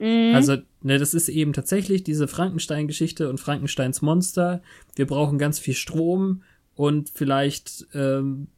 Mhm. 0.02 0.34
Also, 0.34 0.56
ne, 0.82 0.98
das 0.98 1.14
ist 1.14 1.28
eben 1.28 1.52
tatsächlich 1.52 2.02
diese 2.02 2.26
Frankenstein-Geschichte 2.26 3.30
und 3.30 3.38
Frankensteins 3.38 4.02
Monster. 4.02 4.60
Wir 4.96 5.06
brauchen 5.06 5.38
ganz 5.38 5.60
viel 5.60 5.74
Strom 5.74 6.42
und 6.74 7.10
vielleicht, 7.10 7.86
ähm, 7.94 8.48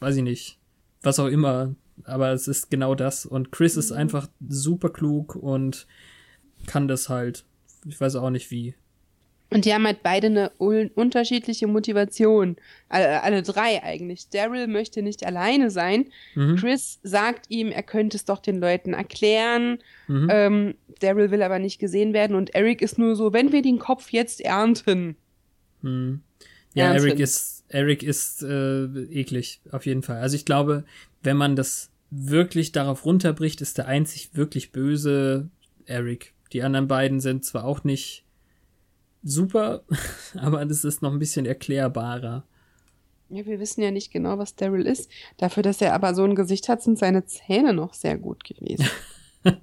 weiß 0.00 0.16
ich 0.16 0.22
nicht, 0.22 0.58
was 1.00 1.18
auch 1.18 1.28
immer. 1.28 1.74
Aber 2.04 2.30
es 2.32 2.46
ist 2.46 2.70
genau 2.70 2.94
das. 2.94 3.24
Und 3.24 3.52
Chris 3.52 3.78
ist 3.78 3.90
einfach 3.90 4.28
super 4.46 4.90
klug 4.90 5.34
und 5.34 5.86
kann 6.66 6.88
das 6.88 7.08
halt. 7.08 7.44
Ich 7.86 7.98
weiß 7.98 8.16
auch 8.16 8.30
nicht 8.30 8.50
wie. 8.50 8.74
Und 9.52 9.64
die 9.64 9.74
haben 9.74 9.86
halt 9.86 10.02
beide 10.02 10.28
eine 10.28 10.52
un 10.58 10.90
unterschiedliche 10.94 11.66
Motivation. 11.66 12.56
Alle, 12.88 13.22
alle 13.22 13.42
drei 13.42 13.82
eigentlich. 13.82 14.28
Daryl 14.30 14.66
möchte 14.66 15.02
nicht 15.02 15.24
alleine 15.24 15.70
sein. 15.70 16.06
Mhm. 16.34 16.56
Chris 16.56 17.00
sagt 17.02 17.46
ihm, 17.48 17.68
er 17.68 17.82
könnte 17.82 18.16
es 18.16 18.24
doch 18.24 18.38
den 18.38 18.60
Leuten 18.60 18.94
erklären. 18.94 19.78
Mhm. 20.08 20.28
Ähm, 20.30 20.74
Daryl 21.00 21.30
will 21.30 21.42
aber 21.42 21.58
nicht 21.58 21.78
gesehen 21.78 22.12
werden. 22.12 22.36
Und 22.36 22.54
Eric 22.54 22.82
ist 22.82 22.98
nur 22.98 23.16
so, 23.16 23.32
wenn 23.32 23.52
wir 23.52 23.62
den 23.62 23.78
Kopf 23.78 24.10
jetzt 24.10 24.40
ernten. 24.40 25.16
Hm. 25.82 26.20
Ja, 26.74 26.86
Ernst 26.86 27.06
Eric 27.06 27.20
ist, 27.20 27.64
Eric 27.68 28.02
ist 28.02 28.42
äh, 28.42 28.84
eklig, 28.84 29.60
auf 29.70 29.84
jeden 29.86 30.02
Fall. 30.02 30.18
Also 30.18 30.36
ich 30.36 30.44
glaube, 30.44 30.84
wenn 31.22 31.36
man 31.36 31.56
das 31.56 31.90
wirklich 32.10 32.72
darauf 32.72 33.04
runterbricht, 33.04 33.60
ist 33.60 33.78
der 33.78 33.88
einzig 33.88 34.30
wirklich 34.34 34.72
böse 34.72 35.48
Eric. 35.86 36.34
Die 36.52 36.62
anderen 36.62 36.88
beiden 36.88 37.20
sind 37.20 37.44
zwar 37.44 37.64
auch 37.64 37.84
nicht 37.84 38.24
super, 39.22 39.82
aber 40.36 40.64
das 40.64 40.84
ist 40.84 41.02
noch 41.02 41.12
ein 41.12 41.18
bisschen 41.18 41.46
erklärbarer. 41.46 42.44
Ja, 43.28 43.46
wir 43.46 43.60
wissen 43.60 43.82
ja 43.82 43.90
nicht 43.90 44.12
genau, 44.12 44.36
was 44.38 44.56
Daryl 44.56 44.86
ist. 44.86 45.10
Dafür, 45.38 45.62
dass 45.62 45.80
er 45.80 45.94
aber 45.94 46.14
so 46.14 46.22
ein 46.24 46.34
Gesicht 46.34 46.68
hat, 46.68 46.82
sind 46.82 46.98
seine 46.98 47.24
Zähne 47.24 47.72
noch 47.72 47.94
sehr 47.94 48.18
gut 48.18 48.44
gewesen. 48.44 48.86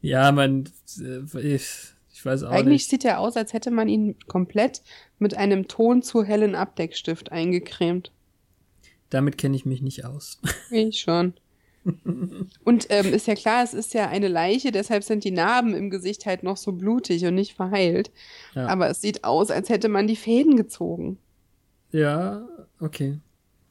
Ja, 0.00 0.30
man, 0.32 0.68
äh, 1.00 1.54
ich, 1.54 1.68
ich 2.12 2.24
weiß 2.24 2.44
auch 2.44 2.50
Eigentlich 2.50 2.82
nicht. 2.82 2.90
sieht 2.90 3.04
er 3.04 3.18
aus, 3.18 3.36
als 3.36 3.52
hätte 3.52 3.70
man 3.70 3.88
ihn 3.88 4.16
komplett 4.28 4.82
mit 5.18 5.36
einem 5.36 5.68
Ton 5.68 6.02
zu 6.02 6.22
hellen 6.22 6.54
Abdeckstift 6.54 7.32
eingecremt. 7.32 8.12
Damit 9.10 9.38
kenne 9.38 9.56
ich 9.56 9.66
mich 9.66 9.82
nicht 9.82 10.04
aus. 10.04 10.40
Ich 10.70 11.00
schon. 11.00 11.34
Und 12.64 12.86
ähm, 12.90 13.12
ist 13.12 13.26
ja 13.26 13.34
klar, 13.34 13.62
es 13.62 13.74
ist 13.74 13.94
ja 13.94 14.08
eine 14.08 14.28
Leiche, 14.28 14.72
deshalb 14.72 15.04
sind 15.04 15.24
die 15.24 15.30
Narben 15.30 15.74
im 15.74 15.90
Gesicht 15.90 16.26
halt 16.26 16.42
noch 16.42 16.56
so 16.56 16.72
blutig 16.72 17.24
und 17.24 17.34
nicht 17.34 17.54
verheilt. 17.54 18.10
Ja. 18.54 18.66
Aber 18.66 18.88
es 18.88 19.00
sieht 19.00 19.24
aus, 19.24 19.50
als 19.50 19.68
hätte 19.68 19.88
man 19.88 20.06
die 20.06 20.16
Fäden 20.16 20.56
gezogen. 20.56 21.18
Ja, 21.92 22.48
okay. 22.80 23.18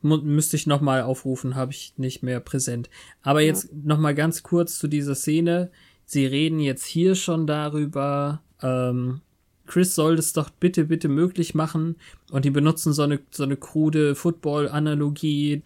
Mu 0.01 0.18
müsste 0.18 0.55
ich 0.55 0.68
nochmal 0.68 1.01
aufrufen, 1.01 1.55
habe 1.55 1.72
ich 1.72 1.93
nicht 1.97 2.24
mehr 2.24 2.39
präsent. 2.39 2.89
Aber 3.22 3.41
jetzt 3.41 3.74
noch 3.74 3.97
mal 3.97 4.16
ganz 4.16 4.43
kurz 4.43 4.78
zu 4.78 4.88
dieser 4.88 5.16
Szene. 5.16 5.72
Sie 6.05 6.26
reden 6.26 6.59
jetzt 6.59 6.86
hier 6.86 7.16
schon 7.16 7.47
darüber, 7.47 8.41
ähm, 8.61 9.22
Chris 9.66 9.95
soll 9.95 10.16
das 10.16 10.34
doch 10.34 10.51
bitte, 10.51 10.86
bitte 10.86 11.07
möglich 11.07 11.55
machen. 11.55 11.95
Und 12.32 12.45
die 12.45 12.51
benutzen 12.51 12.93
so 12.93 13.01
eine, 13.01 13.20
so 13.32 13.43
eine 13.43 13.57
krude 13.57 14.16
Football-Analogie, 14.16 15.63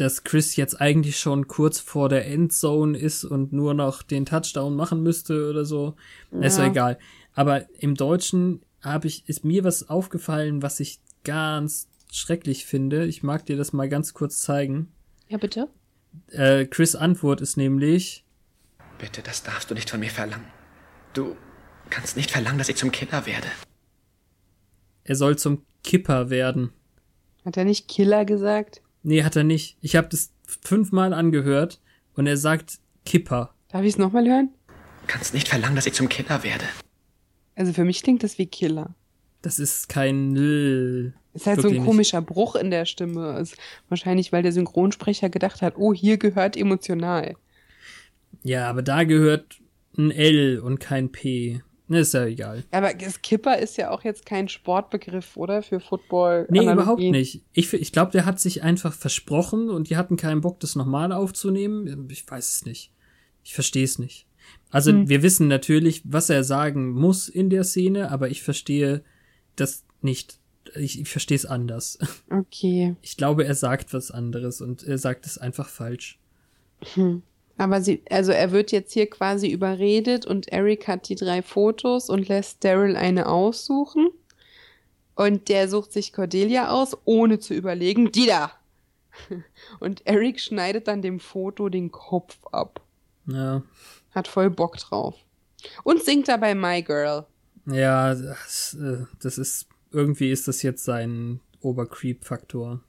dass 0.00 0.24
Chris 0.24 0.56
jetzt 0.56 0.80
eigentlich 0.80 1.18
schon 1.18 1.48
kurz 1.48 1.78
vor 1.80 2.08
der 2.08 2.26
Endzone 2.26 2.96
ist 2.98 3.24
und 3.24 3.52
nur 3.52 3.74
noch 3.74 4.02
den 4.02 4.24
Touchdown 4.26 4.74
machen 4.76 5.02
müsste 5.02 5.50
oder 5.50 5.64
so. 5.64 5.94
Ist 6.40 6.58
ja 6.58 6.64
Ja. 6.64 6.70
egal. 6.70 6.98
Aber 7.34 7.66
im 7.80 7.94
Deutschen 7.94 8.62
habe 8.82 9.06
ich, 9.08 9.28
ist 9.28 9.44
mir 9.44 9.64
was 9.64 9.88
aufgefallen, 9.88 10.62
was 10.62 10.80
ich 10.80 11.00
ganz 11.24 11.88
schrecklich 12.12 12.64
finde. 12.64 13.06
Ich 13.06 13.22
mag 13.22 13.44
dir 13.46 13.56
das 13.56 13.72
mal 13.72 13.88
ganz 13.88 14.14
kurz 14.14 14.40
zeigen. 14.40 14.92
Ja, 15.28 15.36
bitte? 15.38 15.68
Äh, 16.28 16.64
Chris 16.66 16.94
Antwort 16.94 17.40
ist 17.40 17.56
nämlich, 17.56 18.24
Bitte, 18.98 19.22
das 19.22 19.42
darfst 19.44 19.70
du 19.70 19.74
nicht 19.74 19.90
von 19.90 20.00
mir 20.00 20.10
verlangen. 20.10 20.46
Du 21.14 21.36
kannst 21.90 22.16
nicht 22.16 22.30
verlangen, 22.32 22.58
dass 22.58 22.68
ich 22.68 22.76
zum 22.76 22.90
Killer 22.90 23.26
werde. 23.26 23.46
er 25.04 25.14
soll 25.16 25.38
zum 25.38 25.62
Kipper 25.84 26.30
werden. 26.30 26.72
Hat 27.44 27.56
er 27.56 27.64
nicht 27.64 27.88
Killer 27.88 28.24
gesagt? 28.24 28.82
Nee, 29.08 29.24
hat 29.24 29.36
er 29.36 29.44
nicht. 29.44 29.78
Ich 29.80 29.96
habe 29.96 30.06
das 30.08 30.34
fünfmal 30.44 31.14
angehört 31.14 31.80
und 32.14 32.26
er 32.26 32.36
sagt 32.36 32.78
Kipper. 33.06 33.54
Darf 33.70 33.80
ich 33.80 33.94
es 33.94 33.98
nochmal 33.98 34.28
hören? 34.28 34.50
Du 35.00 35.06
kannst 35.06 35.32
nicht 35.32 35.48
verlangen, 35.48 35.76
dass 35.76 35.86
ich 35.86 35.94
zum 35.94 36.10
Killer 36.10 36.42
werde. 36.42 36.66
Also 37.56 37.72
für 37.72 37.86
mich 37.86 38.02
klingt 38.02 38.22
das 38.22 38.36
wie 38.36 38.44
Killer. 38.44 38.94
Das 39.40 39.58
ist 39.58 39.88
kein 39.88 40.36
L. 40.36 41.14
Ist 41.32 41.46
halt 41.46 41.62
so 41.62 41.68
ein 41.68 41.76
nicht. 41.76 41.86
komischer 41.86 42.20
Bruch 42.20 42.54
in 42.54 42.70
der 42.70 42.84
Stimme. 42.84 43.38
Ist 43.38 43.56
wahrscheinlich, 43.88 44.30
weil 44.30 44.42
der 44.42 44.52
Synchronsprecher 44.52 45.30
gedacht 45.30 45.62
hat, 45.62 45.78
oh, 45.78 45.94
hier 45.94 46.18
gehört 46.18 46.54
emotional. 46.54 47.34
Ja, 48.42 48.68
aber 48.68 48.82
da 48.82 49.04
gehört 49.04 49.56
ein 49.96 50.10
L 50.10 50.60
und 50.60 50.80
kein 50.80 51.10
P. 51.12 51.62
Ne, 51.88 52.00
ist 52.00 52.12
ja 52.14 52.26
egal. 52.26 52.64
Aber 52.70 52.92
das 52.92 53.22
Kipper 53.22 53.58
ist 53.58 53.78
ja 53.78 53.90
auch 53.90 54.04
jetzt 54.04 54.26
kein 54.26 54.48
Sportbegriff, 54.48 55.36
oder? 55.38 55.62
Für 55.62 55.80
Football. 55.80 56.46
Nee, 56.50 56.70
überhaupt 56.70 57.00
nicht. 57.00 57.42
Ich, 57.54 57.72
ich 57.72 57.92
glaube, 57.92 58.12
der 58.12 58.26
hat 58.26 58.38
sich 58.38 58.62
einfach 58.62 58.92
versprochen 58.92 59.70
und 59.70 59.88
die 59.88 59.96
hatten 59.96 60.16
keinen 60.16 60.42
Bock, 60.42 60.60
das 60.60 60.76
nochmal 60.76 61.12
aufzunehmen. 61.12 62.08
Ich 62.10 62.30
weiß 62.30 62.56
es 62.56 62.64
nicht. 62.66 62.92
Ich 63.42 63.54
verstehe 63.54 63.84
es 63.84 63.98
nicht. 63.98 64.26
Also, 64.70 64.90
Hm. 64.90 65.08
wir 65.08 65.22
wissen 65.22 65.48
natürlich, 65.48 66.02
was 66.04 66.28
er 66.28 66.44
sagen 66.44 66.90
muss 66.90 67.28
in 67.30 67.48
der 67.48 67.64
Szene, 67.64 68.10
aber 68.10 68.28
ich 68.28 68.42
verstehe 68.42 69.02
das 69.56 69.84
nicht. 70.02 70.38
Ich, 70.74 71.00
ich 71.00 71.08
verstehe 71.08 71.36
es 71.36 71.46
anders. 71.46 71.98
Okay. 72.30 72.94
Ich 73.00 73.16
glaube, 73.16 73.46
er 73.46 73.54
sagt 73.54 73.94
was 73.94 74.10
anderes 74.10 74.60
und 74.60 74.82
er 74.82 74.98
sagt 74.98 75.24
es 75.24 75.38
einfach 75.38 75.68
falsch. 75.70 76.18
Aber 77.58 77.82
sie, 77.82 78.02
also 78.08 78.30
er 78.30 78.52
wird 78.52 78.70
jetzt 78.70 78.92
hier 78.92 79.10
quasi 79.10 79.48
überredet 79.48 80.24
und 80.24 80.48
Eric 80.48 80.86
hat 80.86 81.08
die 81.08 81.16
drei 81.16 81.42
Fotos 81.42 82.08
und 82.08 82.28
lässt 82.28 82.64
Daryl 82.64 82.96
eine 82.96 83.28
aussuchen. 83.28 84.10
Und 85.16 85.48
der 85.48 85.68
sucht 85.68 85.92
sich 85.92 86.12
Cordelia 86.12 86.70
aus, 86.70 86.96
ohne 87.04 87.40
zu 87.40 87.52
überlegen, 87.52 88.12
die 88.12 88.26
da. 88.26 88.52
Und 89.80 90.06
Eric 90.06 90.38
schneidet 90.38 90.86
dann 90.86 91.02
dem 91.02 91.18
Foto 91.18 91.68
den 91.68 91.90
Kopf 91.90 92.38
ab. 92.52 92.80
Ja, 93.26 93.62
Hat 94.12 94.28
voll 94.28 94.48
Bock 94.48 94.76
drauf. 94.76 95.16
Und 95.82 96.04
singt 96.04 96.28
dabei 96.28 96.54
My 96.54 96.82
Girl. 96.82 97.26
ja 97.66 98.14
das, 98.14 98.76
äh, 98.80 99.06
das 99.20 99.38
ist, 99.38 99.66
irgendwie 99.90 100.30
ist 100.30 100.46
das 100.46 100.62
jetzt 100.62 100.84
sein 100.84 101.40
Obercreep-Faktor. 101.62 102.80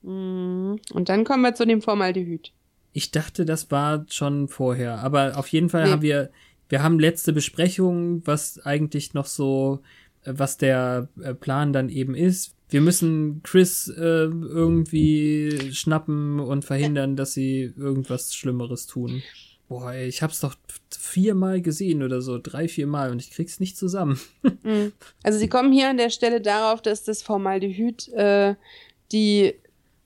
Mhm. 0.00 0.80
Und 0.94 1.08
dann 1.10 1.24
kommen 1.24 1.42
wir 1.42 1.54
zu 1.54 1.66
dem 1.66 1.82
Formaldehyd. 1.82 2.52
Ich 2.96 3.10
dachte, 3.10 3.44
das 3.44 3.70
war 3.70 4.06
schon 4.08 4.48
vorher, 4.48 5.00
aber 5.00 5.36
auf 5.36 5.48
jeden 5.48 5.68
Fall 5.68 5.84
Nee. 5.84 5.90
haben 5.90 6.02
wir, 6.02 6.30
wir 6.70 6.82
haben 6.82 6.98
letzte 6.98 7.34
Besprechung, 7.34 8.22
was 8.26 8.58
eigentlich 8.64 9.12
noch 9.12 9.26
so 9.26 9.80
äh, 10.24 10.32
was 10.34 10.56
der 10.56 11.08
äh, 11.22 11.34
Plan 11.34 11.74
dann 11.74 11.90
eben 11.90 12.14
ist. 12.14 12.54
Wir 12.70 12.80
müssen 12.80 13.42
Chris 13.44 13.86
äh, 13.88 14.00
irgendwie 14.00 15.70
schnappen 15.72 16.40
und 16.40 16.64
verhindern, 16.64 17.16
dass 17.16 17.34
sie 17.34 17.72
irgendwas 17.76 18.34
Schlimmeres 18.34 18.86
tun. 18.86 19.22
Boah, 19.68 19.92
ey, 19.92 20.08
ich 20.08 20.22
hab's 20.22 20.40
doch 20.40 20.54
viermal 20.96 21.60
gesehen 21.60 22.02
oder 22.02 22.22
so, 22.22 22.38
drei, 22.42 22.66
vier 22.66 22.86
Mal 22.86 23.10
und 23.10 23.20
ich 23.20 23.30
krieg's 23.30 23.60
nicht 23.60 23.76
zusammen. 23.76 24.18
Mhm. 24.42 24.92
Also 25.22 25.38
sie 25.38 25.48
kommen 25.48 25.70
hier 25.72 25.90
an 25.90 25.96
der 25.98 26.10
Stelle 26.10 26.40
darauf, 26.40 26.80
dass 26.80 27.04
das 27.04 27.22
Formaldehyd 27.22 28.08
äh, 28.14 28.54
die, 29.12 29.54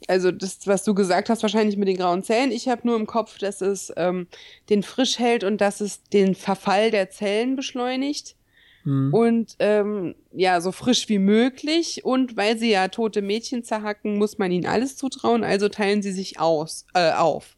also 0.08 0.30
das, 0.30 0.66
was 0.66 0.84
du 0.84 0.94
gesagt 0.94 1.28
hast, 1.28 1.42
wahrscheinlich 1.42 1.76
mit 1.76 1.88
den 1.88 1.96
grauen 1.96 2.22
Zellen. 2.22 2.52
Ich 2.52 2.68
habe 2.68 2.86
nur 2.86 2.96
im 2.96 3.06
Kopf, 3.06 3.38
dass 3.38 3.60
es 3.60 3.92
ähm, 3.96 4.26
den 4.68 4.82
frisch 4.82 5.18
hält 5.18 5.44
und 5.44 5.60
dass 5.60 5.80
es 5.80 6.02
den 6.04 6.34
Verfall 6.34 6.90
der 6.90 7.10
Zellen 7.10 7.56
beschleunigt. 7.56 8.36
Hm. 8.84 9.12
Und 9.12 9.56
ähm, 9.58 10.14
ja, 10.32 10.60
so 10.60 10.72
frisch 10.72 11.08
wie 11.08 11.18
möglich. 11.18 12.04
Und 12.04 12.36
weil 12.36 12.58
sie 12.58 12.70
ja 12.70 12.88
tote 12.88 13.22
Mädchen 13.22 13.62
zerhacken, 13.62 14.16
muss 14.16 14.38
man 14.38 14.50
ihnen 14.50 14.66
alles 14.66 14.96
zutrauen. 14.96 15.44
Also 15.44 15.68
teilen 15.68 16.02
sie 16.02 16.12
sich 16.12 16.40
aus, 16.40 16.86
äh, 16.94 17.12
auf. 17.12 17.56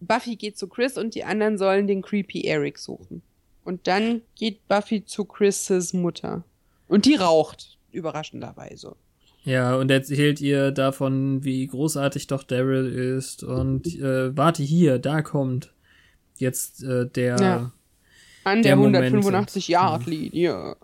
Buffy 0.00 0.36
geht 0.36 0.58
zu 0.58 0.66
Chris 0.66 0.96
und 0.96 1.14
die 1.14 1.24
anderen 1.24 1.58
sollen 1.58 1.86
den 1.86 2.02
creepy 2.02 2.42
Eric 2.44 2.78
suchen. 2.78 3.22
Und 3.64 3.86
dann 3.86 4.22
geht 4.34 4.66
Buffy 4.66 5.04
zu 5.04 5.24
Chris' 5.24 5.92
Mutter. 5.92 6.42
Und 6.88 7.04
die 7.04 7.14
raucht, 7.14 7.78
überraschenderweise. 7.92 8.96
Ja, 9.44 9.76
und 9.76 9.90
erzählt 9.90 10.40
ihr 10.40 10.70
davon, 10.70 11.44
wie 11.44 11.66
großartig 11.66 12.26
doch 12.26 12.42
Daryl 12.42 12.86
ist 12.86 13.42
und 13.42 13.86
äh, 13.86 14.36
warte 14.36 14.62
hier, 14.62 14.98
da 14.98 15.22
kommt 15.22 15.72
jetzt 16.36 16.82
äh, 16.82 17.06
der. 17.08 17.36
Ja. 17.40 17.72
An 18.44 18.62
der, 18.62 18.70
Der 18.70 18.76
Moment 18.76 19.24
185-Yard-Linie. 19.24 20.76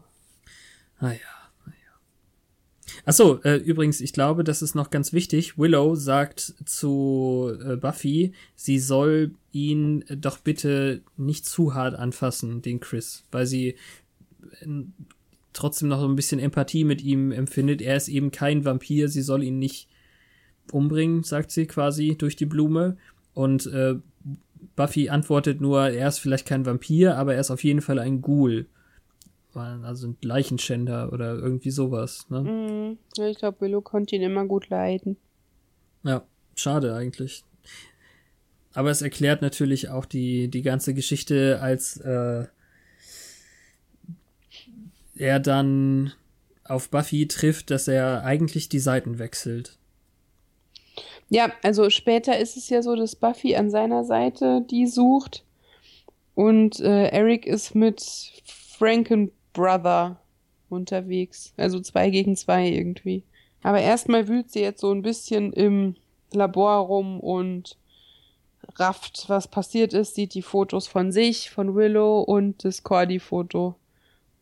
Ah 0.99 1.11
ja, 1.11 1.11
ah 1.11 1.13
ja. 1.67 2.93
Achso, 3.05 3.41
äh, 3.45 3.57
übrigens, 3.57 4.01
ich 4.01 4.13
glaube, 4.13 4.45
das 4.45 4.63
ist 4.63 4.75
noch 4.75 4.91
ganz 4.91 5.13
wichtig. 5.13 5.59
Willow 5.59 5.95
sagt 5.95 6.55
zu 6.67 7.53
äh, 7.65 7.77
Buffy, 7.77 8.33
sie 8.55 8.79
soll 8.79 9.35
ihn 9.53 10.05
doch 10.09 10.39
bitte 10.39 11.03
nicht 11.17 11.47
zu 11.47 11.75
hart 11.75 11.95
anfassen, 11.95 12.63
den 12.63 12.81
Chris, 12.81 13.25
weil 13.31 13.47
sie 13.47 13.77
äh, 14.61 14.67
trotzdem 15.57 15.89
noch 15.89 16.01
so 16.01 16.09
ein 16.09 16.17
bisschen 16.17 16.39
Empathie 16.39 16.85
mit 16.85 17.03
ihm 17.03 17.33
empfindet. 17.33 17.83
Er 17.83 17.97
ist 17.97 18.09
eben 18.09 18.31
kein 18.31 18.65
Vampir, 18.65 19.09
sie 19.09 19.23
soll 19.23 19.43
ihn 19.43 19.59
nicht 19.59 19.89
umbringen, 20.73 21.23
sagt 21.23 21.51
sie 21.51 21.67
quasi 21.67 22.17
durch 22.17 22.37
die 22.37 22.47
Blume. 22.47 22.97
Und 23.35 23.67
äh, 23.67 23.97
Buffy 24.77 25.09
antwortet 25.09 25.61
nur, 25.61 25.89
er 25.89 26.09
ist 26.09 26.19
vielleicht 26.19 26.47
kein 26.47 26.67
Vampir, 26.67 27.17
aber 27.17 27.35
er 27.35 27.41
ist 27.41 27.51
auf 27.51 27.65
jeden 27.65 27.81
Fall 27.81 27.99
ein 27.99 28.23
Ghoul. 28.23 28.67
Also 29.55 30.09
ein 30.09 30.17
Leichenschänder 30.21 31.15
oder 31.15 31.35
irgendwie 31.35 31.71
sowas. 31.71 32.27
Ne? 32.29 32.99
Ja, 33.17 33.27
ich 33.27 33.39
glaube, 33.39 33.63
Willow 33.63 33.81
konnte 33.81 34.15
ihn 34.15 34.23
immer 34.23 34.45
gut 34.45 34.69
leiden. 34.69 35.17
Ja, 36.03 36.25
schade 36.55 36.95
eigentlich. 36.95 37.43
Aber 38.75 38.91
es 38.91 39.01
erklärt 39.01 39.41
natürlich 39.41 39.89
auch 39.89 40.05
die, 40.05 40.49
die 40.49 40.61
ganze 40.61 40.93
Geschichte, 40.93 41.59
als 41.63 41.97
äh, 41.97 42.45
er 45.17 45.41
dann 45.41 46.12
auf 46.64 46.91
Buffy 46.91 47.29
trifft, 47.29 47.71
dass 47.71 47.89
er 47.89 48.25
eigentlich 48.25 48.69
die 48.69 48.79
Seiten 48.79 49.19
wechselt. 49.19 49.79
Ja, 51.29 51.51
also 51.62 51.91
später 51.91 52.39
ist 52.39 52.57
es 52.57 52.69
ja 52.69 52.83
so, 52.83 52.95
dass 52.95 53.17
Buffy 53.17 53.57
an 53.57 53.71
seiner 53.71 54.05
Seite 54.05 54.64
die 54.71 54.87
sucht 54.87 55.45
und 56.35 56.81
äh, 56.81 57.09
Eric 57.09 57.47
ist 57.47 57.75
mit 57.75 58.33
Frankenbrother 58.45 60.21
unterwegs. 60.69 61.53
Also 61.57 61.81
zwei 61.81 62.11
gegen 62.11 62.37
zwei 62.37 62.69
irgendwie. 62.69 63.25
Aber 63.62 63.81
erstmal 63.81 64.29
wühlt 64.29 64.51
sie 64.51 64.61
jetzt 64.61 64.81
so 64.81 64.93
ein 64.93 65.03
bisschen 65.03 65.53
im 65.53 65.97
Labor 66.33 66.87
rum 66.87 67.21
und 67.21 67.77
rafft, 68.77 69.25
was 69.29 69.49
passiert 69.49 69.95
ist, 69.95 70.14
sieht 70.14 70.35
die 70.35 70.43
Fotos 70.43 70.87
von 70.87 71.11
sich, 71.11 71.51
von 71.51 71.75
Willow 71.75 72.21
und 72.21 72.64
das 72.64 72.83
Cordy-Foto 72.83 73.77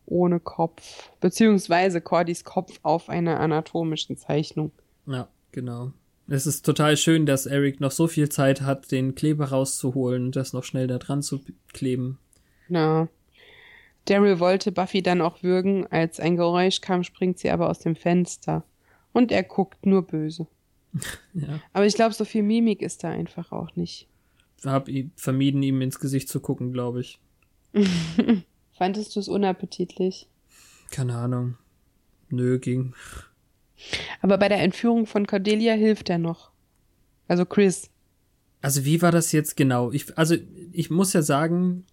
ohne 0.06 0.40
Kopf. 0.40 1.10
Beziehungsweise 1.20 2.00
Cordys 2.00 2.44
Kopf 2.44 2.78
auf 2.82 3.08
einer 3.08 3.40
anatomischen 3.40 4.16
Zeichnung. 4.16 4.72
Ja, 5.06 5.28
genau. 5.52 5.92
Es 6.26 6.46
ist 6.46 6.64
total 6.64 6.96
schön, 6.96 7.26
dass 7.26 7.46
Eric 7.46 7.80
noch 7.80 7.90
so 7.90 8.06
viel 8.06 8.28
Zeit 8.30 8.62
hat, 8.62 8.90
den 8.90 9.14
Kleber 9.14 9.46
rauszuholen 9.46 10.26
und 10.26 10.36
das 10.36 10.52
noch 10.52 10.64
schnell 10.64 10.86
da 10.86 10.98
dran 10.98 11.22
zu 11.22 11.40
kleben. 11.72 12.18
Ja. 12.68 13.08
Daryl 14.06 14.40
wollte 14.40 14.72
Buffy 14.72 15.02
dann 15.02 15.20
auch 15.20 15.42
würgen. 15.42 15.86
Als 15.86 16.20
ein 16.20 16.36
Geräusch 16.36 16.80
kam, 16.80 17.04
springt 17.04 17.38
sie 17.38 17.50
aber 17.50 17.68
aus 17.68 17.78
dem 17.78 17.96
Fenster. 17.96 18.64
Und 19.12 19.32
er 19.32 19.42
guckt 19.42 19.86
nur 19.86 20.02
böse. 20.02 20.46
Ja. 21.34 21.60
Aber 21.72 21.84
ich 21.84 21.96
glaube, 21.96 22.14
so 22.14 22.24
viel 22.24 22.44
Mimik 22.44 22.80
ist 22.80 23.02
da 23.02 23.10
einfach 23.10 23.50
auch 23.50 23.74
nicht. 23.74 24.06
Hab 24.64 24.88
vermieden, 25.16 25.64
ihm 25.64 25.80
ins 25.82 25.98
Gesicht 25.98 26.28
zu 26.28 26.38
gucken, 26.38 26.72
glaube 26.72 27.00
ich. 27.00 27.18
Fandest 28.76 29.14
du 29.16 29.20
es 29.20 29.28
unappetitlich? 29.28 30.28
Keine 30.90 31.16
Ahnung. 31.16 31.56
Nö, 32.28 32.58
ging. 32.58 32.94
Aber 34.20 34.38
bei 34.38 34.48
der 34.48 34.62
Entführung 34.62 35.06
von 35.06 35.26
Cordelia 35.26 35.74
hilft 35.74 36.10
er 36.10 36.18
noch. 36.18 36.50
Also 37.28 37.44
Chris. 37.44 37.90
Also 38.60 38.84
wie 38.84 39.02
war 39.02 39.12
das 39.12 39.32
jetzt 39.32 39.56
genau? 39.56 39.92
Ich, 39.92 40.16
also 40.16 40.36
ich 40.72 40.90
muss 40.90 41.12
ja 41.12 41.22
sagen, 41.22 41.84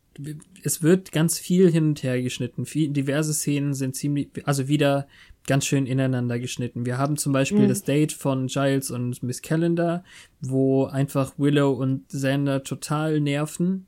es 0.63 0.81
wird 0.81 1.11
ganz 1.11 1.37
viel 1.37 1.71
hin 1.71 1.89
und 1.89 2.03
her 2.03 2.21
geschnitten. 2.21 2.65
Viel, 2.65 2.89
diverse 2.89 3.33
Szenen 3.33 3.73
sind 3.73 3.95
ziemlich, 3.95 4.29
also 4.45 4.67
wieder 4.67 5.07
ganz 5.47 5.65
schön 5.65 5.85
ineinander 5.85 6.39
geschnitten. 6.39 6.85
Wir 6.85 6.97
haben 6.97 7.17
zum 7.17 7.33
Beispiel 7.33 7.63
Mhm. 7.63 7.67
das 7.69 7.83
Date 7.83 8.13
von 8.13 8.47
Giles 8.47 8.91
und 8.91 9.21
Miss 9.23 9.41
Calendar, 9.41 10.03
wo 10.39 10.85
einfach 10.85 11.33
Willow 11.37 11.71
und 11.71 12.07
Xander 12.09 12.63
total 12.63 13.19
nerven. 13.19 13.87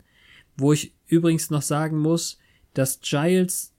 Wo 0.58 0.74
ich 0.74 0.94
übrigens 1.08 1.50
noch 1.50 1.62
sagen 1.62 1.98
muss, 2.00 2.38
dass 2.74 2.99
Giles 3.01 3.74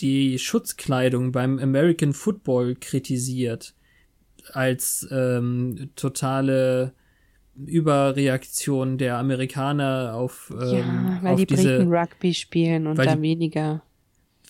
die 0.00 0.38
Schutzkleidung 0.38 1.32
beim 1.32 1.58
American 1.58 2.12
Football 2.12 2.76
kritisiert 2.76 3.74
als 4.52 5.08
ähm, 5.10 5.90
totale 5.96 6.92
Überreaktion 7.64 8.98
der 8.98 9.16
Amerikaner 9.16 10.14
auf, 10.14 10.52
ähm, 10.52 10.72
ja, 10.72 11.18
weil 11.22 11.32
auf 11.32 11.40
die 11.40 11.46
diese 11.46 11.78
Briten 11.78 11.92
Rugby 11.92 12.34
spielen 12.34 12.86
und 12.86 12.98
da 12.98 13.20
weniger. 13.20 13.82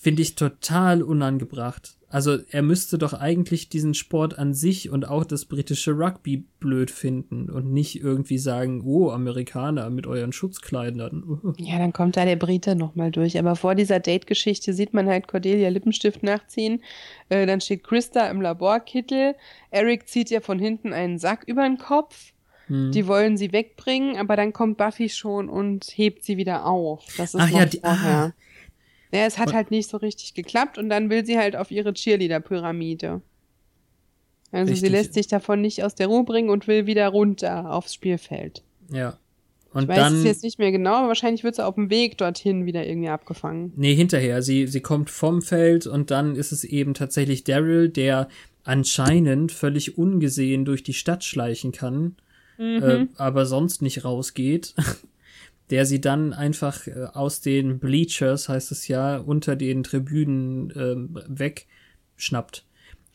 Finde 0.00 0.22
ich 0.22 0.34
total 0.34 1.02
unangebracht. 1.02 1.92
Also 2.08 2.38
er 2.50 2.62
müsste 2.62 2.98
doch 2.98 3.14
eigentlich 3.14 3.68
diesen 3.68 3.92
Sport 3.92 4.38
an 4.38 4.54
sich 4.54 4.90
und 4.90 5.08
auch 5.08 5.24
das 5.24 5.44
britische 5.44 5.90
Rugby 5.90 6.44
blöd 6.60 6.90
finden 6.92 7.50
und 7.50 7.72
nicht 7.72 8.00
irgendwie 8.00 8.38
sagen, 8.38 8.82
oh, 8.86 9.10
Amerikaner 9.10 9.90
mit 9.90 10.06
euren 10.06 10.32
Schutzkleidern. 10.32 11.54
Ja, 11.58 11.78
dann 11.78 11.92
kommt 11.92 12.16
da 12.16 12.24
der 12.24 12.36
Brite 12.36 12.76
nochmal 12.76 13.10
durch. 13.10 13.38
Aber 13.38 13.56
vor 13.56 13.74
dieser 13.74 13.98
Date-Geschichte 13.98 14.72
sieht 14.72 14.94
man 14.94 15.08
halt 15.08 15.26
Cordelia 15.26 15.68
Lippenstift 15.68 16.22
nachziehen. 16.22 16.80
Äh, 17.28 17.44
dann 17.46 17.60
steht 17.60 17.82
Christa 17.82 18.28
im 18.28 18.40
Laborkittel. 18.40 19.34
Eric 19.70 20.08
zieht 20.08 20.30
ihr 20.30 20.40
von 20.40 20.60
hinten 20.60 20.92
einen 20.92 21.18
Sack 21.18 21.42
über 21.46 21.64
den 21.64 21.76
Kopf. 21.78 22.32
Hm. 22.68 22.92
Die 22.92 23.06
wollen 23.08 23.36
sie 23.36 23.52
wegbringen, 23.52 24.16
aber 24.16 24.36
dann 24.36 24.52
kommt 24.52 24.76
Buffy 24.78 25.08
schon 25.08 25.48
und 25.48 25.84
hebt 25.96 26.22
sie 26.24 26.36
wieder 26.36 26.66
auf. 26.66 27.04
Das 27.16 27.34
ist 27.34 27.40
Ach 27.40 27.50
noch 27.50 27.58
ja, 27.58 27.66
die- 27.66 27.78
vorher. 27.80 28.16
ah. 28.16 28.32
Ja, 29.12 29.20
es 29.26 29.38
hat 29.38 29.48
Und- 29.48 29.54
halt 29.54 29.70
nicht 29.70 29.88
so 29.88 29.96
richtig 29.98 30.34
geklappt 30.34 30.78
und 30.78 30.88
dann 30.88 31.10
will 31.10 31.24
sie 31.24 31.38
halt 31.38 31.56
auf 31.56 31.70
ihre 31.70 31.92
Cheerleader-Pyramide. 31.94 33.20
Also 34.52 34.66
sie 34.66 34.72
Richtig. 34.72 34.90
lässt 34.90 35.14
sich 35.14 35.26
davon 35.26 35.60
nicht 35.60 35.82
aus 35.82 35.94
der 35.94 36.06
Ruhe 36.06 36.24
bringen 36.24 36.50
und 36.50 36.66
will 36.68 36.86
wieder 36.86 37.08
runter 37.08 37.72
aufs 37.72 37.94
Spielfeld. 37.94 38.62
Ja. 38.92 39.18
Und 39.72 39.82
Ich 39.84 39.88
weiß 39.88 39.96
dann. 39.98 40.14
es 40.16 40.24
jetzt 40.24 40.42
nicht 40.44 40.58
mehr 40.58 40.70
genau, 40.72 40.94
aber 40.94 41.08
wahrscheinlich 41.08 41.44
wird 41.44 41.56
sie 41.56 41.64
auf 41.66 41.74
dem 41.74 41.90
Weg 41.90 42.16
dorthin 42.16 42.64
wieder 42.64 42.86
irgendwie 42.86 43.08
abgefangen. 43.10 43.72
Nee, 43.76 43.94
hinterher. 43.94 44.40
Sie, 44.42 44.66
sie 44.66 44.80
kommt 44.80 45.10
vom 45.10 45.42
Feld 45.42 45.86
und 45.86 46.10
dann 46.10 46.36
ist 46.36 46.52
es 46.52 46.64
eben 46.64 46.94
tatsächlich 46.94 47.44
Daryl, 47.44 47.88
der 47.90 48.28
anscheinend 48.64 49.52
völlig 49.52 49.98
ungesehen 49.98 50.64
durch 50.64 50.82
die 50.82 50.94
Stadt 50.94 51.24
schleichen 51.24 51.72
kann, 51.72 52.16
Mhm. 52.58 52.82
äh, 52.82 53.06
aber 53.16 53.44
sonst 53.46 53.82
nicht 53.82 54.04
rausgeht. 54.04 54.74
Der 55.70 55.84
sie 55.84 56.00
dann 56.00 56.32
einfach 56.32 56.86
äh, 56.86 57.06
aus 57.12 57.40
den 57.40 57.78
Bleachers, 57.78 58.48
heißt 58.48 58.70
es 58.72 58.86
ja, 58.88 59.16
unter 59.18 59.56
den 59.56 59.82
Tribünen 59.82 60.72
ähm, 60.76 61.18
wegschnappt. 61.28 62.64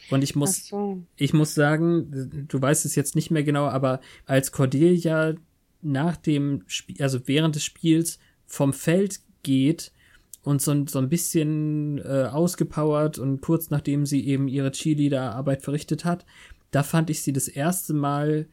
Und 0.09 0.23
ich 0.23 0.35
muss, 0.35 0.67
so. 0.67 1.03
ich 1.15 1.33
muss 1.33 1.53
sagen, 1.53 2.45
du 2.47 2.61
weißt 2.61 2.85
es 2.85 2.95
jetzt 2.95 3.15
nicht 3.15 3.29
mehr 3.31 3.43
genau, 3.43 3.65
aber 3.67 4.01
als 4.25 4.51
Cordelia 4.51 5.35
nach 5.81 6.17
dem 6.17 6.63
Spiel, 6.67 7.01
also 7.01 7.19
während 7.27 7.55
des 7.55 7.63
Spiels 7.63 8.19
vom 8.47 8.73
Feld 8.73 9.19
geht 9.43 9.91
und 10.43 10.61
so, 10.61 10.71
ein- 10.71 10.87
so 10.87 10.97
ein 10.99 11.07
bisschen 11.09 11.99
äh, 11.99 12.27
ausgepowert 12.31 13.19
und 13.19 13.41
kurz 13.41 13.69
nachdem 13.69 14.05
sie 14.07 14.25
eben 14.27 14.47
ihre 14.47 14.71
Cheerleader-Arbeit 14.71 15.61
verrichtet 15.61 16.03
hat, 16.03 16.25
da 16.71 16.81
fand 16.83 17.09
ich 17.11 17.21
sie 17.21 17.31
das 17.33 17.47
erste 17.47 17.93
Mal 17.93 18.47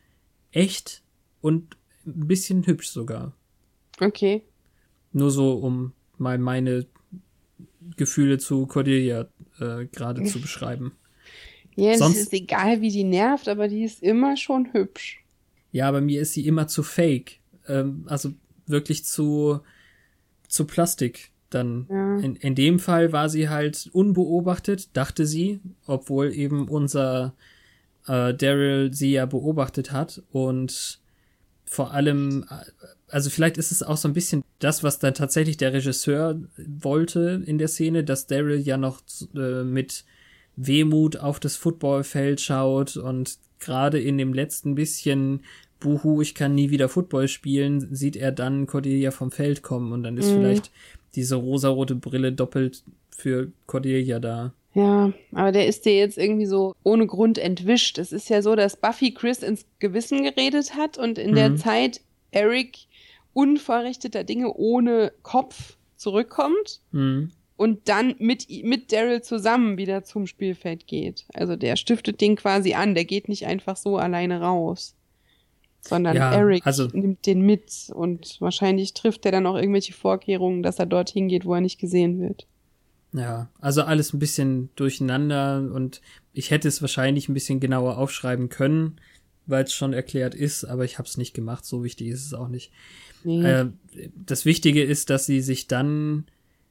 echt 0.52 1.02
und 1.40 1.76
ein 2.06 2.26
bisschen 2.28 2.66
hübsch 2.66 2.88
sogar. 2.88 3.32
Okay. 4.00 4.42
Nur 5.12 5.30
so, 5.30 5.52
um 5.54 5.92
mal 6.18 6.38
meine 6.38 6.86
Gefühle 7.96 8.38
zu 8.38 8.66
Cordelia 8.66 9.28
äh, 9.60 9.86
gerade 9.86 10.24
zu 10.24 10.40
beschreiben. 10.40 10.92
Ja, 11.76 11.92
es 11.92 12.00
Sonst- 12.00 12.16
ist 12.18 12.32
egal, 12.32 12.80
wie 12.80 12.90
die 12.90 13.04
nervt, 13.04 13.46
aber 13.46 13.68
die 13.68 13.84
ist 13.84 14.02
immer 14.02 14.36
schon 14.36 14.72
hübsch. 14.72 15.22
Ja, 15.70 15.86
aber 15.86 16.00
mir 16.00 16.20
ist 16.22 16.32
sie 16.32 16.44
immer 16.44 16.66
zu 16.66 16.82
fake. 16.82 17.38
Ähm, 17.68 18.02
also 18.08 18.32
wirklich 18.66 19.04
zu, 19.04 19.60
zu 20.48 20.66
Plastik 20.66 21.30
dann. 21.50 21.86
Ja. 21.88 22.16
In, 22.18 22.34
in 22.34 22.56
dem 22.56 22.80
Fall 22.80 23.12
war 23.12 23.28
sie 23.28 23.48
halt 23.48 23.88
unbeobachtet, 23.92 24.88
dachte 24.96 25.24
sie, 25.24 25.60
obwohl 25.86 26.32
eben 26.34 26.66
unser 26.66 27.36
äh, 28.08 28.34
Daryl 28.34 28.92
sie 28.92 29.12
ja 29.12 29.26
beobachtet 29.26 29.92
hat 29.92 30.20
und 30.32 30.98
vor 31.70 31.92
allem, 31.92 32.44
also 33.08 33.30
vielleicht 33.30 33.58
ist 33.58 33.72
es 33.72 33.82
auch 33.82 33.96
so 33.96 34.08
ein 34.08 34.14
bisschen 34.14 34.42
das, 34.58 34.82
was 34.82 34.98
dann 34.98 35.14
tatsächlich 35.14 35.56
der 35.56 35.72
Regisseur 35.72 36.40
wollte 36.56 37.42
in 37.46 37.58
der 37.58 37.68
Szene, 37.68 38.04
dass 38.04 38.26
Daryl 38.26 38.58
ja 38.58 38.76
noch 38.76 39.00
äh, 39.34 39.62
mit 39.62 40.04
Wehmut 40.56 41.16
auf 41.16 41.38
das 41.40 41.56
Footballfeld 41.56 42.40
schaut 42.40 42.96
und 42.96 43.38
gerade 43.60 44.00
in 44.00 44.18
dem 44.18 44.32
letzten 44.32 44.74
bisschen 44.74 45.42
Buhu, 45.80 46.20
ich 46.20 46.34
kann 46.34 46.54
nie 46.54 46.70
wieder 46.70 46.88
Football 46.88 47.28
spielen, 47.28 47.94
sieht 47.94 48.16
er 48.16 48.32
dann 48.32 48.66
Cordelia 48.66 49.12
vom 49.12 49.30
Feld 49.30 49.62
kommen 49.62 49.92
und 49.92 50.02
dann 50.02 50.16
ist 50.16 50.30
vielleicht 50.30 50.72
diese 51.14 51.36
rosarote 51.36 51.94
Brille 51.94 52.32
doppelt 52.32 52.82
für 53.10 53.52
Cordelia 53.66 54.18
da. 54.18 54.52
Ja, 54.78 55.12
aber 55.32 55.50
der 55.50 55.66
ist 55.66 55.84
dir 55.86 55.96
jetzt 55.96 56.18
irgendwie 56.18 56.46
so 56.46 56.74
ohne 56.84 57.06
Grund 57.08 57.36
entwischt. 57.36 57.98
Es 57.98 58.12
ist 58.12 58.28
ja 58.30 58.42
so, 58.42 58.54
dass 58.54 58.76
Buffy 58.76 59.12
Chris 59.12 59.42
ins 59.42 59.66
Gewissen 59.80 60.22
geredet 60.22 60.76
hat 60.76 60.98
und 60.98 61.18
in 61.18 61.34
der 61.34 61.50
Mhm. 61.50 61.56
Zeit 61.56 62.00
Eric 62.30 62.78
unverrichteter 63.32 64.22
Dinge 64.24 64.52
ohne 64.54 65.12
Kopf 65.22 65.76
zurückkommt 65.96 66.80
Hm. 66.92 67.32
und 67.56 67.88
dann 67.88 68.14
mit, 68.18 68.46
mit 68.64 68.92
Daryl 68.92 69.22
zusammen 69.22 69.78
wieder 69.78 70.04
zum 70.04 70.26
Spielfeld 70.28 70.86
geht. 70.86 71.24
Also 71.34 71.56
der 71.56 71.74
stiftet 71.76 72.20
den 72.20 72.36
quasi 72.36 72.74
an, 72.74 72.94
der 72.94 73.04
geht 73.04 73.28
nicht 73.28 73.46
einfach 73.46 73.76
so 73.76 73.96
alleine 73.96 74.40
raus. 74.40 74.94
Sondern 75.80 76.16
Ja, 76.16 76.32
Eric 76.34 76.66
also- 76.66 76.86
nimmt 76.92 77.26
den 77.26 77.40
mit 77.40 77.90
und 77.94 78.36
wahrscheinlich 78.40 78.94
trifft 78.94 79.24
er 79.26 79.32
dann 79.32 79.46
auch 79.46 79.56
irgendwelche 79.56 79.92
Vorkehrungen, 79.92 80.62
dass 80.62 80.78
er 80.78 80.86
dorthin 80.86 81.28
geht, 81.28 81.44
wo 81.46 81.54
er 81.54 81.60
nicht 81.60 81.80
gesehen 81.80 82.20
wird. 82.20 82.46
Ja, 83.12 83.48
also 83.58 83.82
alles 83.82 84.12
ein 84.12 84.18
bisschen 84.18 84.68
durcheinander 84.76 85.70
und 85.72 86.00
ich 86.32 86.50
hätte 86.50 86.68
es 86.68 86.82
wahrscheinlich 86.82 87.28
ein 87.28 87.34
bisschen 87.34 87.58
genauer 87.58 87.96
aufschreiben 87.96 88.48
können, 88.48 89.00
weil 89.46 89.64
es 89.64 89.72
schon 89.72 89.94
erklärt 89.94 90.34
ist, 90.34 90.64
aber 90.64 90.84
ich 90.84 90.98
habe 90.98 91.08
es 91.08 91.16
nicht 91.16 91.32
gemacht. 91.32 91.64
So 91.64 91.82
wichtig 91.82 92.08
ist 92.08 92.26
es 92.26 92.34
auch 92.34 92.48
nicht. 92.48 92.70
Nee. 93.24 93.42
Äh, 93.42 93.66
das 94.14 94.44
Wichtige 94.44 94.82
ist, 94.82 95.10
dass 95.10 95.26
sie 95.26 95.40
sich 95.40 95.66
dann 95.66 96.26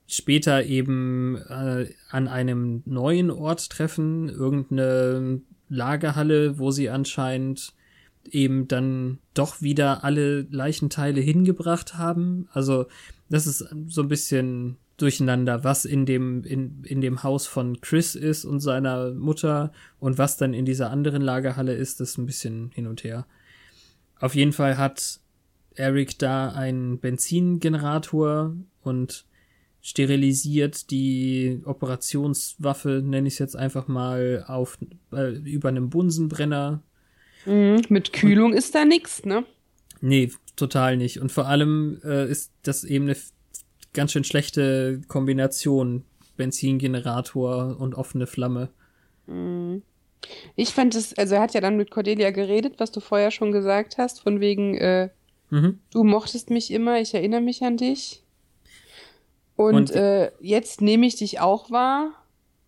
später 0.05 0.63
eben 0.63 1.37
äh, 1.49 1.89
an 2.09 2.27
einem 2.27 2.83
neuen 2.85 3.31
Ort 3.31 3.69
treffen, 3.69 4.29
irgendeine 4.29 5.41
Lagerhalle, 5.69 6.59
wo 6.59 6.71
sie 6.71 6.89
anscheinend 6.89 7.73
eben 8.31 8.67
dann 8.67 9.19
doch 9.33 9.61
wieder 9.61 10.03
alle 10.03 10.41
Leichenteile 10.49 11.19
hingebracht 11.19 11.95
haben. 11.97 12.47
Also 12.53 12.85
das 13.29 13.47
ist 13.47 13.65
so 13.87 14.01
ein 14.01 14.07
bisschen 14.07 14.77
durcheinander, 14.97 15.63
was 15.63 15.85
in 15.85 16.05
dem 16.05 16.43
in, 16.43 16.83
in 16.83 17.01
dem 17.01 17.23
Haus 17.23 17.45
von 17.47 17.79
Chris 17.81 18.15
ist 18.15 18.45
und 18.45 18.59
seiner 18.59 19.11
Mutter 19.13 19.71
und 19.99 20.17
was 20.17 20.37
dann 20.37 20.53
in 20.53 20.65
dieser 20.65 20.89
anderen 20.89 21.21
Lagerhalle 21.21 21.73
ist, 21.73 21.99
das 21.99 22.11
ist 22.11 22.17
ein 22.17 22.25
bisschen 22.25 22.71
hin 22.73 22.87
und 22.87 23.03
her. 23.03 23.27
Auf 24.19 24.33
jeden 24.33 24.53
Fall 24.53 24.77
hat 24.77 25.19
Eric 25.75 26.17
da 26.17 26.49
einen 26.49 26.99
Benzingenerator 26.99 28.55
und 28.81 29.25
sterilisiert 29.81 30.89
die 30.89 31.61
Operationswaffe, 31.63 33.01
nenne 33.05 33.27
ich 33.27 33.35
es 33.35 33.39
jetzt 33.39 33.55
einfach 33.55 33.87
mal, 33.87 34.43
auf 34.47 34.77
äh, 35.13 35.37
über 35.37 35.69
einem 35.69 35.89
Bunsenbrenner. 35.89 36.81
Mhm. 37.45 37.83
Mit 37.89 38.11
Kühlung 38.11 38.53
ist 38.53 38.73
da 38.73 38.83
nix, 38.83 39.23
ne? 39.23 39.45
Nee, 40.01 40.31
total 40.55 40.97
nicht. 40.97 41.21
Und 41.21 41.31
vor 41.31 41.47
allem 41.47 41.99
äh, 42.03 42.29
ist 42.29 42.51
das 42.63 42.83
eben 42.83 43.05
eine 43.05 43.15
ganz 43.97 44.13
schön 44.13 44.23
schlechte 44.23 45.01
Kombination. 45.09 46.03
Benzingenerator 46.37 47.77
und 47.79 47.95
offene 47.95 48.27
Flamme. 48.27 48.69
Ich 50.55 50.69
fand 50.69 50.93
es, 50.95 51.17
also 51.17 51.35
er 51.35 51.41
hat 51.41 51.53
ja 51.55 51.61
dann 51.61 51.77
mit 51.77 51.89
Cordelia 51.91 52.29
geredet, 52.31 52.75
was 52.77 52.91
du 52.91 52.99
vorher 52.99 53.31
schon 53.31 53.51
gesagt 53.51 53.97
hast, 53.97 54.21
von 54.21 54.39
wegen, 54.39 54.75
äh, 54.77 55.09
Mhm. 55.49 55.79
du 55.91 56.03
mochtest 56.03 56.49
mich 56.51 56.69
immer, 56.71 56.99
ich 56.99 57.13
erinnere 57.15 57.41
mich 57.41 57.63
an 57.63 57.77
dich. 57.77 58.21
Und, 59.55 59.73
Und- 59.75 59.91
äh, 59.91 60.31
jetzt 60.41 60.81
nehme 60.81 61.07
ich 61.07 61.15
dich 61.15 61.39
auch 61.39 61.71
wahr. 61.71 62.11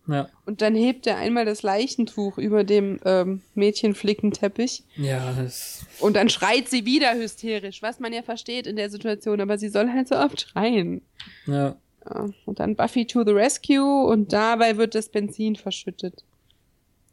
Ja. 0.09 0.29
Und 0.45 0.61
dann 0.61 0.75
hebt 0.75 1.05
er 1.05 1.17
einmal 1.17 1.45
das 1.45 1.61
Leichentuch 1.61 2.37
über 2.37 2.63
dem 2.63 2.99
ähm, 3.05 3.41
Mädchenflickenteppich. 3.53 4.83
Ja, 4.95 5.33
das, 5.33 5.85
Und 5.99 6.15
dann 6.15 6.29
schreit 6.29 6.67
sie 6.67 6.85
wieder 6.85 7.13
hysterisch, 7.15 7.81
was 7.81 7.99
man 7.99 8.11
ja 8.11 8.23
versteht 8.23 8.65
in 8.65 8.75
der 8.75 8.89
Situation, 8.89 9.39
aber 9.39 9.57
sie 9.57 9.69
soll 9.69 9.89
halt 9.91 10.07
so 10.07 10.15
oft 10.15 10.41
schreien. 10.41 11.01
ja. 11.45 11.75
Ja. 12.05 12.29
Und 12.45 12.59
dann 12.59 12.75
Buffy 12.75 13.05
to 13.05 13.23
the 13.23 13.31
rescue 13.31 14.05
und 14.07 14.33
dabei 14.33 14.77
wird 14.77 14.95
das 14.95 15.09
Benzin 15.09 15.55
verschüttet. 15.55 16.23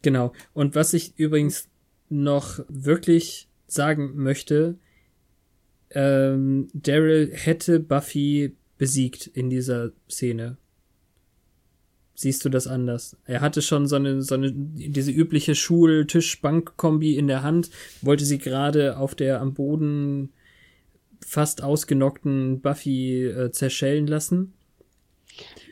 Genau. 0.03 0.33
Und 0.55 0.75
was 0.75 0.95
ich 0.95 1.19
übrigens 1.19 1.69
noch 2.09 2.61
wirklich 2.69 3.49
sagen 3.67 4.13
möchte, 4.15 4.79
ähm, 5.91 6.69
Daryl 6.73 7.33
hätte 7.35 7.81
Buffy 7.81 8.55
besiegt 8.79 9.27
in 9.27 9.51
dieser 9.51 9.91
Szene. 10.09 10.57
Siehst 12.19 12.47
du 12.47 12.49
das 12.49 12.67
anders? 12.67 13.15
Er 13.27 13.43
hatte 13.43 13.61
schon 13.61 13.87
so 13.87 13.97
eine, 13.97 14.23
so 14.23 14.35
eine, 14.35 14.51
diese 14.51 15.11
übliche 15.11 15.55
Schul-Tisch-Bank-Kombi 15.55 17.15
in 17.15 17.27
der 17.27 17.43
Hand, 17.43 17.69
wollte 18.01 18.25
sie 18.25 18.39
gerade 18.39 18.97
auf 18.97 19.15
der 19.15 19.43
am 19.43 19.53
Boden 19.53 20.33
fast 21.25 21.63
ausgenockten 21.63 22.63
Buffy 22.63 23.27
äh, 23.27 23.51
zerschellen 23.51 24.07
lassen. 24.07 24.55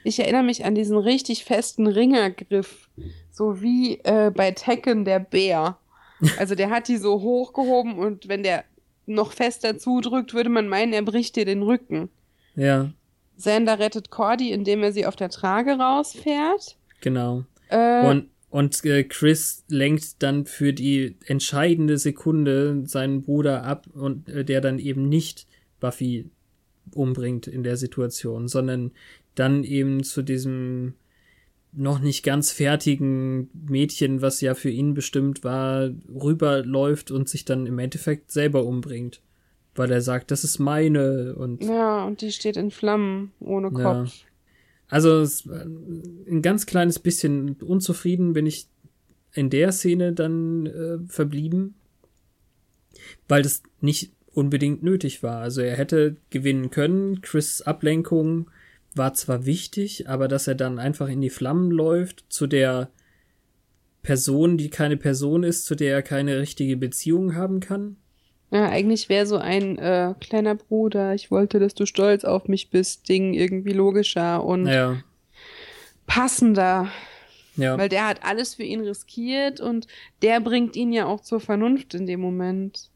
Ich 0.04 0.18
erinnere 0.18 0.42
mich 0.42 0.66
an 0.66 0.74
diesen 0.74 0.98
richtig 0.98 1.44
festen 1.44 1.86
Ringergriff, 1.86 2.90
so 3.30 3.62
wie 3.62 4.00
äh, 4.04 4.30
bei 4.30 4.50
Tekken 4.50 5.04
der 5.04 5.20
Bär. 5.20 5.78
Also 6.38 6.54
der 6.54 6.70
hat 6.70 6.88
die 6.88 6.96
so 6.96 7.20
hochgehoben 7.20 7.98
und 7.98 8.28
wenn 8.28 8.42
der 8.42 8.64
noch 9.04 9.32
fester 9.32 9.76
zudrückt, 9.76 10.32
würde 10.32 10.48
man 10.48 10.68
meinen, 10.68 10.92
er 10.92 11.02
bricht 11.02 11.36
dir 11.36 11.44
den 11.44 11.62
Rücken. 11.62 12.08
Ja, 12.54 12.92
Sander 13.36 13.78
rettet 13.78 14.10
Cordy, 14.10 14.52
indem 14.52 14.82
er 14.82 14.92
sie 14.92 15.06
auf 15.06 15.16
der 15.16 15.30
Trage 15.30 15.72
rausfährt. 15.72 16.76
genau. 17.00 17.44
Äh, 17.68 18.06
Und, 18.06 18.28
und 18.50 18.84
äh, 18.84 19.04
Chris 19.04 19.64
lenkt 19.68 20.22
dann 20.22 20.46
für 20.46 20.72
die 20.72 21.16
entscheidende 21.26 21.98
Sekunde 21.98 22.82
seinen 22.86 23.22
Bruder 23.22 23.64
ab 23.64 23.86
und 23.92 24.28
äh, 24.28 24.44
der 24.44 24.60
dann 24.60 24.78
eben 24.78 25.08
nicht 25.08 25.46
Buffy 25.80 26.30
umbringt 26.92 27.46
in 27.46 27.62
der 27.62 27.76
Situation, 27.76 28.48
sondern 28.48 28.92
dann 29.34 29.64
eben 29.64 30.04
zu 30.04 30.22
diesem 30.22 30.94
noch 31.76 31.98
nicht 31.98 32.22
ganz 32.22 32.52
fertigen 32.52 33.50
Mädchen, 33.68 34.22
was 34.22 34.40
ja 34.40 34.54
für 34.54 34.70
ihn 34.70 34.94
bestimmt 34.94 35.42
war, 35.42 35.90
rüberläuft 36.08 37.10
und 37.10 37.28
sich 37.28 37.44
dann 37.44 37.66
im 37.66 37.78
Endeffekt 37.78 38.30
selber 38.30 38.64
umbringt. 38.64 39.20
Weil 39.74 39.90
er 39.90 40.00
sagt, 40.00 40.30
das 40.30 40.44
ist 40.44 40.58
meine 40.58 41.34
und 41.34 41.62
ja, 41.64 42.04
und 42.04 42.20
die 42.20 42.30
steht 42.30 42.56
in 42.56 42.70
Flammen 42.70 43.32
ohne 43.40 43.70
Ja. 43.76 44.02
Kopf. 44.04 44.12
Also 44.88 45.20
es, 45.20 45.46
äh, 45.46 45.64
ein 46.30 46.42
ganz 46.42 46.66
kleines 46.66 46.98
bisschen 46.98 47.54
unzufrieden 47.54 48.32
bin 48.34 48.46
ich 48.46 48.68
in 49.32 49.50
der 49.50 49.72
Szene 49.72 50.12
dann 50.12 50.66
äh, 50.66 50.98
verblieben, 51.08 51.74
weil 53.26 53.42
das 53.42 53.62
nicht 53.80 54.12
unbedingt 54.32 54.82
nötig 54.82 55.22
war. 55.22 55.40
Also 55.40 55.60
er 55.60 55.76
hätte 55.76 56.16
gewinnen 56.30 56.70
können. 56.70 57.20
Chris 57.20 57.62
Ablenkung 57.62 58.50
war 58.94 59.14
zwar 59.14 59.44
wichtig, 59.46 60.08
aber 60.08 60.28
dass 60.28 60.46
er 60.46 60.54
dann 60.54 60.78
einfach 60.78 61.08
in 61.08 61.20
die 61.20 61.30
Flammen 61.30 61.70
läuft 61.70 62.24
zu 62.28 62.46
der 62.46 62.90
Person, 64.02 64.56
die 64.58 64.70
keine 64.70 64.96
Person 64.96 65.42
ist, 65.42 65.64
zu 65.64 65.74
der 65.74 65.94
er 65.94 66.02
keine 66.02 66.38
richtige 66.38 66.76
Beziehung 66.76 67.34
haben 67.34 67.60
kann. 67.60 67.96
Ja, 68.54 68.68
eigentlich 68.68 69.08
wäre 69.08 69.26
so 69.26 69.36
ein 69.36 69.78
äh, 69.78 70.14
kleiner 70.20 70.54
Bruder, 70.54 71.12
ich 71.12 71.32
wollte, 71.32 71.58
dass 71.58 71.74
du 71.74 71.86
stolz 71.86 72.22
auf 72.22 72.46
mich 72.46 72.70
bist, 72.70 73.08
Ding 73.08 73.34
irgendwie 73.34 73.72
logischer 73.72 74.44
und 74.44 74.62
Naja, 74.62 75.02
passender. 76.06 76.88
ja. 77.56 77.76
Weil 77.76 77.88
der 77.88 78.06
hat 78.06 78.24
alles 78.24 78.54
für 78.54 78.62
ihn 78.62 78.80
riskiert 78.82 79.60
und 79.60 79.88
der 80.22 80.38
bringt 80.38 80.76
ihn 80.76 80.92
ja 80.92 81.06
auch 81.06 81.20
zur 81.20 81.40
Vernunft 81.40 81.94
in 81.94 82.06
dem 82.06 82.20
Moment. 82.20 82.90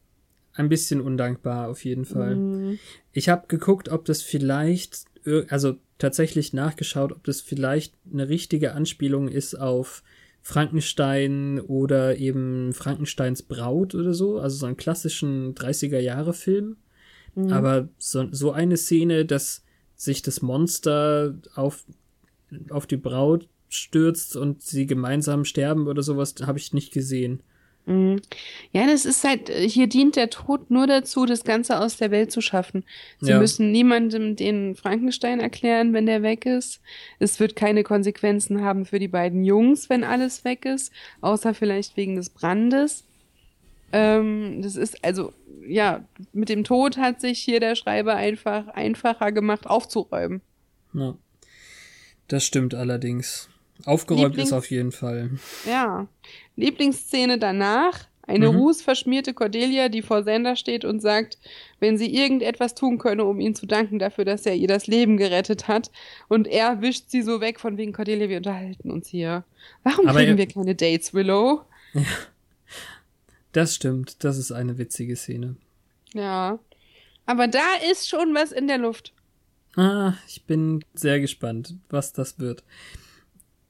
Ein 0.54 0.68
bisschen 0.68 1.00
undankbar 1.00 1.68
auf 1.68 1.84
jeden 1.84 2.04
Fall. 2.04 2.36
Mhm. 2.36 2.78
Ich 3.12 3.28
habe 3.28 3.48
geguckt, 3.48 3.88
ob 3.88 4.04
das 4.04 4.22
vielleicht, 4.22 5.06
also 5.48 5.74
tatsächlich 5.98 6.52
nachgeschaut, 6.52 7.10
ob 7.10 7.24
das 7.24 7.40
vielleicht 7.40 7.94
eine 8.12 8.28
richtige 8.28 8.74
Anspielung 8.74 9.26
ist 9.26 9.56
auf 9.56 10.04
Frankenstein 10.48 11.60
oder 11.60 12.16
eben 12.16 12.72
Frankensteins 12.72 13.42
Braut 13.42 13.94
oder 13.94 14.14
so, 14.14 14.38
also 14.38 14.56
so 14.56 14.64
einen 14.64 14.78
klassischen 14.78 15.54
30er-Jahre-Film. 15.54 16.78
Aber 17.50 17.88
so, 17.98 18.26
so 18.32 18.52
eine 18.52 18.78
Szene, 18.78 19.26
dass 19.26 19.62
sich 19.94 20.22
das 20.22 20.40
Monster 20.40 21.34
auf 21.54 21.84
auf 22.70 22.86
die 22.86 22.96
Braut 22.96 23.46
stürzt 23.68 24.36
und 24.36 24.62
sie 24.62 24.86
gemeinsam 24.86 25.44
sterben 25.44 25.86
oder 25.86 26.02
sowas, 26.02 26.34
habe 26.40 26.58
ich 26.58 26.72
nicht 26.72 26.94
gesehen. 26.94 27.42
Mhm. 27.88 28.20
Ja, 28.72 28.86
das 28.86 29.06
ist 29.06 29.24
halt, 29.24 29.48
hier 29.48 29.86
dient 29.86 30.14
der 30.16 30.28
Tod 30.28 30.70
nur 30.70 30.86
dazu, 30.86 31.24
das 31.24 31.42
Ganze 31.42 31.80
aus 31.80 31.96
der 31.96 32.10
Welt 32.10 32.30
zu 32.30 32.42
schaffen. 32.42 32.84
Sie 33.20 33.30
Ja. 33.30 33.38
müssen 33.38 33.72
niemandem 33.72 34.36
den 34.36 34.76
Frankenstein 34.76 35.40
erklären, 35.40 35.94
wenn 35.94 36.04
der 36.04 36.22
weg 36.22 36.44
ist. 36.44 36.80
Es 37.18 37.40
wird 37.40 37.56
keine 37.56 37.84
Konsequenzen 37.84 38.62
haben 38.62 38.84
für 38.84 38.98
die 38.98 39.08
beiden 39.08 39.42
Jungs, 39.42 39.88
wenn 39.88 40.04
alles 40.04 40.44
weg 40.44 40.66
ist, 40.66 40.92
außer 41.22 41.54
vielleicht 41.54 41.96
wegen 41.96 42.16
des 42.16 42.28
Brandes. 42.28 43.04
Ähm, 43.90 44.60
das 44.60 44.76
ist 44.76 45.02
also, 45.02 45.32
ja, 45.66 46.04
mit 46.34 46.50
dem 46.50 46.64
Tod 46.64 46.98
hat 46.98 47.22
sich 47.22 47.38
hier 47.38 47.58
der 47.58 47.74
Schreiber 47.74 48.16
einfach 48.16 48.68
einfacher 48.68 49.32
gemacht, 49.32 49.66
aufzuräumen. 49.66 50.42
Ja. 50.92 51.16
Das 52.28 52.44
stimmt 52.44 52.74
allerdings. 52.74 53.48
Aufgeräumt 53.84 54.34
Lieblings- 54.36 54.48
ist 54.48 54.52
auf 54.52 54.70
jeden 54.70 54.92
Fall. 54.92 55.30
Ja. 55.66 56.06
Lieblingsszene 56.56 57.38
danach. 57.38 58.06
Eine 58.26 58.50
Mhm. 58.52 58.58
rußverschmierte 58.58 59.32
Cordelia, 59.32 59.88
die 59.88 60.02
vor 60.02 60.22
Sander 60.22 60.54
steht 60.54 60.84
und 60.84 61.00
sagt, 61.00 61.38
wenn 61.80 61.96
sie 61.96 62.14
irgendetwas 62.14 62.74
tun 62.74 62.98
könne, 62.98 63.24
um 63.24 63.40
ihm 63.40 63.54
zu 63.54 63.64
danken 63.66 63.98
dafür, 63.98 64.26
dass 64.26 64.44
er 64.44 64.54
ihr 64.54 64.68
das 64.68 64.86
Leben 64.86 65.16
gerettet 65.16 65.66
hat. 65.66 65.90
Und 66.28 66.46
er 66.46 66.82
wischt 66.82 67.04
sie 67.08 67.22
so 67.22 67.40
weg 67.40 67.58
von 67.58 67.78
wegen 67.78 67.94
Cordelia, 67.94 68.28
wir 68.28 68.36
unterhalten 68.36 68.90
uns 68.90 69.08
hier. 69.08 69.44
Warum 69.82 70.06
Aber 70.08 70.18
kriegen 70.18 70.36
wir 70.36 70.46
keine 70.46 70.74
Dates, 70.74 71.14
Willow? 71.14 71.62
Das 73.52 73.74
stimmt. 73.74 74.22
Das 74.24 74.36
ist 74.36 74.52
eine 74.52 74.76
witzige 74.78 75.16
Szene. 75.16 75.56
Ja. 76.12 76.58
Aber 77.24 77.48
da 77.48 77.64
ist 77.90 78.08
schon 78.08 78.34
was 78.34 78.52
in 78.52 78.68
der 78.68 78.78
Luft. 78.78 79.12
Ah, 79.74 80.14
ich 80.26 80.44
bin 80.44 80.84
sehr 80.94 81.18
gespannt, 81.20 81.74
was 81.88 82.12
das 82.12 82.38
wird. 82.38 82.62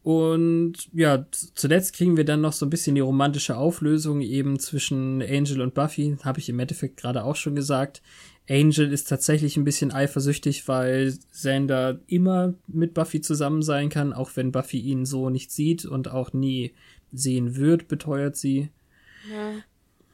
Und 0.09 0.88
ja, 0.94 1.26
zuletzt 1.30 1.92
kriegen 1.92 2.16
wir 2.16 2.24
dann 2.24 2.40
noch 2.40 2.54
so 2.54 2.64
ein 2.64 2.70
bisschen 2.70 2.94
die 2.94 3.02
romantische 3.02 3.59
Auflösung 3.59 4.22
eben 4.22 4.59
zwischen 4.59 5.20
Angel 5.20 5.61
und 5.61 5.74
Buffy, 5.74 6.16
habe 6.24 6.38
ich 6.38 6.48
im 6.48 6.59
Endeffekt 6.59 6.96
gerade 6.96 7.24
auch 7.24 7.36
schon 7.36 7.54
gesagt. 7.54 8.00
Angel 8.48 8.90
ist 8.90 9.11
tatsächlich 9.11 9.59
ein 9.59 9.64
bisschen 9.64 9.92
eifersüchtig, 9.92 10.66
weil 10.66 11.12
Xander 11.30 12.00
immer 12.06 12.54
mit 12.68 12.94
Buffy 12.94 13.20
zusammen 13.20 13.61
sein 13.61 13.90
kann, 13.90 14.14
auch 14.14 14.30
wenn 14.34 14.50
Buffy 14.50 14.78
ihn 14.78 15.04
so 15.04 15.28
nicht 15.28 15.52
sieht 15.52 15.84
und 15.84 16.11
auch 16.11 16.32
nie 16.32 16.72
sehen 17.12 17.56
wird, 17.56 17.86
beteuert 17.86 18.34
sie. 18.34 18.70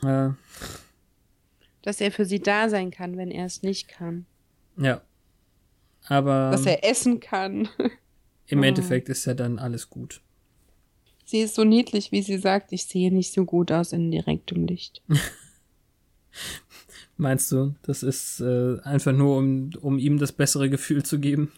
Ja. 0.02 0.26
Äh, 0.28 0.32
Dass 1.82 2.00
er 2.00 2.10
für 2.10 2.24
sie 2.24 2.40
da 2.40 2.68
sein 2.68 2.90
kann, 2.90 3.16
wenn 3.16 3.30
er 3.30 3.46
es 3.46 3.62
nicht 3.62 3.86
kann. 3.86 4.26
ja. 4.76 5.02
Aber 6.08 6.50
Dass 6.50 6.66
er 6.66 6.84
essen 6.84 7.20
kann. 7.20 7.68
im 8.46 8.60
Oh. 8.60 8.62
Endeffekt 8.64 9.08
ist 9.08 9.24
ja 9.24 9.34
dann 9.34 9.58
alles 9.58 9.88
gut. 9.90 10.20
Sie 11.26 11.40
ist 11.40 11.54
so 11.54 11.64
niedlich, 11.64 12.12
wie 12.12 12.22
sie 12.22 12.36
sagt, 12.38 12.72
ich 12.72 12.84
sehe 12.84 13.12
nicht 13.12 13.32
so 13.32 13.44
gut 13.44 13.72
aus 13.72 13.92
in 13.92 14.10
direktem 14.10 14.66
Licht. 14.66 15.02
Meinst 17.16 17.50
du, 17.52 17.74
das 17.82 18.02
ist 18.02 18.40
äh, 18.40 18.78
einfach 18.82 19.12
nur, 19.12 19.36
um, 19.38 19.70
um 19.80 19.98
ihm 19.98 20.18
das 20.18 20.32
bessere 20.32 20.68
Gefühl 20.68 21.04
zu 21.04 21.18
geben? 21.20 21.52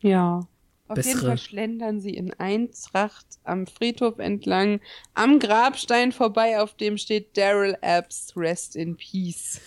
Ja. 0.00 0.46
Auf 0.86 1.04
jeden. 1.04 1.18
Fall 1.20 1.36
schlendern 1.38 2.00
sie 2.00 2.14
in 2.14 2.32
Eintracht 2.34 3.26
am 3.44 3.66
Friedhof 3.66 4.18
entlang, 4.18 4.80
am 5.12 5.38
Grabstein 5.38 6.12
vorbei, 6.12 6.60
auf 6.62 6.76
dem 6.76 6.96
steht 6.96 7.36
Daryl 7.36 7.76
Epps, 7.82 8.32
Rest 8.36 8.74
in 8.74 8.96
Peace. 8.96 9.60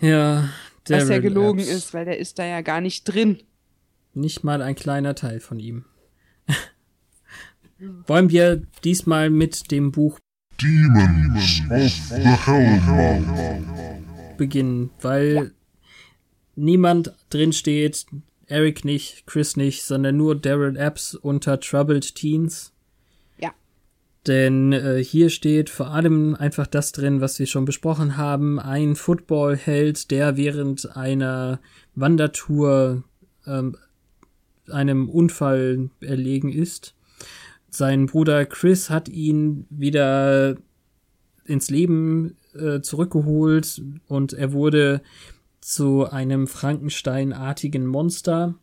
Ja, 0.00 0.48
Was 0.88 1.02
ja 1.02 1.06
Daryl 1.06 1.20
gelogen 1.22 1.60
Epps. 1.60 1.70
ist, 1.70 1.94
weil 1.94 2.06
der 2.06 2.18
ist 2.18 2.40
da 2.40 2.44
ja 2.44 2.60
gar 2.60 2.80
nicht 2.80 3.04
drin. 3.04 3.40
Nicht 4.14 4.44
mal 4.44 4.60
ein 4.60 4.74
kleiner 4.74 5.14
Teil 5.14 5.40
von 5.40 5.58
ihm. 5.58 5.86
Wollen 8.06 8.30
wir 8.30 8.62
diesmal 8.84 9.30
mit 9.30 9.70
dem 9.70 9.90
Buch 9.90 10.18
Demons 10.60 11.62
of 11.70 11.92
the 12.08 12.22
Hellmouth. 12.22 14.36
beginnen, 14.36 14.90
weil 15.00 15.52
niemand 16.54 17.14
drin 17.30 17.52
steht, 17.52 18.06
Eric 18.46 18.84
nicht, 18.84 19.26
Chris 19.26 19.56
nicht, 19.56 19.82
sondern 19.82 20.16
nur 20.16 20.36
Daryl 20.36 20.76
Epps 20.76 21.14
unter 21.14 21.58
Troubled 21.58 22.14
Teens. 22.14 22.72
Ja. 23.38 23.52
Denn 24.26 24.72
äh, 24.72 25.02
hier 25.02 25.30
steht 25.30 25.70
vor 25.70 25.88
allem 25.88 26.34
einfach 26.34 26.66
das 26.66 26.92
drin, 26.92 27.20
was 27.20 27.38
wir 27.38 27.46
schon 27.46 27.64
besprochen 27.64 28.18
haben. 28.18 28.60
Ein 28.60 28.94
Footballheld, 28.94 30.10
der 30.10 30.36
während 30.36 30.96
einer 30.96 31.60
Wandertour 31.94 33.04
ähm, 33.46 33.76
einem 34.70 35.08
Unfall 35.08 35.90
erlegen 36.00 36.52
ist. 36.52 36.94
Sein 37.70 38.06
Bruder 38.06 38.44
Chris 38.46 38.90
hat 38.90 39.08
ihn 39.08 39.66
wieder 39.70 40.56
ins 41.44 41.70
Leben 41.70 42.36
äh, 42.54 42.80
zurückgeholt 42.80 43.82
und 44.08 44.32
er 44.34 44.52
wurde 44.52 45.00
zu 45.60 46.06
einem 46.10 46.46
Frankenstein-artigen 46.46 47.86
Monster 47.86 48.54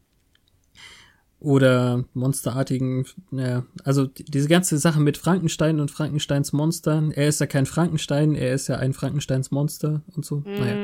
oder 1.39 2.04
monsterartigen, 2.14 3.06
ja, 3.32 3.64
also 3.86 4.06
die- 4.08 4.26
diese 4.26 4.50
ganze 4.50 4.78
Sache 4.78 5.00
mit 5.00 5.18
Frankenstein 5.18 5.80
und 5.80 5.89
Frankensteins 5.89 6.52
Monster. 6.52 7.10
Er 7.14 7.30
ist 7.30 7.39
ja 7.39 7.47
kein 7.47 7.66
Frankenstein, 7.66 8.36
er 8.36 8.54
ist 8.54 8.68
ja 8.68 8.76
ein 8.76 8.91
Frankensteins 8.93 9.50
Monster 9.50 10.02
und 10.16 10.26
so. 10.26 10.43
Naja. 10.45 10.76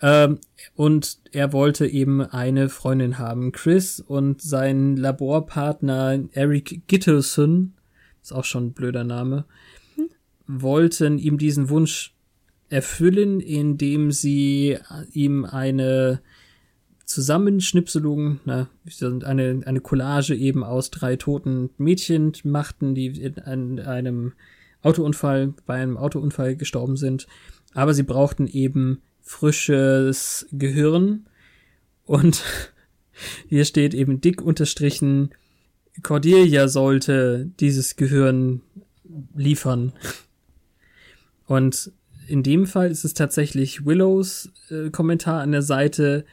Ähm, 0.00 0.38
und 0.74 1.18
er 1.32 1.52
wollte 1.52 1.86
eben 1.86 2.20
eine 2.20 2.68
Freundin 2.68 3.18
haben. 3.18 3.52
Chris 3.52 4.00
und 4.00 4.42
sein 4.42 4.96
Laborpartner 4.96 6.20
Eric 6.32 6.82
Gitterson, 6.86 7.74
ist 8.22 8.32
auch 8.32 8.44
schon 8.44 8.66
ein 8.66 8.72
blöder 8.72 9.04
Name, 9.04 9.44
wollten 10.46 11.18
ihm 11.18 11.38
diesen 11.38 11.68
Wunsch 11.68 12.14
erfüllen, 12.68 13.40
indem 13.40 14.10
sie 14.10 14.78
ihm 15.12 15.44
eine 15.44 16.20
Zusammenschnipselung, 17.04 18.40
na, 18.44 18.68
eine, 19.24 19.60
eine 19.64 19.80
Collage 19.80 20.34
eben 20.34 20.64
aus 20.64 20.90
drei 20.90 21.16
toten 21.16 21.70
Mädchen 21.76 22.32
machten, 22.44 22.94
die 22.94 23.06
in 23.06 23.38
einem 23.38 24.32
Autounfall, 24.82 25.54
bei 25.66 25.74
einem 25.74 25.96
Autounfall 25.96 26.56
gestorben 26.56 26.96
sind. 26.96 27.26
Aber 27.74 27.94
sie 27.94 28.02
brauchten 28.02 28.46
eben 28.46 29.02
frisches 29.24 30.46
Gehirn. 30.52 31.26
Und 32.04 32.44
hier 33.48 33.64
steht 33.64 33.94
eben 33.94 34.20
dick 34.20 34.40
unterstrichen, 34.40 35.34
Cordelia 36.02 36.68
sollte 36.68 37.50
dieses 37.60 37.96
Gehirn 37.96 38.62
liefern. 39.34 39.92
Und 41.46 41.92
in 42.26 42.42
dem 42.42 42.66
Fall 42.66 42.90
ist 42.90 43.04
es 43.04 43.14
tatsächlich 43.14 43.84
Willows 43.84 44.50
äh, 44.70 44.90
Kommentar 44.90 45.40
an 45.42 45.52
der 45.52 45.62
Seite. 45.62 46.24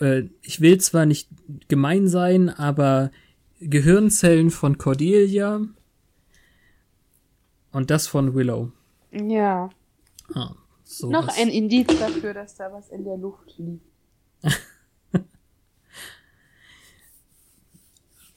Äh, 0.00 0.24
ich 0.42 0.60
will 0.60 0.78
zwar 0.78 1.06
nicht 1.06 1.28
gemein 1.68 2.08
sein, 2.08 2.50
aber 2.50 3.10
Gehirnzellen 3.60 4.50
von 4.50 4.78
Cordelia 4.78 5.60
und 7.72 7.90
das 7.90 8.06
von 8.06 8.34
Willow. 8.34 8.72
ja. 9.12 9.70
Ah, 10.34 10.54
so 10.88 11.10
Noch 11.10 11.28
ein 11.36 11.48
Indiz 11.48 11.86
dafür, 11.98 12.32
dass 12.32 12.54
da 12.54 12.72
was 12.72 12.88
in 12.88 13.04
der 13.04 13.18
Luft 13.18 13.54
liegt. 13.58 13.84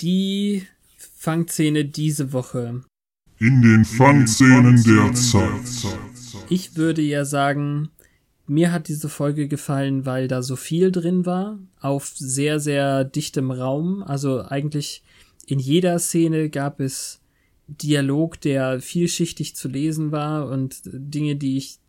Die 0.02 0.68
Fangszene 0.98 1.86
diese 1.86 2.34
Woche. 2.34 2.84
In 3.40 3.62
den 3.62 3.86
Fangszenen 3.86 4.84
der 4.84 5.14
Zeit. 5.14 5.96
Ich 6.50 6.76
würde 6.76 7.02
ja 7.02 7.24
sagen, 7.24 7.90
mir 8.48 8.74
hat 8.74 8.90
diese 8.90 9.08
Folge 9.08 9.48
gefallen, 9.48 10.06
weil 10.06 10.28
da 10.28 10.42
so 10.42 10.58
viel 10.58 10.92
drin 10.92 11.26
war, 11.26 11.58
auf 11.80 12.08
sehr, 12.18 12.60
sehr 12.60 13.06
dichtem 13.06 13.52
Raum. 13.52 14.04
Also 14.04 14.44
eigentlich 14.44 15.04
in 15.46 15.60
jeder 15.60 16.00
Szene 16.00 16.50
gab 16.50 16.82
es 16.82 17.21
Dialog, 17.78 18.42
der 18.42 18.82
vielschichtig 18.82 19.56
zu 19.56 19.68
lesen 19.68 20.12
war 20.12 20.50
und 20.50 20.82
Dinge, 20.86 21.36
die 21.36 21.58
ich 21.58 21.80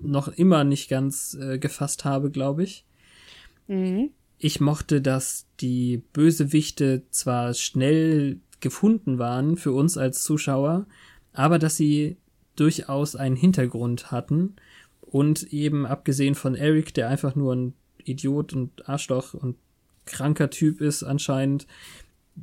noch 0.00 0.28
immer 0.28 0.64
nicht 0.64 0.88
ganz 0.88 1.36
äh, 1.40 1.58
gefasst 1.58 2.04
habe, 2.04 2.30
glaube 2.30 2.62
ich. 2.62 2.84
Mhm. 3.66 4.10
Ich 4.38 4.60
mochte, 4.60 5.00
dass 5.00 5.46
die 5.60 6.02
Bösewichte 6.12 7.02
zwar 7.10 7.54
schnell 7.54 8.38
gefunden 8.60 9.18
waren 9.18 9.56
für 9.56 9.72
uns 9.72 9.98
als 9.98 10.22
Zuschauer, 10.22 10.86
aber 11.32 11.58
dass 11.58 11.76
sie 11.76 12.16
durchaus 12.54 13.16
einen 13.16 13.36
Hintergrund 13.36 14.12
hatten 14.12 14.54
und 15.00 15.52
eben 15.52 15.86
abgesehen 15.86 16.34
von 16.34 16.54
Eric, 16.54 16.94
der 16.94 17.08
einfach 17.08 17.34
nur 17.34 17.54
ein 17.54 17.74
Idiot 18.04 18.52
und 18.52 18.88
Arschloch 18.88 19.34
und 19.34 19.56
kranker 20.06 20.50
Typ 20.50 20.80
ist 20.80 21.02
anscheinend, 21.02 21.66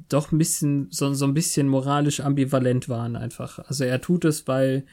doch 0.09 0.31
ein 0.31 0.37
bisschen, 0.37 0.87
so, 0.91 1.13
so 1.13 1.25
ein 1.25 1.33
bisschen 1.33 1.67
moralisch 1.67 2.19
ambivalent 2.19 2.89
waren 2.89 3.15
einfach. 3.15 3.59
Also 3.59 3.83
er 3.83 4.01
tut 4.01 4.25
es, 4.25 4.47
weil 4.47 4.85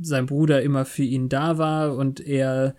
sein 0.00 0.26
Bruder 0.26 0.62
immer 0.62 0.84
für 0.84 1.02
ihn 1.02 1.28
da 1.28 1.58
war 1.58 1.96
und 1.96 2.20
er 2.20 2.74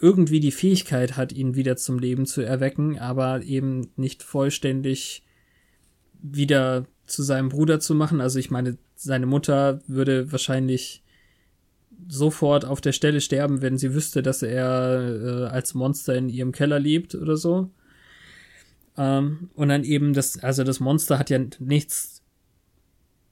irgendwie 0.00 0.40
die 0.40 0.50
Fähigkeit 0.50 1.16
hat, 1.16 1.32
ihn 1.32 1.54
wieder 1.54 1.76
zum 1.76 1.98
Leben 1.98 2.26
zu 2.26 2.42
erwecken, 2.42 2.98
aber 2.98 3.42
eben 3.42 3.90
nicht 3.96 4.22
vollständig 4.22 5.22
wieder 6.20 6.86
zu 7.06 7.22
seinem 7.22 7.48
Bruder 7.48 7.78
zu 7.78 7.94
machen. 7.94 8.20
Also 8.20 8.38
ich 8.38 8.50
meine, 8.50 8.78
seine 8.96 9.26
Mutter 9.26 9.80
würde 9.86 10.32
wahrscheinlich 10.32 11.02
sofort 12.08 12.64
auf 12.64 12.80
der 12.80 12.92
Stelle 12.92 13.20
sterben, 13.20 13.62
wenn 13.62 13.78
sie 13.78 13.94
wüsste, 13.94 14.22
dass 14.22 14.42
er 14.42 15.46
äh, 15.46 15.46
als 15.46 15.74
Monster 15.74 16.16
in 16.16 16.28
ihrem 16.28 16.52
Keller 16.52 16.80
lebt 16.80 17.14
oder 17.14 17.36
so. 17.36 17.70
Ähm, 18.96 19.50
und 19.54 19.68
dann 19.68 19.84
eben 19.84 20.12
das, 20.12 20.38
also 20.42 20.64
das 20.64 20.80
Monster 20.80 21.18
hat 21.18 21.30
ja 21.30 21.38
nichts, 21.58 22.22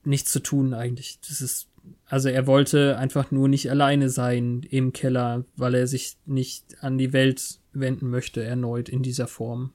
nichts 0.04 0.32
zu 0.32 0.40
tun 0.40 0.74
eigentlich. 0.74 1.18
Das 1.28 1.40
ist, 1.40 1.68
also 2.06 2.28
er 2.28 2.46
wollte 2.46 2.96
einfach 2.96 3.30
nur 3.30 3.48
nicht 3.48 3.70
alleine 3.70 4.08
sein 4.08 4.66
im 4.70 4.92
Keller, 4.92 5.44
weil 5.56 5.74
er 5.74 5.86
sich 5.86 6.16
nicht 6.26 6.82
an 6.82 6.98
die 6.98 7.12
Welt 7.12 7.58
wenden 7.72 8.10
möchte 8.10 8.42
erneut 8.42 8.88
in 8.88 9.02
dieser 9.02 9.26
Form. 9.26 9.72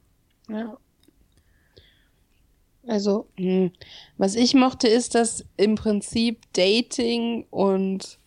Ja. 0.49 0.77
Also, 2.87 3.27
hm, 3.37 3.71
was 4.17 4.35
ich 4.35 4.53
mochte, 4.53 4.87
ist, 4.87 5.15
dass 5.15 5.45
im 5.57 5.75
Prinzip 5.75 6.41
Dating 6.53 7.45
und 7.49 8.19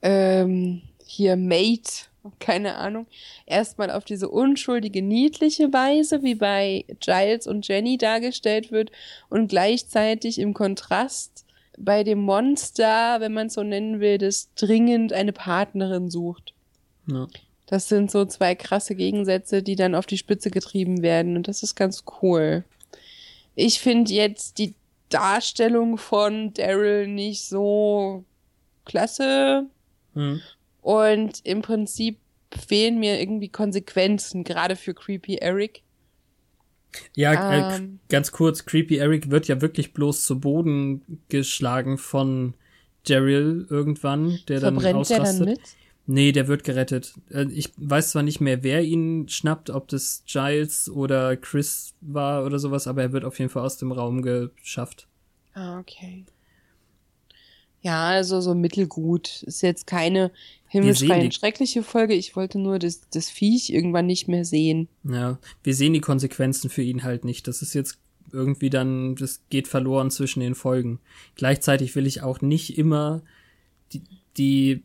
ähm, 0.00 0.82
hier 1.04 1.36
Mate, 1.36 2.06
keine 2.38 2.76
Ahnung, 2.76 3.06
erstmal 3.46 3.90
auf 3.90 4.04
diese 4.04 4.28
unschuldige, 4.28 5.02
niedliche 5.02 5.72
Weise, 5.72 6.22
wie 6.22 6.34
bei 6.34 6.84
Giles 7.00 7.46
und 7.46 7.66
Jenny 7.66 7.98
dargestellt 7.98 8.70
wird 8.70 8.90
und 9.28 9.48
gleichzeitig 9.48 10.38
im 10.38 10.54
Kontrast 10.54 11.44
bei 11.78 12.04
dem 12.04 12.20
Monster, 12.20 13.20
wenn 13.20 13.32
man 13.32 13.46
es 13.46 13.54
so 13.54 13.62
nennen 13.62 14.00
will, 14.00 14.18
das 14.18 14.50
dringend 14.54 15.12
eine 15.12 15.32
Partnerin 15.32 16.10
sucht. 16.10 16.52
Ja. 17.06 17.26
Das 17.66 17.88
sind 17.88 18.10
so 18.10 18.24
zwei 18.24 18.54
krasse 18.54 18.94
Gegensätze, 18.94 19.62
die 19.62 19.76
dann 19.76 19.94
auf 19.94 20.06
die 20.06 20.18
Spitze 20.18 20.50
getrieben 20.50 21.02
werden 21.02 21.36
und 21.36 21.48
das 21.48 21.62
ist 21.62 21.74
ganz 21.74 22.04
cool. 22.20 22.64
Ich 23.54 23.80
finde 23.80 24.12
jetzt 24.12 24.58
die 24.58 24.74
Darstellung 25.08 25.96
von 25.96 26.52
Daryl 26.54 27.06
nicht 27.06 27.44
so 27.44 28.24
klasse. 28.84 29.66
Hm. 30.14 30.40
Und 30.82 31.40
im 31.44 31.62
Prinzip 31.62 32.18
fehlen 32.66 32.98
mir 32.98 33.20
irgendwie 33.20 33.48
Konsequenzen, 33.48 34.44
gerade 34.44 34.76
für 34.76 34.94
Creepy 34.94 35.36
Eric. 35.36 35.82
Ja, 37.14 37.34
äh, 37.34 37.76
Ähm. 37.76 38.00
ganz 38.08 38.32
kurz, 38.32 38.64
Creepy 38.64 38.96
Eric 38.96 39.30
wird 39.30 39.46
ja 39.46 39.60
wirklich 39.60 39.92
bloß 39.92 40.22
zu 40.24 40.40
Boden 40.40 41.02
geschlagen 41.28 41.98
von 41.98 42.54
Daryl 43.06 43.66
irgendwann, 43.70 44.40
der 44.48 44.60
dann 44.60 44.74
Verbrennt 44.74 45.08
der 45.10 45.22
ausrastet. 45.22 45.40
dann 45.40 45.48
mit? 45.54 45.60
Nee, 46.06 46.32
der 46.32 46.48
wird 46.48 46.64
gerettet. 46.64 47.14
Äh, 47.30 47.44
Ich 47.52 47.72
weiß 47.76 48.10
zwar 48.10 48.24
nicht 48.24 48.40
mehr, 48.40 48.64
wer 48.64 48.82
ihn 48.82 49.28
schnappt, 49.28 49.70
ob 49.70 49.86
das 49.88 50.24
Giles 50.26 50.88
oder 50.90 51.36
Chris 51.36 51.94
war 52.00 52.44
oder 52.44 52.58
sowas, 52.58 52.88
aber 52.88 53.02
er 53.02 53.12
wird 53.12 53.24
auf 53.24 53.38
jeden 53.38 53.50
Fall 53.50 53.64
aus 53.64 53.76
dem 53.76 53.92
Raum 53.92 54.22
geschafft. 54.22 55.06
Ah, 55.54 55.78
okay. 55.78 56.24
Ja, 57.82 58.08
also 58.08 58.40
so 58.40 58.54
mittelgut. 58.54 59.42
Ist 59.44 59.62
jetzt 59.62 59.86
keine 59.86 60.30
himmelschreiend 60.68 61.34
schreckliche 61.34 61.82
Folge. 61.82 62.14
Ich 62.14 62.36
wollte 62.36 62.58
nur 62.58 62.78
das, 62.78 63.00
das 63.10 63.30
Viech 63.30 63.70
irgendwann 63.70 64.06
nicht 64.06 64.28
mehr 64.28 64.44
sehen. 64.44 64.88
Ja, 65.04 65.38
wir 65.62 65.74
sehen 65.74 65.94
die 65.94 66.00
Konsequenzen 66.00 66.70
für 66.70 66.82
ihn 66.82 67.02
halt 67.02 67.24
nicht. 67.24 67.48
Das 67.48 67.62
ist 67.62 67.74
jetzt 67.74 67.98
irgendwie 68.32 68.70
dann, 68.70 69.16
das 69.16 69.42
geht 69.50 69.66
verloren 69.66 70.10
zwischen 70.10 70.40
den 70.40 70.54
Folgen. 70.54 71.00
Gleichzeitig 71.34 71.96
will 71.96 72.06
ich 72.06 72.22
auch 72.22 72.40
nicht 72.40 72.78
immer 72.78 73.22
die, 73.92 74.02
die 74.36 74.82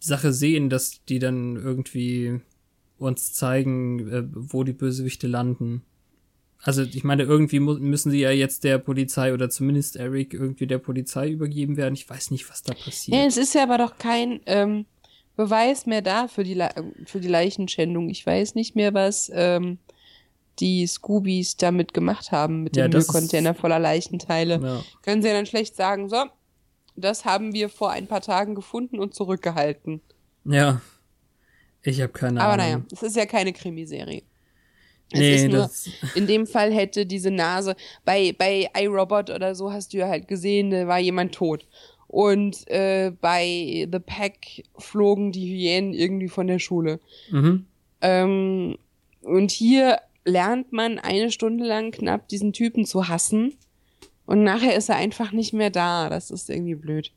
Sache 0.00 0.32
sehen, 0.32 0.70
dass 0.70 1.04
die 1.04 1.18
dann 1.18 1.56
irgendwie 1.56 2.40
uns 2.98 3.32
zeigen, 3.32 4.08
äh, 4.08 4.24
wo 4.32 4.64
die 4.64 4.72
Bösewichte 4.72 5.26
landen. 5.26 5.82
Also 6.62 6.82
ich 6.82 7.04
meine, 7.04 7.22
irgendwie 7.22 7.58
müssen 7.60 8.10
sie 8.10 8.20
ja 8.20 8.30
jetzt 8.30 8.64
der 8.64 8.78
Polizei 8.78 9.32
oder 9.32 9.48
zumindest 9.48 9.96
Eric 9.96 10.34
irgendwie 10.34 10.66
der 10.66 10.78
Polizei 10.78 11.30
übergeben 11.30 11.76
werden. 11.76 11.94
Ich 11.94 12.08
weiß 12.08 12.30
nicht, 12.30 12.50
was 12.50 12.62
da 12.62 12.74
passiert. 12.74 13.16
Ja, 13.16 13.24
es 13.24 13.36
ist 13.38 13.54
ja 13.54 13.62
aber 13.62 13.78
doch 13.78 13.96
kein 13.96 14.40
ähm, 14.46 14.84
Beweis 15.36 15.86
mehr 15.86 16.02
da 16.02 16.28
für 16.28 16.44
die, 16.44 16.52
Le 16.54 16.68
für 17.06 17.20
die 17.20 17.28
Leichenschändung. 17.28 18.10
Ich 18.10 18.26
weiß 18.26 18.54
nicht 18.56 18.76
mehr, 18.76 18.92
was 18.92 19.30
ähm, 19.34 19.78
die 20.58 20.86
Scoobies 20.86 21.56
damit 21.56 21.94
gemacht 21.94 22.30
haben 22.30 22.62
mit 22.62 22.76
Ja, 22.76 22.88
dem 22.88 22.98
Müllcontainer 22.98 23.54
voller 23.54 23.78
Leichenteile. 23.78 24.60
Ja. 24.62 24.82
Können 25.02 25.22
sie 25.22 25.28
ja 25.28 25.34
dann 25.34 25.46
schlecht 25.46 25.76
sagen, 25.76 26.10
so, 26.10 26.24
das 26.94 27.24
haben 27.24 27.54
wir 27.54 27.70
vor 27.70 27.90
ein 27.90 28.06
paar 28.06 28.20
Tagen 28.20 28.54
gefunden 28.54 28.98
und 28.98 29.14
zurückgehalten. 29.14 30.02
ja. 30.44 30.82
Ich 31.82 32.02
habe 32.02 32.12
keine 32.12 32.42
Aber 32.42 32.52
Ahnung. 32.62 32.66
naja, 32.66 32.82
es 32.92 33.02
ist 33.02 33.16
ja 33.16 33.24
keine 33.24 33.54
Krimiserie. 33.54 34.20
Es 35.12 35.18
Nee, 35.18 35.34
ist 35.36 35.48
nur, 35.48 35.70
in 36.14 36.26
dem 36.26 36.46
Fall 36.46 36.72
hätte 36.72 37.06
diese 37.06 37.30
Nase, 37.30 37.76
bei, 38.04 38.34
bei 38.36 38.70
iRobot 38.78 39.30
oder 39.30 39.54
so 39.54 39.72
hast 39.72 39.92
du 39.92 39.98
ja 39.98 40.08
halt 40.08 40.28
gesehen, 40.28 40.70
da 40.70 40.86
war 40.86 40.98
jemand 40.98 41.34
tot. 41.34 41.66
Und 42.06 42.68
äh, 42.68 43.12
bei 43.20 43.88
The 43.90 44.00
Pack 44.00 44.64
flogen 44.78 45.30
die 45.30 45.46
Hyänen 45.48 45.94
irgendwie 45.94 46.28
von 46.28 46.46
der 46.46 46.58
Schule. 46.58 47.00
mhm. 47.30 47.66
Ähm, 48.02 48.78
und 49.22 49.50
hier 49.50 49.98
lernt 50.24 50.72
man 50.72 50.98
eine 50.98 51.30
Stunde 51.30 51.66
lang 51.66 51.90
knapp 51.92 52.28
diesen 52.28 52.52
Typen 52.52 52.86
zu 52.86 53.08
hassen. 53.08 53.54
Und 54.26 54.44
nachher 54.44 54.76
ist 54.76 54.88
er 54.88 54.96
einfach 54.96 55.32
nicht 55.32 55.52
mehr 55.52 55.70
da. 55.70 56.08
Das 56.08 56.30
ist 56.30 56.48
irgendwie 56.50 56.74
blöd. 56.76 57.12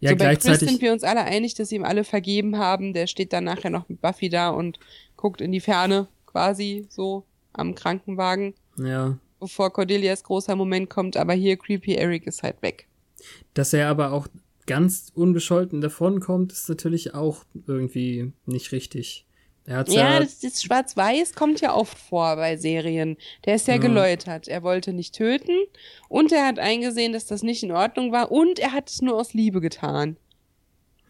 Ja, 0.00 0.10
so 0.10 0.16
bei 0.16 0.36
Chris 0.36 0.60
sind 0.60 0.80
wir 0.80 0.92
uns 0.92 1.02
alle 1.02 1.24
einig, 1.24 1.54
dass 1.54 1.72
ihm 1.72 1.84
alle 1.84 2.04
vergeben 2.04 2.58
haben. 2.58 2.92
Der 2.92 3.06
steht 3.06 3.32
dann 3.32 3.44
nachher 3.44 3.70
noch 3.70 3.88
mit 3.88 4.00
Buffy 4.00 4.28
da 4.28 4.50
und 4.50 4.78
guckt 5.16 5.40
in 5.40 5.50
die 5.50 5.60
Ferne, 5.60 6.08
quasi 6.26 6.86
so 6.88 7.24
am 7.58 7.74
Krankenwagen, 7.74 8.54
ja. 8.76 9.18
bevor 9.40 9.72
Cordelias 9.72 10.22
großer 10.22 10.56
Moment 10.56 10.90
kommt. 10.90 11.16
Aber 11.16 11.32
hier 11.34 11.56
Creepy 11.56 11.94
Eric 11.94 12.26
ist 12.26 12.42
halt 12.42 12.62
weg. 12.62 12.86
Dass 13.54 13.72
er 13.72 13.88
aber 13.88 14.12
auch 14.12 14.28
ganz 14.66 15.10
unbescholten 15.14 15.80
davonkommt, 15.80 16.52
ist 16.52 16.68
natürlich 16.68 17.14
auch 17.14 17.44
irgendwie 17.66 18.32
nicht 18.46 18.72
richtig. 18.72 19.24
Er 19.64 19.84
Ja, 19.88 20.14
ja, 20.14 20.20
das, 20.20 20.40
das 20.40 20.62
Schwarz-Weiß 20.62 21.34
kommt 21.34 21.60
ja 21.60 21.74
oft 21.74 21.98
vor 21.98 22.36
bei 22.36 22.56
Serien. 22.56 23.16
Der 23.44 23.56
ist 23.56 23.66
ja, 23.68 23.74
Ja. 23.74 23.80
geläutert. 23.80 24.48
Er 24.48 24.62
wollte 24.62 24.92
nicht 24.94 25.14
töten 25.14 25.56
und 26.08 26.32
er 26.32 26.46
hat 26.46 26.58
eingesehen, 26.58 27.12
dass 27.12 27.26
das 27.26 27.42
nicht 27.42 27.62
in 27.62 27.72
Ordnung 27.72 28.10
war 28.12 28.30
und 28.32 28.58
er 28.58 28.72
hat 28.72 28.88
es 28.88 29.02
nur 29.02 29.16
aus 29.16 29.34
Liebe 29.34 29.60
getan. 29.60 30.16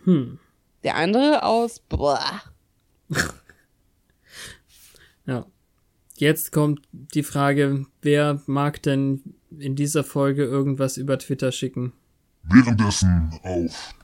hm, 0.04 0.38
Der 0.82 0.96
andere 0.96 1.42
aus 1.44 1.78
boah. 1.80 2.42
Jetzt 6.18 6.50
kommt 6.50 6.80
die 6.90 7.22
Frage, 7.22 7.86
wer 8.02 8.42
mag 8.46 8.82
denn 8.82 9.22
in 9.56 9.76
dieser 9.76 10.02
Folge 10.02 10.42
irgendwas 10.44 10.96
über 10.96 11.16
Twitter 11.16 11.52
schicken? 11.52 11.92
Währenddessen 12.42 13.30
auf 13.44 13.94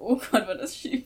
Oh 0.00 0.16
Gott, 0.16 0.48
war 0.48 0.56
das 0.56 0.76
schief. 0.76 1.04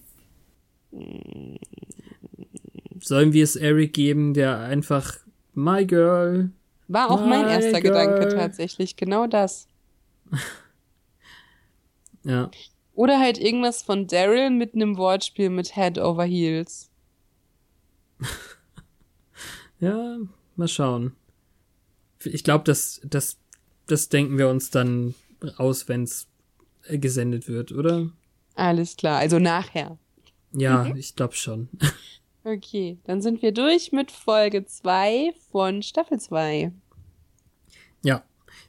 Sollen 3.01 3.35
wir 3.35 3.45
es 3.45 3.57
Eric 3.57 3.93
geben, 3.93 4.33
der 4.33 4.61
einfach 4.61 5.19
My 5.53 5.85
Girl, 5.85 6.51
War 6.89 7.11
auch 7.11 7.27
mein 7.27 7.47
erster 7.47 7.83
girl. 7.83 7.93
Gedanke 8.07 8.35
tatsächlich. 8.35 8.97
Genau 8.97 9.27
das. 9.27 9.69
ja, 12.25 12.51
Oder 12.95 13.21
halt 13.21 13.39
irgendwas 13.39 13.83
von 13.83 14.07
Daryl 14.07 14.49
mit 14.49 14.75
einem 14.75 14.97
Wortspiel 14.97 15.51
mit 15.51 15.75
Head 15.75 15.99
over 15.99 16.25
Heels. 16.25 16.89
ja, 19.85 20.19
mal 20.57 20.69
schauen. 20.69 21.15
Ich 22.25 22.43
glaube, 22.45 22.65
das, 22.65 23.01
das, 23.05 23.39
das 23.87 24.09
denken 24.09 24.39
wir 24.39 24.49
uns 24.49 24.71
dann 24.71 25.15
aus, 25.57 25.89
wenn's 25.89 26.27
äh, 26.85 26.99
gesendet 26.99 27.49
wird, 27.49 27.73
oder? 27.73 28.11
Alles 28.55 28.97
klar. 28.97 29.19
Also 29.19 29.39
nachher. 29.39 29.99
Ja, 30.53 30.85
Mhm. 30.85 30.97
ich 30.97 31.15
glaube 31.17 31.35
schon. 31.35 31.69
Okay, 32.47 32.99
dann 33.05 33.23
sind 33.23 33.41
wir 33.41 33.53
durch 33.53 33.91
mit 33.91 34.11
Folge 34.11 34.67
2 34.67 35.33
von 35.51 35.83
Staffel 35.83 36.21
2. 36.21 36.73
Ja, 38.03 38.23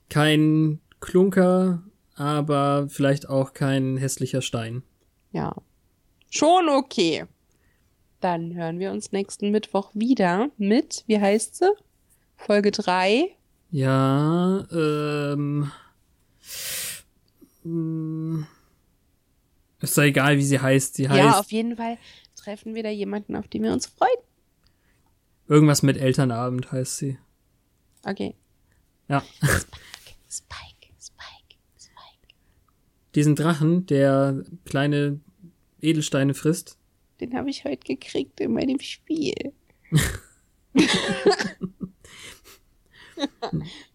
kein 0.10 0.80
Klunker, 1.02 1.84
aber 2.16 2.88
vielleicht 2.88 3.28
auch 3.28 3.52
kein 3.52 3.98
hässlicher 3.98 4.42
Stein. 4.42 4.82
Ja. 5.34 5.54
Schon 6.30 6.70
okay. 6.70 7.26
Dann 8.26 8.56
hören 8.56 8.80
wir 8.80 8.90
uns 8.92 9.12
nächsten 9.12 9.52
Mittwoch 9.52 9.92
wieder 9.94 10.50
mit, 10.58 11.04
wie 11.06 11.20
heißt 11.20 11.58
sie? 11.58 11.70
Folge 12.38 12.72
3. 12.72 13.30
Ja, 13.70 14.66
ähm. 14.72 15.72
mh, 17.64 18.48
Ist 19.80 19.96
doch 19.96 20.02
egal, 20.02 20.38
wie 20.38 20.44
sie 20.44 20.60
heißt. 20.60 20.96
Sie 20.96 21.08
heißt 21.08 21.20
Ja, 21.20 21.40
auf 21.40 21.52
jeden 21.52 21.78
Fall 21.78 22.00
treffen 22.36 22.74
wir 22.74 22.82
da 22.82 22.90
jemanden, 22.90 23.36
auf 23.36 23.48
den 23.48 23.62
wir 23.62 23.72
uns 23.72 23.86
freuen. 23.86 24.10
irgendwas 25.48 25.84
mit 25.84 25.98
Elternabend 25.98 26.72
heißt 26.72 26.98
sie. 26.98 27.20
Okay. 28.08 28.34
Ja. 29.08 29.22
Spike, 30.28 30.94
Spike, 31.00 31.60
Spike. 31.78 32.34
Diesen 33.14 33.36
Drachen, 33.36 33.86
der 33.86 34.44
kleine 34.66 35.20
Edelsteine 35.80 36.34
frisst. 36.34 36.80
Den 37.20 37.36
habe 37.36 37.50
ich 37.50 37.64
heute 37.64 37.84
gekriegt 37.84 38.40
in 38.40 38.54
meinem 38.54 38.80
Spiel. 38.80 39.54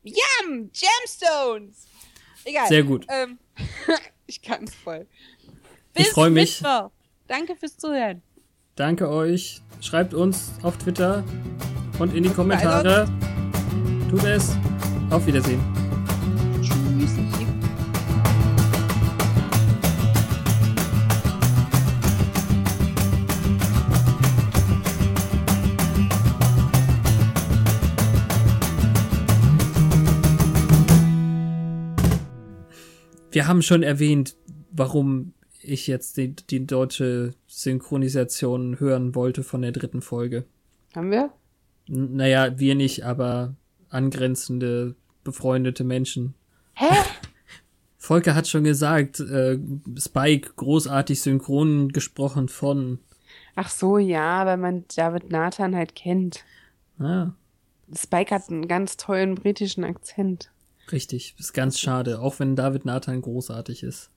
Yum! 0.02 0.70
Gemstones! 0.72 1.86
Egal. 2.44 2.68
Sehr 2.68 2.82
gut. 2.82 3.06
Ähm, 3.08 3.38
ich 4.26 4.40
kann 4.40 4.64
es 4.64 4.74
voll. 4.74 5.06
Ich 5.94 6.04
Bis 6.04 6.08
freu 6.08 6.30
mich. 6.30 6.60
Mittwoch. 6.60 6.90
Danke 7.28 7.54
fürs 7.56 7.76
Zuhören. 7.76 8.22
Danke 8.76 9.08
euch. 9.10 9.60
Schreibt 9.80 10.14
uns 10.14 10.52
auf 10.62 10.78
Twitter 10.78 11.24
und 11.98 12.14
in 12.14 12.22
die 12.22 12.30
Kommentare. 12.30 13.06
Tut 14.08 14.24
es. 14.24 14.56
Auf 15.10 15.26
Wiedersehen. 15.26 15.60
Tschüssi. 16.62 17.39
Wir 33.30 33.46
haben 33.46 33.62
schon 33.62 33.82
erwähnt, 33.82 34.36
warum 34.72 35.34
ich 35.62 35.86
jetzt 35.86 36.16
die, 36.16 36.34
die 36.34 36.66
deutsche 36.66 37.32
Synchronisation 37.46 38.80
hören 38.80 39.14
wollte 39.14 39.42
von 39.42 39.62
der 39.62 39.72
dritten 39.72 40.02
Folge. 40.02 40.44
Haben 40.94 41.10
wir? 41.10 41.30
N 41.88 42.16
naja, 42.16 42.58
wir 42.58 42.74
nicht, 42.74 43.04
aber 43.04 43.54
angrenzende, 43.88 44.96
befreundete 45.24 45.84
Menschen. 45.84 46.34
Hä? 46.74 46.86
Volker 47.98 48.34
hat 48.34 48.48
schon 48.48 48.64
gesagt, 48.64 49.20
äh, 49.20 49.58
Spike 49.98 50.52
großartig 50.56 51.20
synchron 51.20 51.90
gesprochen 51.90 52.48
von. 52.48 52.98
Ach 53.54 53.68
so, 53.68 53.98
ja, 53.98 54.46
weil 54.46 54.56
man 54.56 54.84
David 54.96 55.30
Nathan 55.30 55.76
halt 55.76 55.94
kennt. 55.94 56.44
Ah, 56.98 57.32
Spike 57.94 58.34
hat 58.34 58.48
einen 58.48 58.68
ganz 58.68 58.96
tollen 58.96 59.34
britischen 59.34 59.84
Akzent. 59.84 60.50
Richtig. 60.93 61.34
Ist 61.38 61.53
ganz 61.53 61.78
schade, 61.78 62.20
auch 62.20 62.38
wenn 62.38 62.57
David 62.57 62.84
Nathan 62.84 63.22
großartig 63.22 63.82
ist. 63.82 64.11